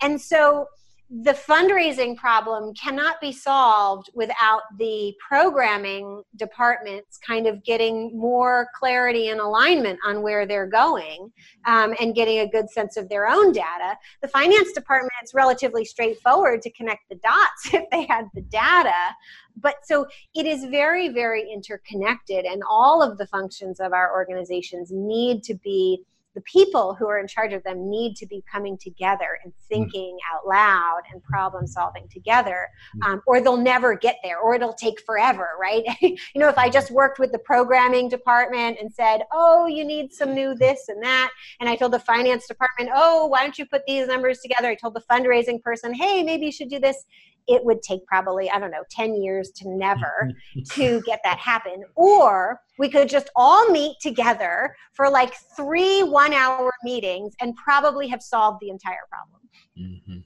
And 0.01 0.21
so 0.21 0.67
the 1.13 1.33
fundraising 1.33 2.15
problem 2.15 2.73
cannot 2.73 3.19
be 3.19 3.33
solved 3.33 4.09
without 4.13 4.61
the 4.77 5.13
programming 5.19 6.23
departments 6.37 7.17
kind 7.17 7.47
of 7.47 7.61
getting 7.65 8.17
more 8.17 8.69
clarity 8.73 9.27
and 9.27 9.41
alignment 9.41 9.99
on 10.05 10.21
where 10.21 10.45
they're 10.45 10.67
going 10.67 11.29
um, 11.65 11.93
and 11.99 12.15
getting 12.15 12.39
a 12.39 12.47
good 12.47 12.69
sense 12.69 12.95
of 12.95 13.09
their 13.09 13.27
own 13.27 13.51
data. 13.51 13.97
The 14.21 14.29
finance 14.29 14.71
department, 14.71 15.11
it's 15.21 15.33
relatively 15.33 15.83
straightforward 15.83 16.61
to 16.61 16.71
connect 16.71 17.09
the 17.09 17.15
dots 17.15 17.73
if 17.73 17.89
they 17.89 18.05
had 18.05 18.27
the 18.33 18.41
data. 18.43 19.13
But 19.57 19.75
so 19.83 20.07
it 20.33 20.45
is 20.45 20.63
very, 20.63 21.09
very 21.09 21.51
interconnected, 21.51 22.45
and 22.45 22.63
all 22.69 23.03
of 23.03 23.17
the 23.17 23.27
functions 23.27 23.81
of 23.81 23.91
our 23.91 24.13
organizations 24.13 24.91
need 24.93 25.43
to 25.43 25.55
be 25.55 26.05
the 26.33 26.41
people 26.41 26.95
who 26.95 27.07
are 27.07 27.19
in 27.19 27.27
charge 27.27 27.53
of 27.53 27.63
them 27.63 27.89
need 27.89 28.15
to 28.15 28.25
be 28.25 28.43
coming 28.51 28.77
together 28.77 29.39
and 29.43 29.53
hmm. 29.53 29.67
thinking 29.67 30.17
mm. 30.17 30.35
out 30.35 30.47
loud 30.47 31.01
and 31.11 31.21
problem 31.23 31.67
solving 31.67 32.07
together 32.09 32.67
mm. 32.97 33.07
um, 33.07 33.21
or 33.27 33.41
they'll 33.41 33.57
never 33.57 33.95
get 33.95 34.17
there 34.23 34.39
or 34.39 34.55
it'll 34.55 34.73
take 34.73 35.01
forever 35.05 35.49
right 35.59 35.83
you 36.01 36.17
know 36.35 36.47
if 36.47 36.57
i 36.57 36.69
just 36.69 36.91
worked 36.91 37.19
with 37.19 37.31
the 37.31 37.39
programming 37.39 38.07
department 38.07 38.77
and 38.79 38.91
said 38.91 39.21
oh 39.31 39.65
you 39.67 39.83
need 39.83 40.13
some 40.13 40.33
new 40.33 40.55
this 40.55 40.89
and 40.89 41.03
that 41.03 41.31
and 41.59 41.69
i 41.69 41.75
told 41.75 41.91
the 41.91 41.99
finance 41.99 42.47
department 42.47 42.89
oh 42.93 43.25
why 43.27 43.41
don't 43.41 43.57
you 43.57 43.65
put 43.65 43.81
these 43.85 44.07
numbers 44.07 44.39
together 44.39 44.69
i 44.69 44.75
told 44.75 44.93
the 44.93 45.03
fundraising 45.11 45.61
person 45.61 45.93
hey 45.93 46.23
maybe 46.23 46.45
you 46.45 46.51
should 46.51 46.69
do 46.69 46.79
this 46.79 47.05
it 47.47 47.63
would 47.63 47.81
take 47.81 48.05
probably 48.05 48.49
i 48.49 48.59
don't 48.59 48.71
know 48.71 48.83
10 48.89 49.21
years 49.21 49.51
to 49.51 49.69
never 49.69 50.31
to 50.71 51.01
get 51.01 51.21
that 51.23 51.37
happen. 51.37 51.83
Or 51.95 52.61
we 52.77 52.89
could 52.89 53.09
just 53.09 53.29
all 53.35 53.69
meet 53.69 53.97
together 54.01 54.75
for 54.93 55.09
like 55.09 55.33
three 55.55 56.03
one 56.03 56.33
hour 56.33 56.71
meetings 56.83 57.33
and 57.41 57.55
probably 57.55 58.07
have 58.07 58.21
solved 58.21 58.59
the 58.61 58.69
entire 58.69 59.07
problem. 59.09 59.41
Mm-hmm. 59.79 60.19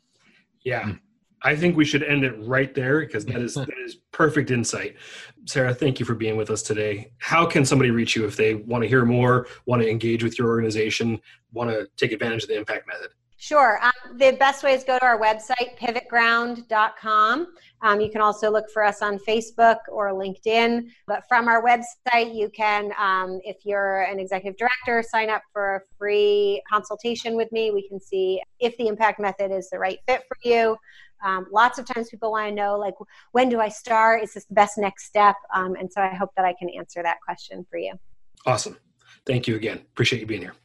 yeah. 0.63 0.93
I 1.41 1.55
think 1.55 1.77
we 1.77 1.85
should 1.85 2.01
end 2.01 2.23
it 2.23 2.33
right 2.39 2.73
there 2.73 3.01
because 3.01 3.23
that 3.25 3.39
is 3.39 3.53
that 3.53 3.69
is 3.85 3.97
perfect 4.11 4.49
insight. 4.49 4.95
Sarah 5.45 5.75
thank 5.75 5.99
you 5.99 6.05
for 6.05 6.15
being 6.15 6.37
with 6.37 6.49
us 6.49 6.63
today. 6.63 7.11
How 7.19 7.45
can 7.45 7.63
somebody 7.63 7.91
reach 7.91 8.15
you 8.15 8.25
if 8.25 8.35
they 8.35 8.55
want 8.55 8.81
to 8.81 8.87
hear 8.87 9.05
more 9.05 9.45
want 9.67 9.83
to 9.83 9.89
engage 9.89 10.23
with 10.23 10.39
your 10.39 10.47
organization 10.47 11.19
want 11.53 11.69
to 11.69 11.87
take 11.97 12.11
advantage 12.11 12.43
of 12.43 12.49
the 12.49 12.57
impact 12.57 12.87
method 12.87 13.09
Sure. 13.45 13.79
Um, 13.83 14.17
the 14.17 14.31
best 14.39 14.63
way 14.63 14.73
is 14.73 14.83
go 14.83 14.97
to 14.97 15.05
our 15.05 15.19
website, 15.19 15.77
pivotground.com. 15.77 17.47
Um, 17.83 18.01
you 18.01 18.09
can 18.09 18.19
also 18.19 18.49
look 18.49 18.71
for 18.71 18.83
us 18.83 19.03
on 19.03 19.19
Facebook 19.19 19.77
or 19.87 20.13
LinkedIn. 20.13 20.87
But 21.05 21.27
from 21.27 21.47
our 21.47 21.63
website, 21.63 22.33
you 22.33 22.49
can, 22.49 22.91
um, 22.97 23.39
if 23.43 23.57
you're 23.63 24.01
an 24.01 24.19
executive 24.19 24.57
director, 24.57 25.03
sign 25.07 25.29
up 25.29 25.43
for 25.53 25.75
a 25.75 25.81
free 25.95 26.63
consultation 26.67 27.35
with 27.35 27.51
me. 27.51 27.69
We 27.69 27.87
can 27.87 27.99
see 27.99 28.41
if 28.59 28.75
the 28.77 28.87
impact 28.87 29.19
method 29.19 29.51
is 29.51 29.69
the 29.69 29.77
right 29.77 29.99
fit 30.07 30.23
for 30.27 30.37
you. 30.43 30.75
Um, 31.23 31.45
lots 31.51 31.77
of 31.77 31.85
times 31.85 32.09
people 32.09 32.31
want 32.31 32.49
to 32.49 32.55
know, 32.55 32.79
like, 32.79 32.95
when 33.33 33.47
do 33.47 33.59
I 33.59 33.69
start? 33.69 34.23
Is 34.23 34.33
this 34.33 34.45
the 34.45 34.55
best 34.55 34.79
next 34.79 35.05
step? 35.05 35.35
Um, 35.53 35.75
and 35.75 35.93
so 35.93 36.01
I 36.01 36.15
hope 36.15 36.31
that 36.35 36.45
I 36.45 36.55
can 36.57 36.71
answer 36.71 37.03
that 37.03 37.17
question 37.23 37.63
for 37.69 37.77
you. 37.77 37.93
Awesome. 38.47 38.75
Thank 39.27 39.47
you 39.47 39.55
again. 39.55 39.83
Appreciate 39.91 40.19
you 40.21 40.25
being 40.25 40.41
here. 40.41 40.55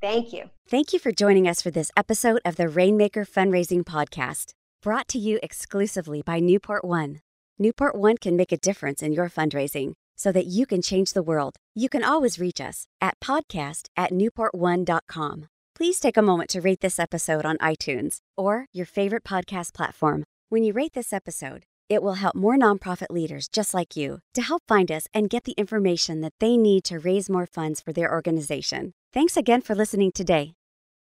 Thank 0.00 0.32
you. 0.32 0.50
Thank 0.68 0.92
you 0.92 0.98
for 0.98 1.12
joining 1.12 1.46
us 1.46 1.60
for 1.60 1.70
this 1.70 1.90
episode 1.96 2.40
of 2.44 2.56
the 2.56 2.68
Rainmaker 2.68 3.24
Fundraising 3.24 3.84
Podcast, 3.84 4.52
brought 4.82 5.08
to 5.08 5.18
you 5.18 5.38
exclusively 5.42 6.22
by 6.22 6.40
Newport 6.40 6.84
One. 6.84 7.20
Newport 7.58 7.94
One 7.94 8.16
can 8.16 8.36
make 8.36 8.52
a 8.52 8.56
difference 8.56 9.02
in 9.02 9.12
your 9.12 9.28
fundraising 9.28 9.92
so 10.16 10.32
that 10.32 10.46
you 10.46 10.64
can 10.66 10.80
change 10.80 11.12
the 11.12 11.22
world. 11.22 11.56
You 11.74 11.88
can 11.88 12.04
always 12.04 12.38
reach 12.38 12.60
us 12.60 12.86
at 13.00 13.20
podcast 13.20 13.88
at 13.96 14.10
newportone.com. 14.12 15.48
Please 15.74 16.00
take 16.00 16.16
a 16.16 16.22
moment 16.22 16.50
to 16.50 16.60
rate 16.60 16.80
this 16.80 16.98
episode 16.98 17.46
on 17.46 17.56
iTunes 17.58 18.18
or 18.36 18.66
your 18.72 18.86
favorite 18.86 19.24
podcast 19.24 19.72
platform. 19.72 20.24
When 20.50 20.62
you 20.62 20.72
rate 20.72 20.92
this 20.94 21.12
episode, 21.12 21.64
it 21.90 22.02
will 22.02 22.14
help 22.14 22.36
more 22.36 22.56
nonprofit 22.56 23.10
leaders 23.10 23.48
just 23.48 23.74
like 23.74 23.96
you 23.96 24.20
to 24.34 24.42
help 24.42 24.62
find 24.68 24.90
us 24.90 25.08
and 25.12 25.28
get 25.28 25.44
the 25.44 25.58
information 25.58 26.20
that 26.20 26.34
they 26.38 26.56
need 26.56 26.84
to 26.84 27.00
raise 27.00 27.28
more 27.28 27.46
funds 27.46 27.80
for 27.80 27.92
their 27.92 28.10
organization. 28.12 28.94
Thanks 29.12 29.36
again 29.36 29.60
for 29.60 29.74
listening 29.74 30.12
today. 30.12 30.54